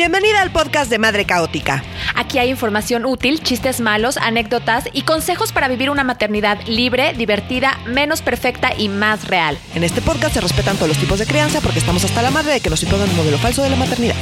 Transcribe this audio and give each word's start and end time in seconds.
Bienvenida 0.00 0.40
al 0.40 0.50
podcast 0.50 0.90
de 0.90 0.98
Madre 0.98 1.26
Caótica. 1.26 1.82
Aquí 2.16 2.38
hay 2.38 2.48
información 2.48 3.04
útil, 3.04 3.40
chistes 3.42 3.82
malos, 3.82 4.16
anécdotas 4.16 4.88
y 4.94 5.04
consejos 5.04 5.52
para 5.52 5.68
vivir 5.68 5.90
una 5.90 6.04
maternidad 6.04 6.56
libre, 6.66 7.12
divertida, 7.12 7.72
menos 7.86 8.22
perfecta 8.22 8.70
y 8.78 8.88
más 8.88 9.28
real. 9.28 9.56
En 9.76 9.84
este 9.84 10.00
podcast 10.00 10.32
se 10.32 10.40
respetan 10.40 10.76
todos 10.76 10.88
los 10.88 10.96
tipos 10.96 11.18
de 11.18 11.26
crianza 11.26 11.60
porque 11.60 11.80
estamos 11.80 12.02
hasta 12.02 12.22
la 12.22 12.30
madre 12.30 12.56
de 12.56 12.60
que 12.64 12.70
nos 12.70 12.82
impongan 12.82 13.10
un 13.10 13.16
modelo 13.20 13.36
falso 13.36 13.60
de 13.62 13.68
la 13.68 13.76
maternidad. 13.76 14.16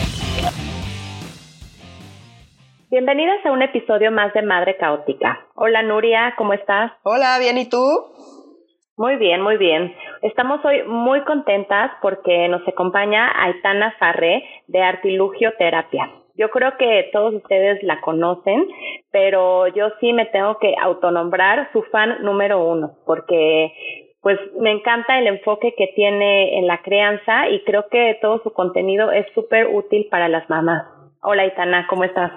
Bienvenidas 2.90 3.38
a 3.46 3.52
un 3.52 3.62
episodio 3.62 4.10
más 4.10 4.34
de 4.34 4.42
Madre 4.42 4.76
Caótica. 4.79 5.46
Hola 5.54 5.82
Nuria, 5.82 6.34
¿cómo 6.36 6.54
estás? 6.54 6.90
Hola, 7.04 7.38
bien, 7.38 7.56
¿y 7.56 7.70
tú? 7.70 7.79
Muy 8.96 9.14
bien, 9.14 9.40
muy 9.42 9.56
bien. 9.56 9.95
Estamos 10.22 10.64
hoy 10.64 10.82
muy 10.84 11.20
contentas 11.22 11.92
porque 12.02 12.48
nos 12.48 12.66
acompaña 12.66 13.30
Aitana 13.44 13.95
Farré 13.98 14.45
de 14.66 14.82
Artilugio 14.82 15.52
Terapia. 15.59 16.10
Yo 16.34 16.50
creo 16.50 16.76
que 16.76 17.09
todos 17.12 17.34
ustedes 17.34 17.82
la 17.82 18.00
conocen, 18.00 18.66
pero 19.12 19.68
yo 19.68 19.90
sí 20.00 20.12
me 20.12 20.26
tengo 20.26 20.59
que 20.59 20.74
autonombrar 20.80 21.70
su 21.73 21.82
fan 21.84 22.23
número 22.23 22.64
uno, 22.64 22.92
porque 23.06 23.73
pues 24.20 24.38
me 24.59 24.73
encanta 24.73 25.18
el 25.18 25.28
enfoque 25.28 25.74
que 25.76 25.88
tiene 25.95 26.59
en 26.59 26.66
la 26.66 26.82
crianza 26.82 27.48
y 27.48 27.62
creo 27.64 27.88
que 27.88 28.18
todo 28.20 28.40
su 28.42 28.52
contenido 28.52 29.12
es 29.12 29.26
súper 29.34 29.68
útil 29.68 30.09
para 30.10 30.28
las 30.28 30.48
mamás. 30.50 30.84
Hola 31.23 31.42
Aitana, 31.42 31.87
¿cómo 31.88 32.04
estás? 32.04 32.32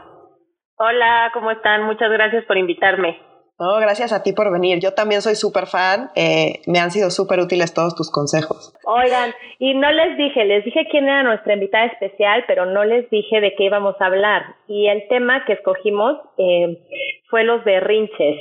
Hola, 0.77 1.31
¿cómo 1.33 1.51
están? 1.51 1.83
Muchas 1.83 2.11
gracias 2.11 2.45
por 2.45 2.57
invitarme. 2.57 3.30
No, 3.61 3.75
gracias 3.79 4.11
a 4.11 4.23
ti 4.23 4.33
por 4.33 4.51
venir. 4.51 4.79
Yo 4.79 4.95
también 4.95 5.21
soy 5.21 5.35
súper 5.35 5.67
fan. 5.67 6.09
Eh, 6.15 6.61
me 6.65 6.79
han 6.79 6.89
sido 6.89 7.11
súper 7.11 7.39
útiles 7.39 7.75
todos 7.75 7.95
tus 7.95 8.09
consejos. 8.11 8.73
Oigan, 8.85 9.35
y 9.59 9.75
no 9.75 9.91
les 9.91 10.17
dije, 10.17 10.45
les 10.45 10.65
dije 10.65 10.87
quién 10.89 11.03
era 11.03 11.21
nuestra 11.21 11.53
invitada 11.53 11.85
especial, 11.85 12.43
pero 12.47 12.65
no 12.65 12.83
les 12.83 13.07
dije 13.11 13.39
de 13.39 13.53
qué 13.53 13.65
íbamos 13.65 13.93
a 14.01 14.07
hablar. 14.07 14.55
Y 14.67 14.87
el 14.87 15.07
tema 15.09 15.45
que 15.45 15.53
escogimos 15.53 16.17
eh, 16.39 16.79
fue 17.29 17.43
los 17.43 17.63
berrinches. 17.63 18.37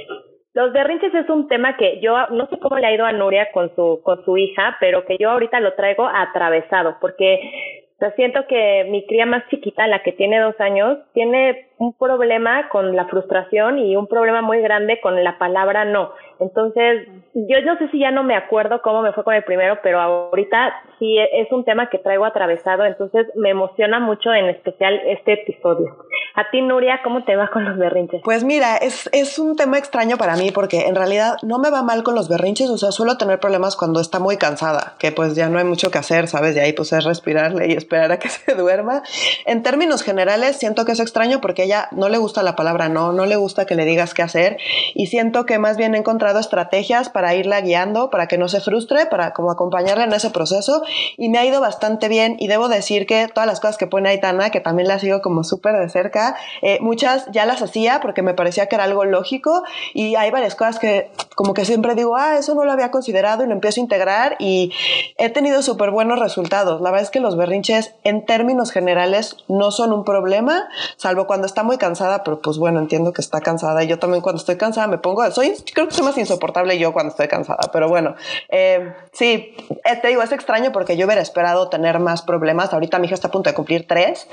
Los 0.54 0.72
berrinches 0.72 1.12
es 1.12 1.28
un 1.28 1.48
tema 1.48 1.76
que 1.76 2.00
yo 2.00 2.14
no 2.30 2.46
sé 2.48 2.58
cómo 2.58 2.78
le 2.78 2.86
ha 2.86 2.94
ido 2.94 3.04
a 3.04 3.12
Nuria 3.12 3.52
con 3.52 3.70
su 3.76 4.00
con 4.02 4.24
su 4.24 4.38
hija, 4.38 4.78
pero 4.80 5.04
que 5.04 5.18
yo 5.20 5.32
ahorita 5.32 5.60
lo 5.60 5.74
traigo 5.74 6.08
atravesado, 6.08 6.96
porque 6.98 7.89
siento 8.16 8.46
que 8.48 8.86
mi 8.90 9.06
cría 9.06 9.26
más 9.26 9.46
chiquita, 9.48 9.86
la 9.86 10.02
que 10.02 10.12
tiene 10.12 10.40
dos 10.40 10.58
años, 10.58 10.98
tiene 11.12 11.68
un 11.78 11.92
problema 11.92 12.68
con 12.70 12.96
la 12.96 13.06
frustración 13.06 13.78
y 13.78 13.96
un 13.96 14.06
problema 14.06 14.40
muy 14.40 14.60
grande 14.60 15.00
con 15.00 15.22
la 15.22 15.38
palabra 15.38 15.84
no. 15.84 16.12
Entonces, 16.40 17.06
yo 17.34 17.60
no 17.64 17.76
sé 17.78 17.88
si 17.90 18.00
ya 18.00 18.10
no 18.10 18.24
me 18.24 18.34
acuerdo 18.34 18.80
cómo 18.82 19.02
me 19.02 19.12
fue 19.12 19.24
con 19.24 19.34
el 19.34 19.44
primero, 19.44 19.78
pero 19.82 20.00
ahorita 20.00 20.72
sí 20.98 21.18
es 21.18 21.50
un 21.52 21.64
tema 21.64 21.88
que 21.90 21.98
traigo 21.98 22.24
atravesado, 22.24 22.84
entonces 22.84 23.26
me 23.36 23.50
emociona 23.50 24.00
mucho 24.00 24.32
en 24.32 24.46
especial 24.46 25.00
este 25.06 25.34
episodio. 25.34 25.96
A 26.36 26.50
ti, 26.50 26.62
Nuria, 26.62 27.00
¿cómo 27.02 27.24
te 27.24 27.36
va 27.36 27.48
con 27.48 27.64
los 27.64 27.76
berrinches? 27.76 28.22
Pues 28.24 28.44
mira, 28.44 28.76
es, 28.76 29.08
es 29.12 29.38
un 29.38 29.56
tema 29.56 29.78
extraño 29.78 30.16
para 30.16 30.36
mí 30.36 30.50
porque 30.52 30.86
en 30.86 30.94
realidad 30.94 31.36
no 31.42 31.58
me 31.58 31.70
va 31.70 31.82
mal 31.82 32.02
con 32.02 32.14
los 32.14 32.28
berrinches, 32.28 32.70
o 32.70 32.78
sea, 32.78 32.92
suelo 32.92 33.18
tener 33.18 33.40
problemas 33.40 33.76
cuando 33.76 34.00
está 34.00 34.18
muy 34.18 34.36
cansada, 34.36 34.94
que 34.98 35.12
pues 35.12 35.34
ya 35.34 35.48
no 35.48 35.58
hay 35.58 35.64
mucho 35.64 35.90
que 35.90 35.98
hacer, 35.98 36.28
¿sabes? 36.28 36.54
De 36.54 36.62
ahí 36.62 36.72
pues 36.72 36.92
es 36.92 37.04
respirarle 37.04 37.68
y 37.68 37.72
esperar 37.72 38.12
a 38.12 38.18
que 38.18 38.28
se 38.30 38.54
duerma. 38.54 39.02
En 39.44 39.62
términos 39.62 40.02
generales, 40.02 40.56
siento 40.56 40.84
que 40.84 40.92
es 40.92 41.00
extraño 41.00 41.40
porque 41.40 41.62
a 41.62 41.64
ella 41.64 41.88
no 41.92 42.08
le 42.08 42.18
gusta 42.18 42.42
la 42.42 42.56
palabra 42.56 42.88
no, 42.88 43.12
no 43.12 43.26
le 43.26 43.36
gusta 43.36 43.66
que 43.66 43.74
le 43.74 43.84
digas 43.84 44.14
qué 44.14 44.22
hacer 44.22 44.56
y 44.94 45.06
siento 45.06 45.44
que 45.46 45.58
más 45.58 45.76
bien 45.76 45.94
he 45.94 45.98
encontrado 45.98 46.29
estrategias 46.38 47.08
para 47.08 47.34
irla 47.34 47.60
guiando, 47.60 48.10
para 48.10 48.28
que 48.28 48.38
no 48.38 48.48
se 48.48 48.60
frustre, 48.60 49.06
para 49.06 49.32
como 49.32 49.50
acompañarla 49.50 50.04
en 50.04 50.12
ese 50.12 50.30
proceso. 50.30 50.82
Y 51.16 51.28
me 51.28 51.38
ha 51.38 51.44
ido 51.44 51.60
bastante 51.60 52.08
bien. 52.08 52.36
Y 52.38 52.46
debo 52.46 52.68
decir 52.68 53.06
que 53.06 53.26
todas 53.28 53.46
las 53.46 53.60
cosas 53.60 53.76
que 53.76 53.86
pone 53.86 54.10
Aitana, 54.10 54.50
que 54.50 54.60
también 54.60 54.88
la 54.88 54.98
sigo 54.98 55.22
como 55.22 55.42
súper 55.42 55.76
de 55.76 55.88
cerca, 55.88 56.36
eh, 56.62 56.78
muchas 56.80 57.26
ya 57.32 57.46
las 57.46 57.62
hacía 57.62 58.00
porque 58.00 58.22
me 58.22 58.34
parecía 58.34 58.66
que 58.66 58.76
era 58.76 58.84
algo 58.84 59.04
lógico. 59.04 59.62
Y 59.94 60.14
hay 60.14 60.30
varias 60.30 60.54
cosas 60.54 60.78
que 60.78 61.10
como 61.40 61.54
que 61.54 61.64
siempre 61.64 61.94
digo, 61.94 62.16
ah, 62.18 62.36
eso 62.36 62.54
no 62.54 62.66
lo 62.66 62.70
había 62.70 62.90
considerado 62.90 63.42
y 63.42 63.46
lo 63.46 63.54
empiezo 63.54 63.80
a 63.80 63.84
integrar 63.84 64.36
y 64.38 64.74
he 65.16 65.30
tenido 65.30 65.62
súper 65.62 65.90
buenos 65.90 66.18
resultados. 66.18 66.82
La 66.82 66.90
verdad 66.90 67.04
es 67.04 67.10
que 67.10 67.18
los 67.18 67.34
berrinches 67.34 67.94
en 68.04 68.26
términos 68.26 68.70
generales 68.72 69.38
no 69.48 69.70
son 69.70 69.94
un 69.94 70.04
problema, 70.04 70.68
salvo 70.98 71.26
cuando 71.26 71.46
está 71.46 71.62
muy 71.62 71.78
cansada, 71.78 72.24
pero 72.24 72.42
pues 72.42 72.58
bueno, 72.58 72.78
entiendo 72.78 73.14
que 73.14 73.22
está 73.22 73.40
cansada 73.40 73.82
yo 73.84 73.98
también 73.98 74.20
cuando 74.20 74.38
estoy 74.38 74.58
cansada 74.58 74.86
me 74.86 74.98
pongo, 74.98 75.30
soy, 75.30 75.54
creo 75.72 75.88
que 75.88 75.94
soy 75.94 76.04
más 76.04 76.18
insoportable 76.18 76.78
yo 76.78 76.92
cuando 76.92 77.08
estoy 77.08 77.28
cansada, 77.28 77.70
pero 77.72 77.88
bueno, 77.88 78.16
eh, 78.50 78.92
sí, 79.12 79.54
eh, 79.84 79.96
te 80.02 80.08
digo, 80.08 80.20
es 80.20 80.32
extraño 80.32 80.72
porque 80.72 80.98
yo 80.98 81.06
hubiera 81.06 81.22
esperado 81.22 81.70
tener 81.70 82.00
más 82.00 82.20
problemas. 82.20 82.74
Ahorita 82.74 82.98
mi 82.98 83.06
hija 83.06 83.14
está 83.14 83.28
a 83.28 83.30
punto 83.30 83.48
de 83.48 83.54
cumplir 83.54 83.86
tres 83.88 84.28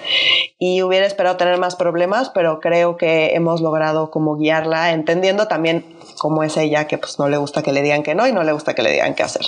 y 0.59 0.81
hubiera 0.81 1.05
esperado 1.05 1.37
tener 1.37 1.57
más 1.57 1.77
problemas, 1.77 2.31
pero 2.31 2.59
creo 2.59 2.97
que 2.97 3.33
hemos 3.33 3.61
logrado 3.61 4.11
como 4.11 4.35
guiarla, 4.35 4.91
entendiendo 4.91 5.47
también 5.47 5.85
cómo 6.17 6.43
es 6.43 6.57
ella, 6.57 6.87
que 6.87 6.96
pues 6.97 7.19
no 7.19 7.29
le 7.29 7.37
gusta 7.37 7.63
que 7.63 7.71
le 7.71 7.81
digan 7.81 8.03
que 8.03 8.15
no 8.15 8.27
y 8.27 8.31
no 8.31 8.43
le 8.43 8.51
gusta 8.51 8.73
que 8.73 8.83
le 8.83 8.91
digan 8.91 9.15
qué 9.15 9.23
hacer. 9.23 9.45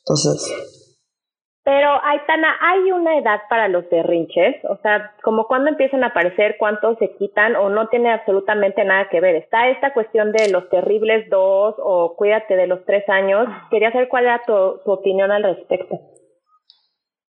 Entonces, 0.00 0.70
pero, 1.62 2.02
Aitana, 2.02 2.56
¿hay 2.60 2.90
una 2.90 3.18
edad 3.18 3.42
para 3.48 3.68
los 3.68 3.88
berrinches? 3.90 4.56
O 4.64 4.76
sea, 4.78 5.12
como 5.22 5.46
cuando 5.46 5.68
empiezan 5.68 6.02
a 6.02 6.08
aparecer, 6.08 6.56
cuántos 6.58 6.98
se 6.98 7.14
quitan 7.16 7.54
o 7.54 7.68
no 7.68 7.86
tiene 7.88 8.10
absolutamente 8.12 8.82
nada 8.84 9.08
que 9.08 9.20
ver. 9.20 9.36
Está 9.36 9.68
esta 9.68 9.92
cuestión 9.92 10.32
de 10.32 10.50
los 10.50 10.68
terribles 10.70 11.28
dos 11.28 11.76
o 11.78 12.16
cuídate 12.16 12.56
de 12.56 12.66
los 12.66 12.84
tres 12.86 13.06
años. 13.08 13.46
Quería 13.70 13.92
saber 13.92 14.08
cuál 14.08 14.24
era 14.24 14.42
tu, 14.44 14.80
tu 14.84 14.90
opinión 14.90 15.30
al 15.30 15.42
respecto. 15.42 15.96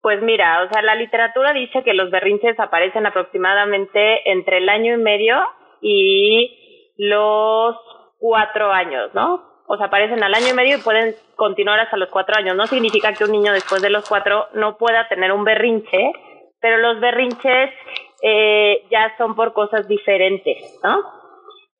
Pues 0.00 0.22
mira, 0.22 0.62
o 0.62 0.72
sea, 0.72 0.82
la 0.82 0.94
literatura 0.94 1.52
dice 1.52 1.82
que 1.82 1.92
los 1.92 2.10
berrinches 2.10 2.58
aparecen 2.58 3.04
aproximadamente 3.06 4.30
entre 4.30 4.58
el 4.58 4.68
año 4.68 4.94
y 4.94 4.98
medio 4.98 5.36
y 5.80 6.94
los 6.96 7.76
cuatro 8.18 8.70
años, 8.70 9.12
¿no? 9.14 9.51
O 9.66 9.76
sea, 9.76 9.86
aparecen 9.86 10.22
al 10.22 10.34
año 10.34 10.48
y 10.50 10.54
medio 10.54 10.78
y 10.78 10.80
pueden 10.82 11.14
continuar 11.36 11.80
hasta 11.80 11.96
los 11.96 12.10
cuatro 12.10 12.36
años. 12.36 12.56
No 12.56 12.66
significa 12.66 13.12
que 13.12 13.24
un 13.24 13.32
niño 13.32 13.52
después 13.52 13.82
de 13.82 13.90
los 13.90 14.08
cuatro 14.08 14.48
no 14.54 14.76
pueda 14.76 15.08
tener 15.08 15.32
un 15.32 15.44
berrinche, 15.44 16.12
pero 16.60 16.78
los 16.78 17.00
berrinches 17.00 17.70
eh, 18.22 18.84
ya 18.90 19.14
son 19.18 19.34
por 19.34 19.52
cosas 19.52 19.88
diferentes, 19.88 20.80
¿no? 20.82 21.00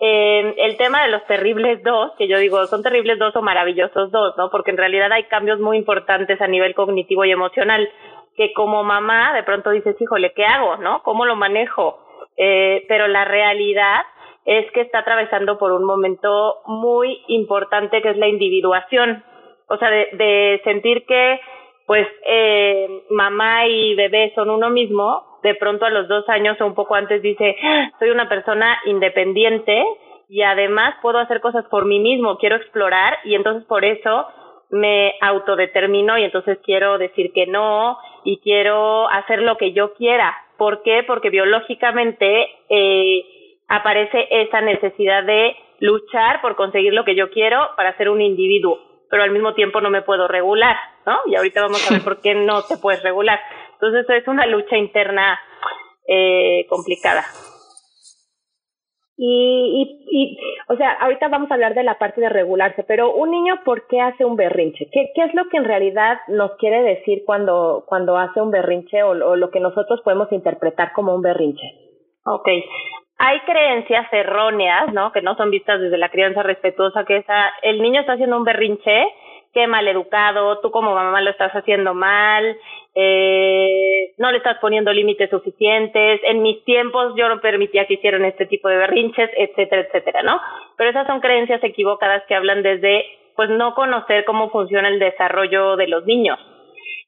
Eh, 0.05 0.55
el 0.59 0.77
tema 0.79 1.05
de 1.05 1.11
los 1.11 1.25
terribles 1.27 1.81
dos, 1.85 2.11
que 2.19 2.27
yo 2.27 2.37
digo, 2.39 2.67
son 2.67 2.83
terribles 2.83 3.21
dos 3.21 3.37
o 3.37 3.43
maravillosos 3.43 4.11
dos, 4.11 4.35
¿no? 4.37 4.51
Porque 4.51 4.73
en 4.73 4.77
realidad 4.77 5.13
hay 5.13 5.25
cambios 5.25 5.61
muy 5.61 5.77
importantes 5.77 6.41
a 6.41 6.49
nivel 6.49 6.75
cognitivo 6.75 7.25
y 7.25 7.31
emocional, 7.31 7.89
que 8.37 8.53
como 8.53 8.83
mamá 8.83 9.33
de 9.33 9.45
pronto 9.45 9.71
dices, 9.71 9.95
híjole, 10.01 10.33
¿qué 10.35 10.45
hago, 10.45 10.77
no? 10.79 11.03
¿Cómo 11.05 11.25
lo 11.25 11.37
manejo? 11.37 12.01
Eh, 12.37 12.85
pero 12.89 13.07
la 13.07 13.25
realidad 13.25 14.03
es 14.45 14.71
que 14.73 14.81
está 14.83 15.01
atravesando 15.01 15.59
por 15.59 15.73
un 15.73 15.85
momento 15.85 16.59
muy 16.67 17.23
importante 17.29 18.03
que 18.03 18.11
es 18.11 18.17
la 18.17 18.29
individuación, 18.29 19.23
o 19.69 19.77
sea, 19.77 19.91
de, 19.91 20.09
de 20.13 20.61
sentir 20.65 21.07
que 21.07 21.41
pues 21.87 22.07
eh, 22.25 23.03
mamá 23.11 23.67
y 23.67 23.95
bebé 23.95 24.33
son 24.35 24.51
uno 24.51 24.71
mismo, 24.71 25.39
de 25.43 25.55
pronto 25.57 25.85
a 25.85 25.91
los 25.91 26.09
dos 26.09 26.29
años 26.29 26.61
o 26.61 26.67
un 26.67 26.75
poco 26.75 26.95
antes 26.95 27.21
dice, 27.23 27.57
ah, 27.63 27.91
soy 27.99 28.11
una 28.11 28.29
persona 28.29 28.79
independiente 28.87 29.85
y 30.29 30.43
además 30.43 30.95
puedo 31.03 31.19
hacer 31.19 31.41
cosas 31.41 31.65
por 31.67 31.85
mí 31.85 31.99
mismo, 31.99 32.39
quiero 32.39 32.57
explorar 32.57 33.19
y 33.25 33.35
entonces 33.35 33.65
por 33.65 33.85
eso 33.85 34.27
me 34.71 35.15
autodetermino 35.21 36.17
y 36.17 36.25
entonces 36.25 36.59
quiero 36.65 36.97
decir 36.97 37.33
que 37.35 37.47
no 37.47 37.99
y 38.25 38.39
quiero 38.39 39.09
hacer 39.11 39.43
lo 39.43 39.59
que 39.59 39.73
yo 39.73 39.93
quiera. 39.95 40.35
¿Por 40.57 40.83
qué? 40.83 41.03
Porque 41.07 41.29
biológicamente 41.29 42.49
eh, 42.71 43.42
aparece 43.69 44.29
esa 44.31 44.61
necesidad 44.61 45.25
de 45.25 45.57
luchar 45.81 46.41
por 46.41 46.57
conseguir 46.57 46.93
lo 46.93 47.05
que 47.05 47.17
yo 47.17 47.31
quiero 47.31 47.59
para 47.77 47.97
ser 47.97 48.09
un 48.09 48.21
individuo, 48.21 48.79
pero 49.11 49.23
al 49.23 49.31
mismo 49.31 49.55
tiempo 49.55 49.81
no 49.81 49.91
me 49.91 50.03
puedo 50.03 50.29
regular, 50.29 50.77
¿no? 51.07 51.19
Y 51.27 51.35
ahorita 51.35 51.63
vamos 51.63 51.91
a 51.91 51.95
ver 51.95 52.03
por 52.05 52.21
qué 52.21 52.35
no 52.35 52.63
te 52.63 52.77
puedes 52.77 53.03
regular. 53.03 53.41
Entonces 53.75 54.09
es 54.09 54.29
una 54.29 54.47
lucha 54.47 54.77
interna 54.77 55.39
eh, 56.07 56.67
complicada. 56.69 57.25
Y, 59.17 60.01
y, 60.11 60.39
o 60.69 60.77
sea, 60.77 60.93
ahorita 60.93 61.29
vamos 61.29 61.51
a 61.51 61.55
hablar 61.55 61.75
de 61.75 61.85
la 61.85 61.99
parte 61.99 62.21
de 62.21 62.29
regularse, 62.29 62.83
pero 62.83 63.15
un 63.15 63.31
niño, 63.31 63.61
¿por 63.65 63.87
qué 63.87 64.01
hace 64.01 64.25
un 64.25 64.37
berrinche? 64.37 64.89
¿Qué, 64.91 65.11
qué 65.15 65.23
es 65.25 65.35
lo 65.35 65.49
que 65.49 65.59
en 65.59 65.65
realidad 65.65 66.19
nos 66.29 66.53
quiere 66.57 66.83
decir 66.83 67.23
cuando, 67.25 67.85
cuando 67.87 68.17
hace 68.17 68.41
un 68.41 68.51
berrinche 68.51 69.03
o, 69.03 69.11
o 69.11 69.37
lo 69.37 69.51
que 69.51 69.61
nosotros 69.61 70.01
podemos 70.03 70.33
interpretar 70.33 70.93
como 70.93 71.15
un 71.15 71.23
berrinche? 71.23 71.67
Ok, 72.25 72.49
hay 73.19 73.41
creencias 73.41 74.13
erróneas, 74.13 74.93
¿no? 74.93 75.13
Que 75.13 75.23
no 75.23 75.37
son 75.37 75.51
vistas 75.51 75.81
desde 75.81 75.99
la 75.99 76.11
crianza 76.11 76.43
respetuosa, 76.43 77.05
que 77.05 77.19
esa, 77.19 77.53
el 77.63 77.81
niño 77.81 78.01
está 78.01 78.15
haciendo 78.15 78.37
un 78.37 78.45
berrinche, 78.45 79.07
qué 79.53 79.67
mal 79.67 79.87
educado, 79.87 80.59
tú 80.61 80.71
como 80.71 80.95
mamá 80.95 81.21
lo 81.21 81.31
estás 81.31 81.53
haciendo 81.53 81.95
mal, 81.95 82.57
eh, 82.95 84.13
no 84.19 84.31
le 84.31 84.39
estás 84.39 84.59
poniendo 84.59 84.93
límites 84.93 85.31
suficientes, 85.31 86.21
en 86.25 86.43
mis 86.43 86.65
tiempos 86.65 87.15
yo 87.17 87.29
no 87.29 87.41
permitía 87.41 87.87
que 87.87 87.95
hicieran 87.95 88.25
este 88.25 88.47
tipo 88.47 88.69
de 88.69 88.77
berrinches, 88.77 89.31
etcétera, 89.37 89.83
etcétera, 89.83 90.23
¿no? 90.23 90.41
Pero 90.77 90.91
esas 90.91 91.07
son 91.07 91.21
creencias 91.21 91.63
equivocadas 91.63 92.23
que 92.27 92.35
hablan 92.35 92.63
desde, 92.63 93.05
pues, 93.37 93.51
no 93.51 93.75
conocer 93.75 94.25
cómo 94.25 94.51
funciona 94.51 94.89
el 94.89 94.99
desarrollo 94.99 95.77
de 95.77 95.89
los 95.89 96.05
niños. 96.07 96.39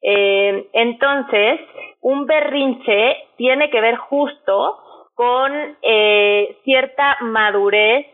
Eh, 0.03 0.69
entonces, 0.75 1.61
un 2.03 2.27
berrinche 2.27 3.17
tiene 3.37 3.71
que 3.71 3.81
ver 3.81 3.97
justo 3.97 4.84
con 5.15 5.77
eh, 5.83 6.59
cierta 6.65 7.17
madurez, 7.21 8.07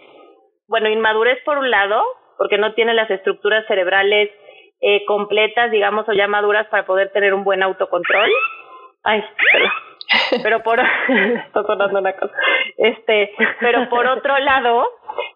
bueno, 0.68 0.88
inmadurez 0.88 1.42
por 1.44 1.58
un 1.58 1.70
lado, 1.70 2.02
porque 2.38 2.58
no 2.58 2.74
tiene 2.74 2.94
las 2.94 3.10
estructuras 3.10 3.66
cerebrales 3.66 4.30
eh, 4.80 5.04
completas, 5.04 5.70
digamos, 5.70 6.08
o 6.08 6.12
ya 6.12 6.26
maduras 6.26 6.66
para 6.68 6.86
poder 6.86 7.12
tener 7.12 7.34
un 7.34 7.44
buen 7.44 7.62
autocontrol. 7.62 8.30
Ay, 9.02 9.24
pero, 9.52 9.70
pero 10.42 10.62
por 10.62 10.80
está 11.46 11.62
sonando 11.62 11.98
una 11.98 12.12
cosa. 12.14 12.34
Este, 12.76 13.32
pero 13.60 13.88
por 13.88 14.06
otro 14.06 14.38
lado, 14.38 14.88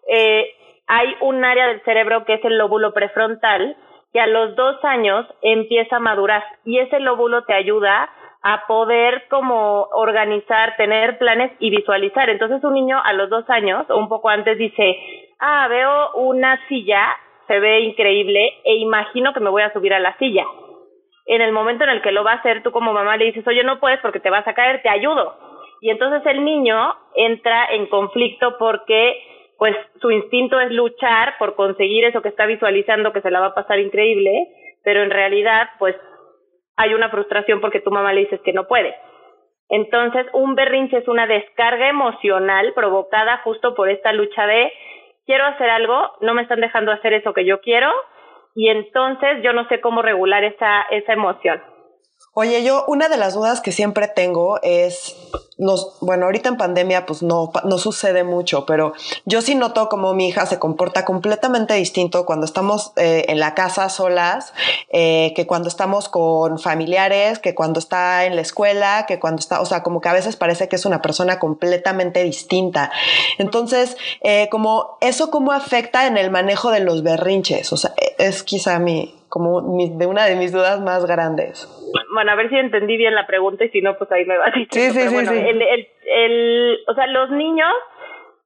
eh, 0.07 0.51
hay 0.87 1.15
un 1.21 1.43
área 1.43 1.67
del 1.67 1.81
cerebro 1.83 2.25
que 2.25 2.35
es 2.35 2.45
el 2.45 2.57
lóbulo 2.57 2.93
prefrontal 2.93 3.75
que 4.13 4.21
a 4.21 4.27
los 4.27 4.55
dos 4.55 4.77
años 4.85 5.27
empieza 5.41 5.97
a 5.97 5.99
madurar 5.99 6.43
y 6.63 6.79
ese 6.79 6.99
lóbulo 7.01 7.43
te 7.43 7.53
ayuda 7.53 8.09
a 8.47 8.67
poder 8.67 9.23
como 9.27 9.87
organizar, 9.91 10.77
tener 10.77 11.17
planes 11.17 11.51
y 11.57 11.71
visualizar. 11.71 12.29
Entonces 12.29 12.63
un 12.63 12.75
niño 12.75 13.01
a 13.03 13.11
los 13.13 13.27
dos 13.27 13.49
años 13.49 13.89
o 13.89 13.97
un 13.97 14.07
poco 14.07 14.29
antes 14.29 14.55
dice, 14.59 14.97
ah, 15.39 15.67
veo 15.67 16.11
una 16.13 16.59
silla, 16.67 17.07
se 17.47 17.59
ve 17.59 17.79
increíble 17.79 18.53
e 18.63 18.75
imagino 18.75 19.33
que 19.33 19.39
me 19.39 19.49
voy 19.49 19.63
a 19.63 19.73
subir 19.73 19.95
a 19.95 19.99
la 19.99 20.15
silla. 20.19 20.45
En 21.25 21.41
el 21.41 21.53
momento 21.53 21.85
en 21.85 21.89
el 21.89 22.03
que 22.03 22.11
lo 22.11 22.23
va 22.23 22.33
a 22.33 22.35
hacer, 22.35 22.61
tú 22.61 22.71
como 22.71 22.93
mamá 22.93 23.17
le 23.17 23.25
dices, 23.25 23.47
oye, 23.47 23.63
no 23.63 23.79
puedes 23.79 23.99
porque 24.01 24.19
te 24.19 24.29
vas 24.29 24.47
a 24.47 24.53
caer, 24.53 24.83
te 24.83 24.89
ayudo. 24.89 25.33
Y 25.81 25.89
entonces 25.89 26.21
el 26.27 26.45
niño 26.45 26.93
entra 27.15 27.65
en 27.71 27.87
conflicto 27.87 28.59
porque 28.59 29.23
pues 29.57 29.75
su 29.99 30.11
instinto 30.11 30.59
es 30.59 30.71
luchar 30.71 31.33
por 31.39 31.55
conseguir 31.55 32.05
eso 32.05 32.21
que 32.21 32.29
está 32.29 32.45
visualizando 32.45 33.11
que 33.11 33.21
se 33.21 33.31
la 33.31 33.39
va 33.39 33.47
a 33.47 33.55
pasar 33.55 33.79
increíble, 33.79 34.49
pero 34.83 35.01
en 35.01 35.09
realidad 35.09 35.67
pues 35.79 35.95
hay 36.77 36.93
una 36.93 37.09
frustración 37.09 37.61
porque 37.61 37.79
tu 37.79 37.91
mamá 37.91 38.13
le 38.13 38.21
dices 38.21 38.41
que 38.43 38.53
no 38.53 38.67
puede. 38.67 38.95
Entonces, 39.69 40.27
un 40.33 40.55
berrinche 40.55 40.97
es 40.97 41.07
una 41.07 41.25
descarga 41.25 41.89
emocional 41.89 42.73
provocada 42.73 43.37
justo 43.43 43.73
por 43.73 43.89
esta 43.89 44.13
lucha 44.13 44.45
de 44.45 44.71
quiero 45.25 45.45
hacer 45.45 45.69
algo, 45.69 46.11
no 46.21 46.33
me 46.33 46.43
están 46.43 46.61
dejando 46.61 46.91
hacer 46.91 47.13
eso 47.13 47.33
que 47.33 47.45
yo 47.45 47.59
quiero 47.61 47.91
y 48.53 48.69
entonces 48.69 49.41
yo 49.43 49.53
no 49.53 49.67
sé 49.67 49.81
cómo 49.81 50.01
regular 50.01 50.43
esa, 50.43 50.83
esa 50.91 51.13
emoción. 51.13 51.61
Oye, 52.37 52.65
yo 52.65 52.83
una 52.89 53.07
de 53.07 53.15
las 53.15 53.33
dudas 53.33 53.61
que 53.61 53.71
siempre 53.71 54.09
tengo 54.09 54.59
es, 54.61 55.15
nos, 55.57 55.95
bueno, 56.01 56.25
ahorita 56.25 56.49
en 56.49 56.57
pandemia 56.57 57.05
pues 57.05 57.23
no, 57.23 57.49
no 57.63 57.77
sucede 57.77 58.25
mucho, 58.25 58.65
pero 58.65 58.91
yo 59.23 59.41
sí 59.41 59.55
noto 59.55 59.87
como 59.87 60.13
mi 60.13 60.27
hija 60.27 60.45
se 60.45 60.59
comporta 60.59 61.05
completamente 61.05 61.75
distinto 61.75 62.25
cuando 62.25 62.45
estamos 62.45 62.91
eh, 62.97 63.23
en 63.29 63.39
la 63.39 63.55
casa 63.55 63.87
solas, 63.87 64.53
eh, 64.89 65.31
que 65.33 65.47
cuando 65.47 65.69
estamos 65.69 66.09
con 66.09 66.59
familiares, 66.59 67.39
que 67.39 67.55
cuando 67.55 67.79
está 67.79 68.25
en 68.25 68.35
la 68.35 68.41
escuela, 68.41 69.05
que 69.07 69.17
cuando 69.17 69.39
está, 69.39 69.61
o 69.61 69.65
sea, 69.65 69.81
como 69.81 70.01
que 70.01 70.09
a 70.09 70.13
veces 70.13 70.35
parece 70.35 70.67
que 70.67 70.75
es 70.75 70.85
una 70.85 71.01
persona 71.01 71.39
completamente 71.39 72.21
distinta. 72.21 72.91
Entonces, 73.37 73.95
eh, 74.19 74.49
como 74.51 74.97
eso 74.99 75.31
cómo 75.31 75.53
afecta 75.53 76.05
en 76.05 76.17
el 76.17 76.31
manejo 76.31 76.71
de 76.71 76.81
los 76.81 77.01
berrinches, 77.01 77.71
o 77.71 77.77
sea, 77.77 77.93
es 78.17 78.43
quizá 78.43 78.77
mi, 78.79 79.15
como 79.29 79.61
de 79.61 80.05
una 80.05 80.25
de 80.25 80.35
mis 80.35 80.51
dudas 80.51 80.81
más 80.81 81.05
grandes. 81.05 81.67
Bueno, 82.13 82.31
a 82.31 82.35
ver 82.35 82.49
si 82.49 82.57
entendí 82.57 82.97
bien 82.97 83.15
la 83.15 83.27
pregunta 83.27 83.65
y 83.65 83.69
si 83.69 83.81
no, 83.81 83.97
pues 83.97 84.11
ahí 84.11 84.25
me 84.25 84.37
va 84.37 84.45
a 84.45 84.51
decir. 84.51 84.67
Sí, 84.71 84.89
sí, 84.91 85.07
sí, 85.07 85.37
El, 85.37 85.61
el, 85.61 85.87
el, 86.07 86.79
o 86.87 86.93
sea, 86.93 87.07
los 87.07 87.29
niños 87.31 87.73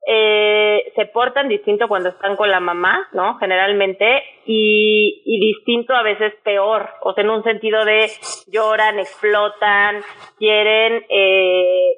eh, 0.07 0.91
se 0.95 1.05
portan 1.07 1.49
distinto 1.49 1.87
cuando 1.87 2.09
están 2.09 2.35
con 2.35 2.49
la 2.49 2.59
mamá, 2.59 3.07
¿no? 3.13 3.37
Generalmente, 3.37 4.23
y, 4.45 5.21
y 5.25 5.39
distinto 5.39 5.93
a 5.93 6.03
veces 6.03 6.33
peor, 6.43 6.89
o 7.01 7.13
sea, 7.13 7.23
en 7.23 7.29
un 7.29 7.43
sentido 7.43 7.85
de 7.85 8.07
lloran, 8.51 8.97
explotan, 8.97 10.01
quieren 10.37 11.05
eh, 11.09 11.93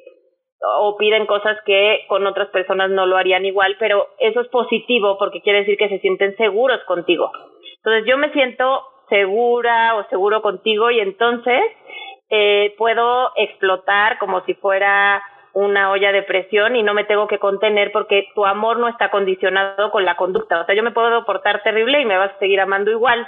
o 0.80 0.96
piden 0.98 1.26
cosas 1.26 1.58
que 1.66 2.02
con 2.08 2.26
otras 2.28 2.50
personas 2.50 2.90
no 2.92 3.06
lo 3.06 3.18
harían 3.18 3.46
igual, 3.46 3.78
pero 3.80 4.10
eso 4.20 4.42
es 4.42 4.48
positivo 4.50 5.18
porque 5.18 5.42
quiere 5.42 5.60
decir 5.60 5.78
que 5.78 5.90
se 5.90 6.00
sienten 6.00 6.36
seguros 6.38 6.82
contigo. 6.86 7.32
Entonces 7.78 8.06
yo 8.08 8.18
me 8.18 8.32
siento 8.32 8.84
segura 9.12 9.96
o 9.96 10.08
seguro 10.10 10.42
contigo 10.42 10.90
y 10.90 11.02
entonces 11.02 11.62
eh, 12.30 12.74
puedo 12.78 13.34
explotar 13.36 14.18
como 14.20 14.40
si 14.46 14.54
fuera 14.54 15.22
una 15.54 15.92
olla 15.92 16.14
de 16.14 16.24
presión 16.24 16.78
y 16.78 16.82
no 16.82 16.94
me 16.94 17.04
tengo 17.04 17.28
que 17.28 17.40
contener 17.40 17.92
porque 17.92 18.30
tu 18.34 18.46
amor 18.46 18.80
no 18.80 18.88
está 18.88 19.12
condicionado 19.12 19.92
con 19.92 20.06
la 20.06 20.16
conducta. 20.16 20.62
O 20.62 20.66
sea, 20.66 20.74
yo 20.74 20.82
me 20.82 20.92
puedo 20.92 21.26
portar 21.26 21.62
terrible 21.62 22.00
y 22.00 22.06
me 22.06 22.18
vas 22.18 22.32
a 22.32 22.40
seguir 22.40 22.62
amando 22.62 22.90
igual, 22.90 23.28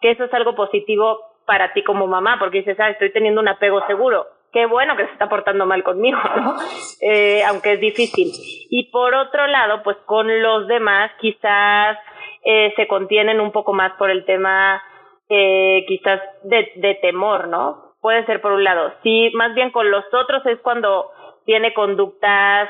que 0.00 0.12
eso 0.12 0.22
es 0.22 0.32
algo 0.32 0.54
positivo 0.54 1.18
para 1.46 1.72
ti 1.72 1.82
como 1.82 2.06
mamá, 2.06 2.36
porque 2.38 2.58
dices, 2.58 2.78
ah, 2.78 2.90
estoy 2.90 3.12
teniendo 3.12 3.40
un 3.40 3.48
apego 3.48 3.84
seguro. 3.88 4.26
Qué 4.52 4.66
bueno 4.66 4.96
que 4.96 5.04
se 5.04 5.12
está 5.12 5.28
portando 5.28 5.66
mal 5.66 5.82
conmigo, 5.82 6.20
¿no? 6.36 6.54
Eh, 7.00 7.42
aunque 7.42 7.72
es 7.72 7.80
difícil. 7.80 8.30
Y 8.70 8.84
por 8.92 9.12
otro 9.14 9.48
lado, 9.48 9.82
pues 9.82 9.96
con 10.06 10.42
los 10.42 10.68
demás 10.68 11.10
quizás 11.20 11.98
eh, 12.44 12.72
se 12.76 12.86
contienen 12.86 13.40
un 13.40 13.50
poco 13.50 13.72
más 13.72 13.92
por 13.94 14.10
el 14.10 14.24
tema 14.24 14.80
eh, 15.28 15.84
quizás 15.86 16.20
de, 16.42 16.72
de 16.76 16.94
temor, 16.96 17.48
¿no? 17.48 17.94
Puede 18.00 18.24
ser 18.26 18.40
por 18.40 18.52
un 18.52 18.64
lado. 18.64 18.92
Sí, 19.02 19.30
más 19.34 19.54
bien 19.54 19.70
con 19.70 19.90
los 19.90 20.04
otros 20.12 20.44
es 20.46 20.58
cuando 20.60 21.10
tiene 21.46 21.72
conductas, 21.74 22.68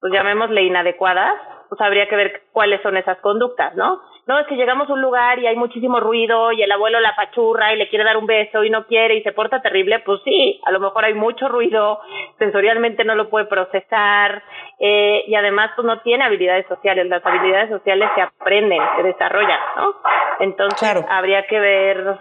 pues 0.00 0.12
llamémosle 0.12 0.62
inadecuadas, 0.62 1.34
pues 1.74 1.86
habría 1.86 2.08
que 2.08 2.16
ver 2.16 2.42
cuáles 2.52 2.80
son 2.82 2.96
esas 2.96 3.18
conductas, 3.18 3.74
¿no? 3.74 4.00
no, 4.26 4.38
es 4.38 4.46
que 4.46 4.56
llegamos 4.56 4.88
a 4.88 4.92
un 4.94 5.02
lugar 5.02 5.38
y 5.38 5.46
hay 5.46 5.56
muchísimo 5.56 6.00
ruido 6.00 6.50
y 6.52 6.62
el 6.62 6.72
abuelo 6.72 6.98
la 7.00 7.14
pachurra 7.14 7.74
y 7.74 7.76
le 7.76 7.88
quiere 7.88 8.04
dar 8.04 8.16
un 8.16 8.26
beso 8.26 8.64
y 8.64 8.70
no 8.70 8.86
quiere 8.86 9.16
y 9.16 9.22
se 9.22 9.32
porta 9.32 9.60
terrible, 9.60 9.98
pues 10.00 10.20
sí, 10.24 10.60
a 10.64 10.70
lo 10.70 10.80
mejor 10.80 11.04
hay 11.04 11.14
mucho 11.14 11.48
ruido, 11.48 12.00
sensorialmente 12.38 13.04
no 13.04 13.14
lo 13.14 13.28
puede 13.28 13.46
procesar 13.46 14.42
eh, 14.78 15.24
y 15.26 15.34
además 15.34 15.72
pues 15.76 15.86
no 15.86 16.00
tiene 16.00 16.24
habilidades 16.24 16.66
sociales, 16.66 17.06
las 17.06 17.24
habilidades 17.24 17.68
sociales 17.68 18.08
se 18.14 18.22
aprenden, 18.22 18.80
se 18.96 19.02
desarrollan, 19.02 19.60
¿no? 19.76 19.94
Entonces 20.40 21.04
habría 21.08 21.46
que 21.46 21.60
ver 21.60 22.18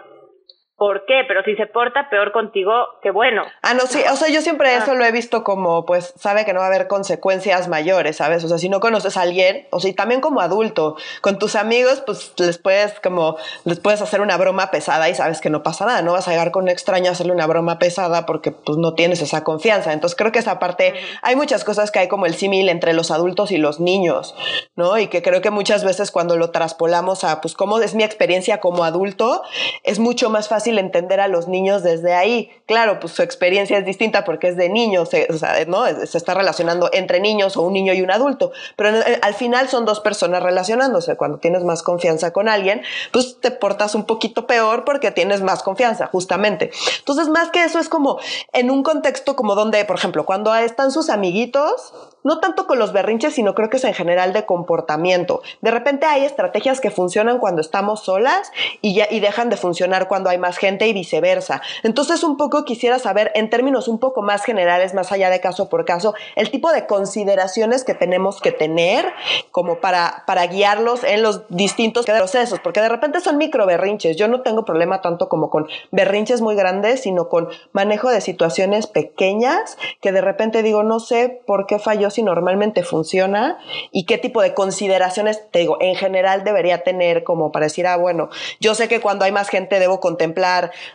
¿Por 0.83 1.05
qué? 1.05 1.21
Pero 1.29 1.43
si 1.43 1.55
se 1.55 1.65
porta 1.65 2.09
peor 2.09 2.33
contigo, 2.33 2.73
qué 3.01 3.09
bueno. 3.09 3.43
Ah, 3.61 3.73
no, 3.73 3.87
sí, 3.87 4.01
o 4.11 4.17
sea, 4.17 4.27
yo 4.27 4.41
siempre 4.41 4.67
ah. 4.67 4.79
eso 4.79 4.95
lo 4.95 5.05
he 5.05 5.13
visto 5.13 5.41
como, 5.45 5.85
pues, 5.85 6.13
sabe 6.17 6.43
que 6.43 6.51
no 6.51 6.59
va 6.59 6.65
a 6.65 6.67
haber 6.67 6.89
consecuencias 6.89 7.69
mayores, 7.69 8.17
¿sabes? 8.17 8.43
O 8.43 8.49
sea, 8.49 8.57
si 8.57 8.67
no 8.67 8.81
conoces 8.81 9.15
a 9.15 9.21
alguien, 9.21 9.65
o 9.69 9.79
sea, 9.79 9.91
y 9.91 9.93
también 9.93 10.19
como 10.19 10.41
adulto, 10.41 10.97
con 11.21 11.39
tus 11.39 11.55
amigos, 11.55 12.03
pues, 12.05 12.33
les 12.37 12.57
puedes 12.57 12.99
como, 12.99 13.37
les 13.63 13.79
puedes 13.79 14.01
hacer 14.01 14.19
una 14.19 14.35
broma 14.35 14.71
pesada 14.71 15.07
y 15.07 15.15
sabes 15.15 15.39
que 15.39 15.49
no 15.49 15.63
pasa 15.63 15.85
nada, 15.85 16.01
no 16.01 16.11
vas 16.11 16.27
a 16.27 16.31
llegar 16.31 16.51
con 16.51 16.63
un 16.63 16.69
extraño 16.69 17.07
a 17.07 17.11
hacerle 17.13 17.31
una 17.31 17.47
broma 17.47 17.79
pesada 17.79 18.25
porque, 18.25 18.51
pues, 18.51 18.77
no 18.77 18.93
tienes 18.93 19.21
esa 19.21 19.45
confianza. 19.45 19.93
Entonces, 19.93 20.17
creo 20.17 20.33
que 20.33 20.39
esa 20.39 20.59
parte, 20.59 20.95
hay 21.21 21.37
muchas 21.37 21.63
cosas 21.63 21.91
que 21.91 21.99
hay 21.99 22.09
como 22.09 22.25
el 22.25 22.35
símil 22.35 22.67
entre 22.67 22.91
los 22.91 23.09
adultos 23.09 23.51
y 23.51 23.57
los 23.57 23.79
niños, 23.79 24.35
¿no? 24.75 24.97
Y 24.97 25.07
que 25.07 25.21
creo 25.21 25.39
que 25.39 25.49
muchas 25.49 25.85
veces 25.85 26.11
cuando 26.11 26.35
lo 26.35 26.51
traspolamos 26.51 27.23
a, 27.23 27.39
pues, 27.39 27.53
cómo 27.53 27.79
es 27.79 27.95
mi 27.95 28.03
experiencia 28.03 28.59
como 28.59 28.83
adulto, 28.83 29.43
es 29.85 29.99
mucho 29.99 30.29
más 30.29 30.49
fácil 30.49 30.72
entender 30.79 31.19
a 31.19 31.27
los 31.27 31.47
niños 31.47 31.83
desde 31.83 32.13
ahí. 32.13 32.51
Claro, 32.65 32.99
pues 32.99 33.13
su 33.13 33.21
experiencia 33.21 33.77
es 33.77 33.85
distinta 33.85 34.23
porque 34.23 34.47
es 34.47 34.57
de 34.57 34.69
niños, 34.69 35.09
se, 35.09 35.27
o 35.29 35.37
sea, 35.37 35.65
¿no? 35.65 35.85
se 36.05 36.17
está 36.17 36.33
relacionando 36.33 36.89
entre 36.93 37.19
niños 37.19 37.57
o 37.57 37.61
un 37.61 37.73
niño 37.73 37.93
y 37.93 38.01
un 38.01 38.11
adulto, 38.11 38.51
pero 38.75 38.89
al 39.21 39.33
final 39.33 39.69
son 39.69 39.85
dos 39.85 39.99
personas 39.99 40.41
relacionándose. 40.43 41.15
Cuando 41.17 41.39
tienes 41.39 41.63
más 41.63 41.83
confianza 41.83 42.31
con 42.31 42.47
alguien, 42.49 42.81
pues 43.11 43.39
te 43.39 43.51
portas 43.51 43.95
un 43.95 44.05
poquito 44.05 44.47
peor 44.47 44.85
porque 44.85 45.11
tienes 45.11 45.41
más 45.41 45.63
confianza, 45.63 46.07
justamente. 46.07 46.71
Entonces, 46.99 47.29
más 47.29 47.49
que 47.49 47.63
eso 47.63 47.79
es 47.79 47.89
como 47.89 48.19
en 48.53 48.71
un 48.71 48.83
contexto 48.83 49.35
como 49.35 49.55
donde, 49.55 49.83
por 49.85 49.97
ejemplo, 49.97 50.25
cuando 50.25 50.53
están 50.55 50.91
sus 50.91 51.09
amiguitos, 51.09 51.93
no 52.23 52.39
tanto 52.39 52.67
con 52.67 52.79
los 52.79 52.93
berrinches, 52.93 53.33
sino 53.35 53.53
creo 53.53 53.69
que 53.69 53.77
es 53.77 53.83
en 53.83 53.93
general 53.93 54.33
de 54.33 54.45
comportamiento. 54.45 55.41
De 55.61 55.71
repente 55.71 56.05
hay 56.05 56.25
estrategias 56.25 56.79
que 56.79 56.91
funcionan 56.91 57.39
cuando 57.39 57.61
estamos 57.61 58.03
solas 58.03 58.51
y, 58.81 58.95
ya, 58.95 59.07
y 59.09 59.19
dejan 59.19 59.49
de 59.49 59.57
funcionar 59.57 60.07
cuando 60.07 60.29
hay 60.29 60.37
más 60.37 60.57
gente 60.63 60.87
y 60.87 60.93
viceversa. 60.93 61.61
Entonces, 61.83 62.23
un 62.23 62.37
poco 62.37 62.63
quisiera 62.63 62.99
saber, 62.99 63.33
en 63.35 63.49
términos 63.49 63.89
un 63.89 63.99
poco 63.99 64.21
más 64.21 64.45
generales, 64.45 64.93
más 64.93 65.11
allá 65.11 65.29
de 65.29 65.41
caso 65.41 65.67
por 65.67 65.83
caso, 65.83 66.13
el 66.37 66.51
tipo 66.51 66.71
de 66.71 66.85
consideraciones 66.87 67.83
que 67.83 67.93
tenemos 67.93 68.39
que 68.39 68.53
tener 68.53 69.11
como 69.51 69.81
para, 69.81 70.23
para 70.25 70.47
guiarlos 70.47 71.03
en 71.03 71.21
los 71.21 71.41
distintos 71.49 72.05
procesos, 72.05 72.61
porque 72.61 72.79
de 72.79 72.87
repente 72.87 73.19
son 73.19 73.37
micro 73.37 73.65
berrinches. 73.65 74.15
Yo 74.15 74.29
no 74.29 74.39
tengo 74.41 74.63
problema 74.63 75.01
tanto 75.01 75.27
como 75.27 75.49
con 75.49 75.67
berrinches 75.91 76.39
muy 76.39 76.55
grandes, 76.55 77.01
sino 77.01 77.27
con 77.27 77.49
manejo 77.73 78.09
de 78.09 78.21
situaciones 78.21 78.87
pequeñas 78.87 79.77
que 79.99 80.13
de 80.13 80.21
repente 80.21 80.63
digo, 80.63 80.83
no 80.83 81.01
sé 81.01 81.41
por 81.45 81.65
qué 81.65 81.77
falló 81.77 82.09
si 82.09 82.23
normalmente 82.23 82.83
funciona 82.83 83.57
y 83.91 84.05
qué 84.05 84.17
tipo 84.17 84.41
de 84.41 84.53
consideraciones, 84.53 85.49
te 85.51 85.59
digo, 85.59 85.77
en 85.81 85.95
general 85.95 86.45
debería 86.45 86.83
tener 86.83 87.23
como 87.23 87.51
para 87.51 87.65
decir, 87.65 87.85
ah, 87.87 87.97
bueno, 87.97 88.29
yo 88.59 88.75
sé 88.75 88.87
que 88.87 89.01
cuando 89.01 89.25
hay 89.25 89.31
más 89.31 89.49
gente 89.49 89.79
debo 89.79 89.99
contemplar, 89.99 90.42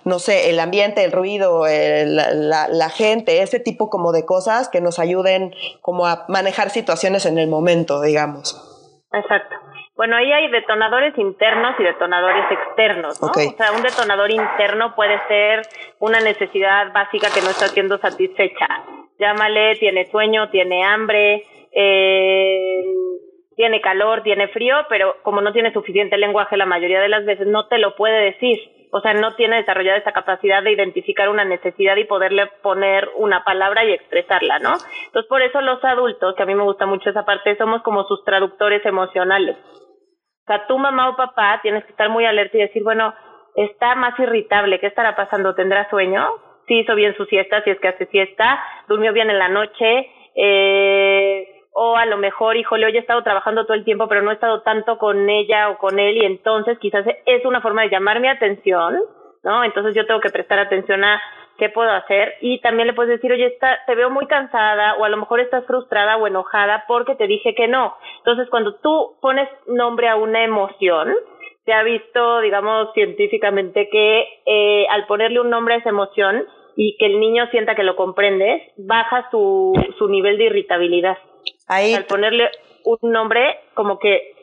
no 0.04 0.18
sé, 0.18 0.50
el 0.50 0.60
ambiente, 0.60 1.04
el 1.04 1.12
ruido, 1.12 1.64
la, 1.66 2.68
la 2.68 2.90
gente, 2.90 3.42
ese 3.42 3.60
tipo 3.60 3.90
como 3.90 4.12
de 4.12 4.24
cosas 4.24 4.68
que 4.68 4.80
nos 4.80 4.98
ayuden 4.98 5.54
como 5.80 6.06
a 6.06 6.24
manejar 6.28 6.70
situaciones 6.70 7.26
en 7.26 7.38
el 7.38 7.48
momento, 7.48 8.00
digamos. 8.00 8.64
Exacto. 9.12 9.56
Bueno, 9.98 10.14
ahí 10.14 10.30
hay 10.30 10.48
detonadores 10.48 11.12
internos 11.18 11.74
y 11.76 11.82
detonadores 11.82 12.44
externos, 12.52 13.20
¿no? 13.20 13.30
O 13.30 13.56
sea, 13.56 13.72
un 13.72 13.82
detonador 13.82 14.30
interno 14.30 14.94
puede 14.94 15.18
ser 15.26 15.62
una 15.98 16.20
necesidad 16.20 16.92
básica 16.92 17.26
que 17.34 17.40
no 17.40 17.50
está 17.50 17.66
siendo 17.66 17.98
satisfecha. 17.98 18.68
Llámale, 19.18 19.74
tiene 19.74 20.08
sueño, 20.08 20.50
tiene 20.50 20.84
hambre, 20.84 21.42
eh, 21.72 22.84
tiene 23.56 23.80
calor, 23.80 24.22
tiene 24.22 24.46
frío, 24.46 24.76
pero 24.88 25.16
como 25.24 25.40
no 25.40 25.52
tiene 25.52 25.72
suficiente 25.72 26.16
lenguaje 26.16 26.56
la 26.56 26.64
mayoría 26.64 27.00
de 27.00 27.08
las 27.08 27.24
veces 27.24 27.48
no 27.48 27.66
te 27.66 27.78
lo 27.78 27.96
puede 27.96 28.20
decir. 28.26 28.56
O 28.90 29.00
sea, 29.00 29.14
no 29.14 29.35
tiene 29.35 29.57
desarrollada 29.57 29.99
esa 29.99 30.12
capacidad 30.12 30.62
de 30.62 30.73
identificar 30.73 31.28
una 31.28 31.45
necesidad 31.45 31.97
y 31.97 32.04
poderle 32.04 32.47
poner 32.62 33.09
una 33.16 33.45
palabra 33.45 33.85
y 33.85 33.92
expresarla, 33.92 34.59
¿no? 34.59 34.75
Entonces, 35.07 35.28
por 35.28 35.42
eso 35.42 35.61
los 35.61 35.83
adultos, 35.85 36.35
que 36.35 36.42
a 36.42 36.47
mí 36.47 36.54
me 36.54 36.62
gusta 36.62 36.87
mucho 36.87 37.11
esa 37.11 37.25
parte, 37.25 37.57
somos 37.57 37.83
como 37.83 38.04
sus 38.04 38.25
traductores 38.25 38.85
emocionales. 38.87 39.57
O 39.57 40.47
sea, 40.47 40.66
tu 40.66 40.78
mamá 40.78 41.11
o 41.11 41.16
papá 41.16 41.61
tienes 41.62 41.85
que 41.85 41.90
estar 41.90 42.09
muy 42.09 42.25
alerta 42.25 42.57
y 42.57 42.61
decir, 42.61 42.83
bueno, 42.83 43.14
está 43.54 43.95
más 43.95 44.18
irritable, 44.18 44.80
¿qué 44.80 44.87
estará 44.87 45.14
pasando? 45.16 45.54
¿Tendrá 45.54 45.88
sueño? 45.90 46.26
Sí 46.66 46.80
hizo 46.80 46.95
bien 46.95 47.16
su 47.16 47.25
siesta, 47.26 47.62
si 47.64 47.71
es 47.71 47.80
que 47.80 47.88
hace 47.88 48.07
siesta, 48.07 48.62
durmió 48.88 49.12
bien 49.12 49.30
en 49.30 49.38
la 49.38 49.49
noche, 49.49 50.11
eh, 50.35 51.07
o 51.80 51.97
a 51.97 52.06
lo 52.06 52.16
mejor, 52.16 52.56
híjole, 52.56 52.87
hoy 52.87 52.97
he 52.97 53.00
estado 53.00 53.23
trabajando 53.23 53.64
todo 53.64 53.75
el 53.75 53.85
tiempo, 53.85 54.08
pero 54.08 54.20
no 54.20 54.32
he 54.32 54.35
estado 54.35 54.62
tanto 54.62 54.99
con 54.99 55.30
ella 55.30 55.70
o 55.70 55.78
con 55.78 56.00
él 56.00 56.16
y 56.16 56.25
entonces 56.25 56.76
quizás 56.80 57.06
es 57.25 57.44
una 57.44 57.61
forma 57.61 57.82
de 57.82 57.90
llamar 57.90 58.18
mi 58.18 58.26
atención, 58.26 58.99
¿no? 59.44 59.62
Entonces 59.62 59.94
yo 59.94 60.04
tengo 60.04 60.18
que 60.18 60.30
prestar 60.30 60.58
atención 60.58 61.04
a 61.04 61.23
qué 61.56 61.68
puedo 61.68 61.90
hacer 61.92 62.35
y 62.40 62.61
también 62.62 62.88
le 62.88 62.94
puedes 62.94 63.12
decir, 63.12 63.30
oye, 63.32 63.47
está, 63.47 63.78
te 63.87 63.94
veo 63.94 64.11
muy 64.11 64.26
cansada 64.26 64.97
o 64.97 65.04
a 65.04 65.08
lo 65.08 65.18
mejor 65.18 65.38
estás 65.38 65.64
frustrada 65.66 66.16
o 66.16 66.26
enojada 66.26 66.85
porque 66.88 67.14
te 67.14 67.28
dije 67.28 67.54
que 67.54 67.68
no. 67.68 67.94
Entonces 68.18 68.49
cuando 68.50 68.75
tú 68.80 69.16
pones 69.23 69.49
nombre 69.68 70.08
a 70.08 70.16
una 70.16 70.42
emoción, 70.42 71.14
se 71.64 71.73
ha 71.73 71.85
visto, 71.85 72.40
digamos, 72.40 72.92
científicamente 72.94 73.88
que 73.88 74.26
eh, 74.47 74.87
al 74.90 75.06
ponerle 75.06 75.40
un 75.40 75.50
nombre 75.50 75.75
a 75.75 75.78
esa 75.78 75.90
emoción 75.90 76.44
y 76.75 76.97
que 76.97 77.06
el 77.06 77.20
niño 77.20 77.47
sienta 77.52 77.76
que 77.76 77.85
lo 77.85 77.94
comprendes, 77.94 78.62
baja 78.78 79.28
su, 79.30 79.73
su 79.97 80.08
nivel 80.08 80.38
de 80.38 80.44
irritabilidad. 80.44 81.18
Al 81.66 82.04
ponerle 82.07 82.50
un 82.85 82.99
nombre, 83.02 83.61
como 83.75 83.99
que 83.99 84.35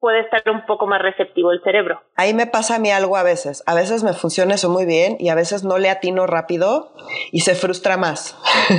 puede 0.00 0.20
estar 0.20 0.42
un 0.50 0.64
poco 0.64 0.86
más 0.86 1.02
receptivo 1.02 1.52
el 1.52 1.62
cerebro. 1.62 2.00
Ahí 2.16 2.32
me 2.32 2.46
pasa 2.46 2.76
a 2.76 2.78
mí 2.78 2.90
algo 2.90 3.16
a 3.16 3.22
veces. 3.22 3.62
A 3.66 3.74
veces 3.74 4.02
me 4.02 4.14
funciona 4.14 4.54
eso 4.54 4.70
muy 4.70 4.86
bien 4.86 5.16
y 5.20 5.28
a 5.28 5.34
veces 5.34 5.62
no 5.62 5.76
le 5.76 5.90
atino 5.90 6.26
rápido 6.26 6.94
y 7.30 7.40
se 7.40 7.54
frustra 7.54 7.98
más. 7.98 8.34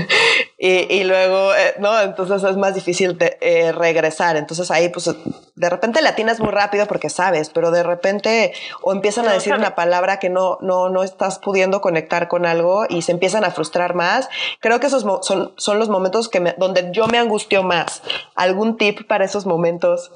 y, 0.57 1.03
luego, 1.03 1.53
eh, 1.53 1.75
¿no? 1.77 1.99
Entonces 2.01 2.43
es 2.43 2.57
más 2.57 2.73
difícil 2.73 3.19
de, 3.19 3.37
eh, 3.39 3.71
regresar. 3.71 4.35
Entonces 4.35 4.71
ahí, 4.71 4.89
pues, 4.89 5.15
de 5.55 5.69
repente 5.69 6.01
le 6.01 6.09
atinas 6.09 6.39
muy 6.39 6.49
rápido 6.49 6.87
porque 6.87 7.09
sabes, 7.09 7.51
pero 7.51 7.69
de 7.69 7.83
repente 7.83 8.53
o 8.81 8.91
empiezan 8.91 9.27
a 9.27 9.33
decir 9.33 9.53
una 9.53 9.75
palabra 9.75 10.17
que 10.17 10.29
no, 10.29 10.57
no, 10.61 10.89
no 10.89 11.03
estás 11.03 11.37
pudiendo 11.37 11.81
conectar 11.81 12.29
con 12.29 12.47
algo 12.47 12.85
y 12.89 13.03
se 13.03 13.11
empiezan 13.11 13.43
a 13.43 13.51
frustrar 13.51 13.93
más. 13.93 14.27
Creo 14.59 14.79
que 14.79 14.87
esos 14.87 15.03
son, 15.03 15.53
son 15.55 15.79
los 15.79 15.89
momentos 15.89 16.29
que 16.29 16.55
donde 16.57 16.89
yo 16.91 17.05
me 17.05 17.19
angustio 17.19 17.61
más. 17.61 18.01
¿Algún 18.33 18.77
tip 18.77 19.07
para 19.07 19.23
esos 19.23 19.45
momentos? 19.45 20.11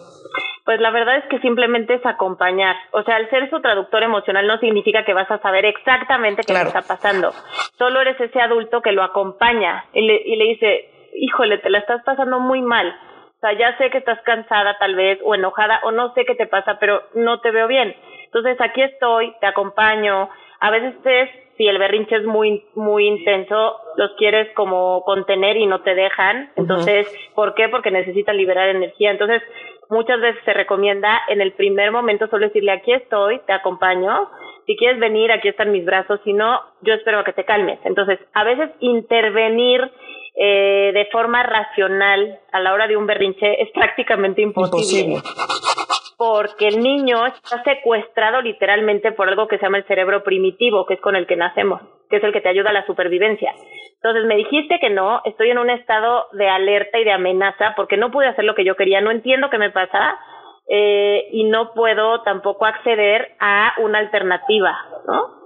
Pues 0.65 0.81
la 0.81 0.89
verdad 0.89 1.17
es 1.17 1.25
que 1.25 1.39
simplemente 1.39 1.93
es 1.93 2.05
acompañar. 2.05 2.75
O 2.91 3.03
sea, 3.03 3.17
al 3.17 3.29
ser 3.29 3.49
su 3.51 3.61
traductor 3.61 4.01
emocional 4.01 4.47
no 4.47 4.57
significa 4.57 5.05
que 5.05 5.13
vas 5.13 5.29
a 5.29 5.37
saber 5.37 5.63
exactamente 5.63 6.41
qué 6.43 6.53
le 6.53 6.61
está 6.61 6.81
pasando. 6.81 7.31
Solo 7.77 8.01
eres 8.01 8.19
ese 8.19 8.41
adulto 8.41 8.81
que 8.81 8.91
lo 8.91 9.03
acompaña 9.03 9.85
y 9.93 10.01
le, 10.01 10.21
y 10.25 10.35
le 10.35 10.45
dice, 10.45 10.89
híjole, 11.15 11.59
te 11.59 11.69
la 11.69 11.77
estás 11.77 12.03
pasando 12.03 12.39
muy 12.39 12.63
mal. 12.63 12.87
O 13.37 13.39
sea, 13.41 13.53
ya 13.53 13.77
sé 13.77 13.91
que 13.91 13.99
estás 13.99 14.19
cansada 14.21 14.75
tal 14.79 14.95
vez 14.95 15.19
o 15.23 15.35
enojada 15.35 15.81
o 15.83 15.91
no 15.91 16.13
sé 16.15 16.25
qué 16.25 16.33
te 16.33 16.47
pasa, 16.47 16.79
pero 16.79 17.03
no 17.13 17.41
te 17.41 17.51
veo 17.51 17.67
bien. 17.67 17.95
Entonces 18.25 18.59
aquí 18.59 18.81
estoy, 18.81 19.35
te 19.39 19.45
acompaño. 19.45 20.29
A 20.59 20.71
veces 20.71 20.95
es, 21.03 21.29
si 21.57 21.67
el 21.67 21.77
berrinche 21.77 22.15
es 22.15 22.25
muy 22.25 22.65
muy 22.73 23.07
intenso, 23.07 23.77
los 23.97 24.11
quieres 24.17 24.51
como 24.55 25.03
contener 25.03 25.57
y 25.57 25.67
no 25.67 25.81
te 25.81 25.93
dejan. 25.95 26.49
Entonces, 26.55 27.07
¿por 27.35 27.53
qué? 27.53 27.69
Porque 27.69 27.91
necesitan 27.91 28.35
liberar 28.35 28.69
energía. 28.69 29.11
Entonces, 29.11 29.41
muchas 29.89 30.19
veces 30.21 30.41
se 30.45 30.53
recomienda 30.53 31.21
en 31.27 31.41
el 31.41 31.53
primer 31.53 31.91
momento 31.91 32.27
solo 32.27 32.47
decirle 32.47 32.71
aquí 32.71 32.93
estoy, 32.93 33.39
te 33.45 33.53
acompaño, 33.53 34.29
si 34.65 34.75
quieres 34.75 34.99
venir, 34.99 35.31
aquí 35.31 35.47
están 35.47 35.71
mis 35.71 35.85
brazos, 35.85 36.19
si 36.23 36.33
no, 36.33 36.59
yo 36.81 36.93
espero 36.93 37.23
que 37.23 37.33
te 37.33 37.45
calmes. 37.45 37.79
Entonces, 37.83 38.19
a 38.33 38.43
veces 38.43 38.71
intervenir 38.79 39.81
eh, 40.35 40.91
de 40.93 41.07
forma 41.11 41.43
racional 41.43 42.39
a 42.51 42.59
la 42.59 42.73
hora 42.73 42.87
de 42.87 42.97
un 42.97 43.05
berrinche 43.05 43.61
es 43.61 43.69
prácticamente 43.71 44.41
imposible. 44.41 45.21
Porque 46.17 46.67
el 46.67 46.79
niño 46.79 47.25
está 47.25 47.63
secuestrado 47.63 48.41
literalmente 48.41 49.11
por 49.11 49.27
algo 49.27 49.47
que 49.47 49.57
se 49.57 49.63
llama 49.63 49.77
el 49.77 49.85
cerebro 49.85 50.23
primitivo, 50.23 50.85
que 50.85 50.95
es 50.95 51.01
con 51.01 51.15
el 51.15 51.27
que 51.27 51.35
nacemos, 51.35 51.81
que 52.09 52.17
es 52.17 52.23
el 52.23 52.31
que 52.31 52.41
te 52.41 52.49
ayuda 52.49 52.69
a 52.69 52.73
la 52.73 52.85
supervivencia. 52.85 53.53
Entonces 53.95 54.25
me 54.25 54.35
dijiste 54.35 54.79
que 54.79 54.89
no, 54.89 55.21
estoy 55.25 55.49
en 55.49 55.57
un 55.57 55.69
estado 55.69 56.27
de 56.33 56.47
alerta 56.47 56.99
y 56.99 57.03
de 57.03 57.11
amenaza 57.11 57.73
porque 57.75 57.97
no 57.97 58.11
pude 58.11 58.27
hacer 58.27 58.45
lo 58.45 58.55
que 58.55 58.63
yo 58.63 58.75
quería, 58.75 59.01
no 59.01 59.11
entiendo 59.11 59.49
qué 59.49 59.57
me 59.57 59.71
pasa 59.71 60.17
eh, 60.69 61.27
y 61.31 61.43
no 61.45 61.73
puedo 61.73 62.21
tampoco 62.21 62.65
acceder 62.65 63.35
a 63.39 63.73
una 63.79 63.99
alternativa, 63.99 64.77
¿no? 65.07 65.44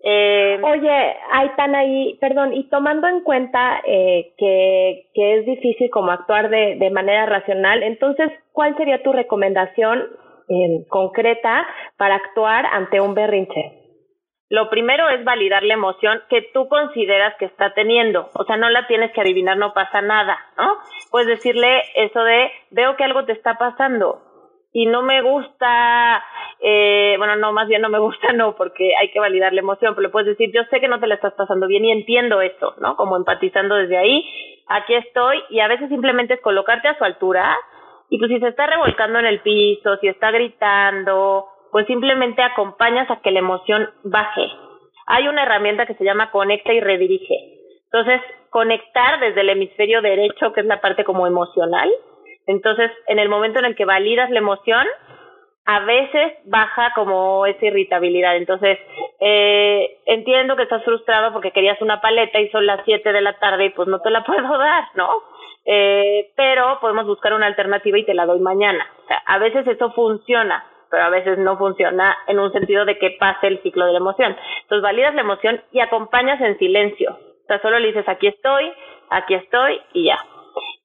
Eh, 0.00 0.60
Oye, 0.62 1.16
tan 1.56 1.74
ahí, 1.74 2.18
perdón, 2.20 2.52
y 2.52 2.68
tomando 2.68 3.08
en 3.08 3.22
cuenta 3.22 3.80
eh, 3.84 4.34
que, 4.36 5.08
que 5.14 5.38
es 5.38 5.46
difícil 5.46 5.90
como 5.90 6.10
actuar 6.10 6.50
de, 6.50 6.76
de 6.76 6.90
manera 6.90 7.26
racional, 7.26 7.82
entonces, 7.82 8.30
¿cuál 8.52 8.76
sería 8.76 9.02
tu 9.02 9.12
recomendación 9.12 10.04
eh, 10.48 10.84
concreta 10.88 11.66
para 11.96 12.16
actuar 12.16 12.66
ante 12.66 13.00
un 13.00 13.14
berrinche? 13.14 13.82
Lo 14.48 14.70
primero 14.70 15.08
es 15.08 15.24
validar 15.24 15.64
la 15.64 15.74
emoción 15.74 16.20
que 16.30 16.42
tú 16.54 16.68
consideras 16.68 17.34
que 17.38 17.46
está 17.46 17.74
teniendo. 17.74 18.28
O 18.34 18.44
sea, 18.44 18.56
no 18.56 18.70
la 18.70 18.86
tienes 18.86 19.10
que 19.12 19.20
adivinar, 19.20 19.56
no 19.56 19.74
pasa 19.74 20.02
nada, 20.02 20.38
¿no? 20.56 20.76
Puedes 21.10 21.26
decirle 21.26 21.82
eso 21.96 22.22
de, 22.22 22.52
veo 22.70 22.94
que 22.96 23.02
algo 23.02 23.24
te 23.24 23.32
está 23.32 23.58
pasando 23.58 24.22
y 24.72 24.84
no 24.84 25.02
me 25.02 25.22
gusta, 25.22 26.22
eh, 26.60 27.14
bueno, 27.18 27.36
no, 27.36 27.52
más 27.52 27.68
bien 27.68 27.82
no 27.82 27.88
me 27.88 27.98
gusta, 27.98 28.32
no, 28.32 28.56
porque 28.56 28.92
hay 29.00 29.10
que 29.10 29.20
validar 29.20 29.52
la 29.52 29.60
emoción, 29.60 29.94
pero 29.94 30.10
puedes 30.10 30.28
decir, 30.28 30.52
yo 30.54 30.62
sé 30.70 30.80
que 30.80 30.88
no 30.88 31.00
te 31.00 31.06
la 31.06 31.16
estás 31.16 31.34
pasando 31.34 31.66
bien 31.66 31.84
y 31.84 31.92
entiendo 31.92 32.40
eso, 32.40 32.74
¿no? 32.80 32.96
Como 32.96 33.16
empatizando 33.16 33.74
desde 33.74 33.96
ahí, 33.96 34.24
aquí 34.66 34.94
estoy 34.94 35.42
y 35.50 35.60
a 35.60 35.68
veces 35.68 35.88
simplemente 35.88 36.34
es 36.34 36.40
colocarte 36.40 36.88
a 36.88 36.98
su 36.98 37.04
altura 37.04 37.56
y 38.08 38.18
pues 38.18 38.30
si 38.30 38.38
se 38.38 38.48
está 38.48 38.66
revolcando 38.66 39.18
en 39.18 39.26
el 39.26 39.40
piso, 39.40 39.96
si 39.98 40.08
está 40.08 40.30
gritando, 40.30 41.46
pues 41.72 41.86
simplemente 41.86 42.42
acompañas 42.42 43.10
a 43.10 43.20
que 43.20 43.30
la 43.30 43.40
emoción 43.40 43.90
baje. 44.04 44.48
Hay 45.06 45.28
una 45.28 45.42
herramienta 45.42 45.86
que 45.86 45.94
se 45.94 46.04
llama 46.04 46.30
conecta 46.30 46.72
y 46.72 46.80
redirige. 46.80 47.34
Entonces, 47.84 48.20
conectar 48.50 49.20
desde 49.20 49.42
el 49.42 49.50
hemisferio 49.50 50.02
derecho, 50.02 50.52
que 50.52 50.60
es 50.60 50.66
la 50.66 50.80
parte 50.80 51.04
como 51.04 51.26
emocional. 51.26 51.90
Entonces, 52.46 52.90
en 53.06 53.18
el 53.18 53.28
momento 53.28 53.58
en 53.58 53.66
el 53.66 53.76
que 53.76 53.84
validas 53.84 54.30
la 54.30 54.38
emoción, 54.38 54.86
a 55.66 55.80
veces 55.80 56.34
baja 56.44 56.92
como 56.94 57.44
esa 57.44 57.66
irritabilidad. 57.66 58.36
Entonces, 58.36 58.78
eh, 59.20 59.98
entiendo 60.06 60.56
que 60.56 60.62
estás 60.62 60.84
frustrado 60.84 61.32
porque 61.32 61.50
querías 61.50 61.80
una 61.82 62.00
paleta 62.00 62.40
y 62.40 62.48
son 62.50 62.66
las 62.66 62.80
7 62.84 63.12
de 63.12 63.20
la 63.20 63.38
tarde 63.38 63.66
y 63.66 63.70
pues 63.70 63.88
no 63.88 64.00
te 64.00 64.10
la 64.10 64.24
puedo 64.24 64.56
dar, 64.56 64.84
¿no? 64.94 65.08
Eh, 65.64 66.30
pero 66.36 66.78
podemos 66.80 67.06
buscar 67.06 67.34
una 67.34 67.46
alternativa 67.46 67.98
y 67.98 68.04
te 68.04 68.14
la 68.14 68.26
doy 68.26 68.38
mañana. 68.38 68.86
O 69.04 69.08
sea, 69.08 69.22
a 69.26 69.38
veces 69.38 69.66
eso 69.66 69.90
funciona 69.92 70.64
pero 70.88 71.02
a 71.02 71.10
veces 71.10 71.36
no 71.36 71.58
funciona 71.58 72.16
en 72.28 72.38
un 72.38 72.52
sentido 72.52 72.84
de 72.84 72.96
que 72.96 73.16
pase 73.18 73.48
el 73.48 73.60
ciclo 73.60 73.86
de 73.86 73.92
la 73.92 73.98
emoción. 73.98 74.36
Entonces 74.62 74.82
validas 74.82 75.14
la 75.14 75.22
emoción 75.22 75.60
y 75.72 75.80
acompañas 75.80 76.40
en 76.40 76.56
silencio. 76.58 77.10
O 77.10 77.46
sea, 77.48 77.60
solo 77.60 77.80
le 77.80 77.88
dices 77.88 78.08
aquí 78.08 78.28
estoy, 78.28 78.72
aquí 79.10 79.34
estoy 79.34 79.80
y 79.92 80.04
ya. 80.04 80.18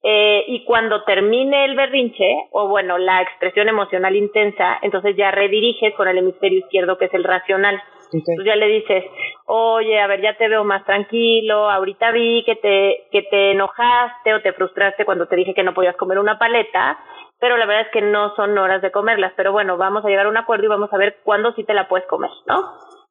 Eh, 0.03 0.45
y 0.47 0.63
cuando 0.65 1.03
termine 1.03 1.65
el 1.65 1.75
berrinche, 1.75 2.47
o 2.51 2.67
bueno, 2.67 2.97
la 2.97 3.21
expresión 3.21 3.69
emocional 3.69 4.15
intensa, 4.15 4.79
entonces 4.81 5.15
ya 5.15 5.29
rediriges 5.29 5.93
con 5.95 6.07
el 6.07 6.17
hemisferio 6.17 6.59
izquierdo 6.59 6.97
que 6.97 7.05
es 7.05 7.13
el 7.13 7.23
racional. 7.23 7.81
Entonces 8.13 8.45
ya 8.45 8.55
le 8.55 8.67
dices, 8.67 9.05
oye, 9.45 9.99
a 10.01 10.07
ver, 10.07 10.21
ya 10.21 10.35
te 10.35 10.49
veo 10.49 10.63
más 10.63 10.83
tranquilo, 10.85 11.69
ahorita 11.69 12.11
vi 12.11 12.43
que 12.45 12.55
te, 12.55 13.07
que 13.11 13.21
te 13.23 13.51
enojaste 13.51 14.33
o 14.33 14.41
te 14.41 14.53
frustraste 14.53 15.05
cuando 15.05 15.27
te 15.27 15.35
dije 15.35 15.53
que 15.53 15.63
no 15.63 15.73
podías 15.73 15.95
comer 15.95 16.19
una 16.19 16.37
paleta, 16.37 16.99
pero 17.39 17.57
la 17.57 17.65
verdad 17.65 17.85
es 17.85 17.91
que 17.91 18.01
no 18.01 18.35
son 18.35 18.57
horas 18.57 18.81
de 18.81 18.91
comerlas, 18.91 19.33
pero 19.37 19.51
bueno, 19.51 19.77
vamos 19.77 20.03
a 20.03 20.09
llegar 20.09 20.25
a 20.25 20.29
un 20.29 20.37
acuerdo 20.37 20.65
y 20.65 20.69
vamos 20.69 20.91
a 20.91 20.97
ver 20.97 21.19
cuándo 21.23 21.53
sí 21.53 21.63
te 21.63 21.73
la 21.73 21.87
puedes 21.87 22.07
comer, 22.07 22.31
¿no? 22.47 22.63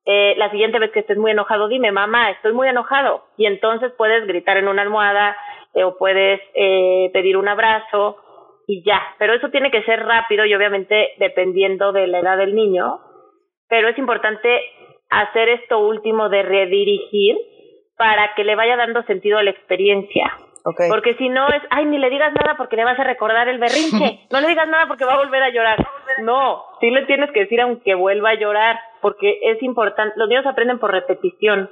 Eh, 0.06 0.34
la 0.38 0.50
siguiente 0.50 0.78
vez 0.78 0.90
que 0.92 1.00
estés 1.00 1.18
muy 1.18 1.30
enojado, 1.30 1.68
dime, 1.68 1.92
mamá, 1.92 2.30
estoy 2.30 2.52
muy 2.52 2.68
enojado, 2.68 3.24
y 3.36 3.46
entonces 3.46 3.92
puedes 3.96 4.26
gritar 4.26 4.56
en 4.56 4.68
una 4.68 4.82
almohada 4.82 5.36
eh, 5.74 5.84
o 5.84 5.96
puedes 5.96 6.40
eh, 6.54 7.10
pedir 7.12 7.36
un 7.36 7.48
abrazo 7.48 8.16
y 8.66 8.84
ya, 8.84 9.00
pero 9.18 9.34
eso 9.34 9.50
tiene 9.50 9.70
que 9.70 9.82
ser 9.82 10.04
rápido 10.04 10.44
y 10.44 10.54
obviamente 10.54 11.10
dependiendo 11.18 11.92
de 11.92 12.06
la 12.06 12.20
edad 12.20 12.38
del 12.38 12.54
niño, 12.54 13.00
pero 13.68 13.88
es 13.88 13.98
importante 13.98 14.60
hacer 15.10 15.48
esto 15.48 15.78
último 15.80 16.28
de 16.28 16.42
redirigir 16.42 17.36
para 17.96 18.34
que 18.34 18.44
le 18.44 18.54
vaya 18.54 18.76
dando 18.76 19.02
sentido 19.02 19.38
a 19.38 19.42
la 19.42 19.50
experiencia. 19.50 20.32
Porque 20.88 21.14
si 21.14 21.28
no 21.28 21.48
es, 21.48 21.62
ay, 21.70 21.86
ni 21.86 21.98
le 21.98 22.10
digas 22.10 22.32
nada 22.34 22.54
porque 22.56 22.76
le 22.76 22.84
vas 22.84 22.98
a 22.98 23.04
recordar 23.04 23.48
el 23.48 23.58
berrinche. 23.58 24.20
No 24.30 24.40
le 24.40 24.48
digas 24.48 24.68
nada 24.68 24.86
porque 24.86 25.04
va 25.04 25.14
a 25.14 25.18
volver 25.18 25.42
a 25.42 25.50
llorar. 25.50 25.84
No, 26.22 26.64
sí 26.80 26.90
le 26.90 27.06
tienes 27.06 27.30
que 27.32 27.40
decir 27.40 27.60
aunque 27.60 27.94
vuelva 27.94 28.30
a 28.30 28.34
llorar, 28.34 28.78
porque 29.00 29.38
es 29.42 29.62
importante. 29.62 30.14
Los 30.16 30.28
niños 30.28 30.46
aprenden 30.46 30.78
por 30.78 30.92
repetición 30.92 31.70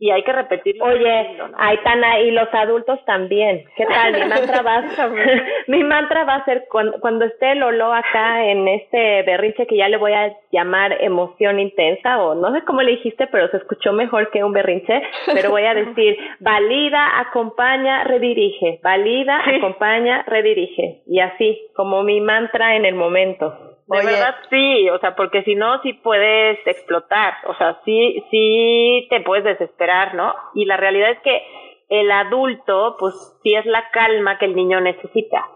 y 0.00 0.10
hay 0.10 0.22
que 0.22 0.32
repetirlo. 0.32 0.84
Oye, 0.84 1.36
Aitana, 1.56 2.20
y 2.20 2.30
los 2.30 2.48
adultos 2.52 3.04
también. 3.04 3.64
¿Qué 3.76 3.84
tal? 3.86 4.12
Mi 4.12 4.28
mantra 4.28 4.62
va, 4.62 4.84
mi 5.66 5.82
mantra 5.82 6.24
va 6.24 6.36
a 6.36 6.44
ser 6.44 6.66
cuando, 6.70 7.00
cuando 7.00 7.24
esté 7.24 7.54
Lolo 7.56 7.92
acá 7.92 8.44
en 8.44 8.68
este 8.68 9.22
berrinche 9.24 9.66
que 9.66 9.76
ya 9.76 9.88
le 9.88 9.96
voy 9.96 10.12
a 10.12 10.36
llamar 10.52 10.96
emoción 11.00 11.58
intensa 11.58 12.22
o 12.22 12.34
no 12.34 12.52
sé 12.52 12.62
cómo 12.64 12.82
le 12.82 12.92
dijiste, 12.92 13.26
pero 13.26 13.48
se 13.48 13.56
escuchó 13.56 13.92
mejor 13.92 14.30
que 14.30 14.44
un 14.44 14.52
berrinche, 14.52 15.02
pero 15.26 15.50
voy 15.50 15.64
a 15.64 15.74
decir 15.74 16.16
valida, 16.40 17.20
acompaña, 17.20 18.04
redirige, 18.04 18.80
valida, 18.82 19.42
acompaña, 19.44 20.22
redirige 20.26 21.02
y 21.06 21.20
así 21.20 21.68
como 21.74 22.02
mi 22.02 22.20
mantra 22.20 22.76
en 22.76 22.84
el 22.84 22.94
momento. 22.94 23.67
De 23.88 24.04
verdad 24.04 24.34
sí, 24.50 24.90
o 24.90 24.98
sea, 24.98 25.16
porque 25.16 25.42
si 25.44 25.54
no, 25.54 25.80
sí 25.82 25.94
puedes 25.94 26.58
explotar, 26.66 27.34
o 27.46 27.54
sea, 27.56 27.80
sí, 27.86 28.22
sí 28.30 29.06
te 29.08 29.20
puedes 29.20 29.44
desesperar, 29.44 30.14
¿no? 30.14 30.34
Y 30.54 30.66
la 30.66 30.76
realidad 30.76 31.10
es 31.12 31.20
que 31.20 31.42
el 31.88 32.10
adulto, 32.10 32.96
pues 32.98 33.14
sí 33.42 33.54
es 33.54 33.64
la 33.64 33.88
calma 33.90 34.38
que 34.38 34.44
el 34.44 34.54
niño 34.54 34.80
necesita. 34.82 35.46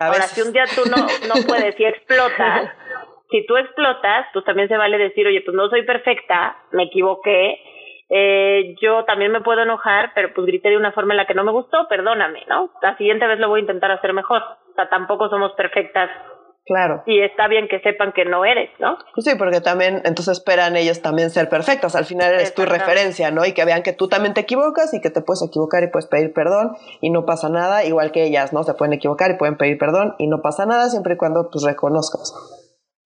Ahora, 0.00 0.22
si 0.22 0.42
un 0.42 0.52
día 0.52 0.64
tú 0.74 0.82
no, 0.90 0.96
no 1.28 1.46
puedes 1.46 1.78
y 1.78 1.84
explotas, 1.84 2.72
si 3.30 3.46
tú 3.46 3.56
explotas, 3.56 4.26
pues 4.32 4.44
también 4.44 4.68
se 4.68 4.76
vale 4.76 4.98
decir, 4.98 5.26
oye, 5.26 5.42
pues 5.42 5.56
no 5.56 5.68
soy 5.68 5.84
perfecta, 5.84 6.56
me 6.72 6.84
equivoqué, 6.84 7.60
eh, 8.08 8.74
yo 8.80 9.04
también 9.04 9.32
me 9.32 9.40
puedo 9.40 9.62
enojar, 9.62 10.12
pero 10.14 10.32
pues 10.34 10.46
grité 10.46 10.70
de 10.70 10.76
una 10.76 10.92
forma 10.92 11.14
en 11.14 11.18
la 11.18 11.26
que 11.26 11.34
no 11.34 11.44
me 11.44 11.52
gustó, 11.52 11.86
perdóname, 11.88 12.44
¿no? 12.48 12.70
La 12.82 12.96
siguiente 12.96 13.26
vez 13.26 13.38
lo 13.38 13.48
voy 13.48 13.60
a 13.60 13.62
intentar 13.62 13.90
hacer 13.90 14.12
mejor. 14.12 14.42
O 14.42 14.74
sea, 14.74 14.88
tampoco 14.88 15.28
somos 15.28 15.52
perfectas 15.52 16.10
Claro. 16.66 17.04
Y 17.06 17.22
está 17.22 17.46
bien 17.46 17.68
que 17.68 17.78
sepan 17.78 18.12
que 18.12 18.24
no 18.24 18.44
eres, 18.44 18.68
¿no? 18.80 18.98
Pues 19.14 19.24
sí, 19.24 19.36
porque 19.38 19.60
también, 19.60 20.02
entonces 20.04 20.38
esperan 20.38 20.74
ellos 20.74 21.00
también 21.00 21.30
ser 21.30 21.48
perfectas. 21.48 21.94
Al 21.94 22.04
final 22.04 22.34
eres 22.34 22.54
tu 22.54 22.62
referencia, 22.62 23.30
¿no? 23.30 23.44
Y 23.46 23.54
que 23.54 23.64
vean 23.64 23.84
que 23.84 23.92
tú 23.92 24.08
también 24.08 24.34
te 24.34 24.40
equivocas 24.40 24.92
y 24.92 25.00
que 25.00 25.10
te 25.10 25.20
puedes 25.20 25.46
equivocar 25.46 25.84
y 25.84 25.90
puedes 25.92 26.08
pedir 26.08 26.32
perdón 26.32 26.72
y 27.00 27.10
no 27.10 27.24
pasa 27.24 27.48
nada, 27.48 27.84
igual 27.84 28.10
que 28.10 28.24
ellas, 28.24 28.52
¿no? 28.52 28.64
Se 28.64 28.74
pueden 28.74 28.94
equivocar 28.94 29.30
y 29.30 29.38
pueden 29.38 29.56
pedir 29.56 29.78
perdón 29.78 30.16
y 30.18 30.26
no 30.26 30.42
pasa 30.42 30.66
nada 30.66 30.88
siempre 30.88 31.14
y 31.14 31.16
cuando 31.16 31.48
pues 31.52 31.64
reconozcas. 31.64 32.34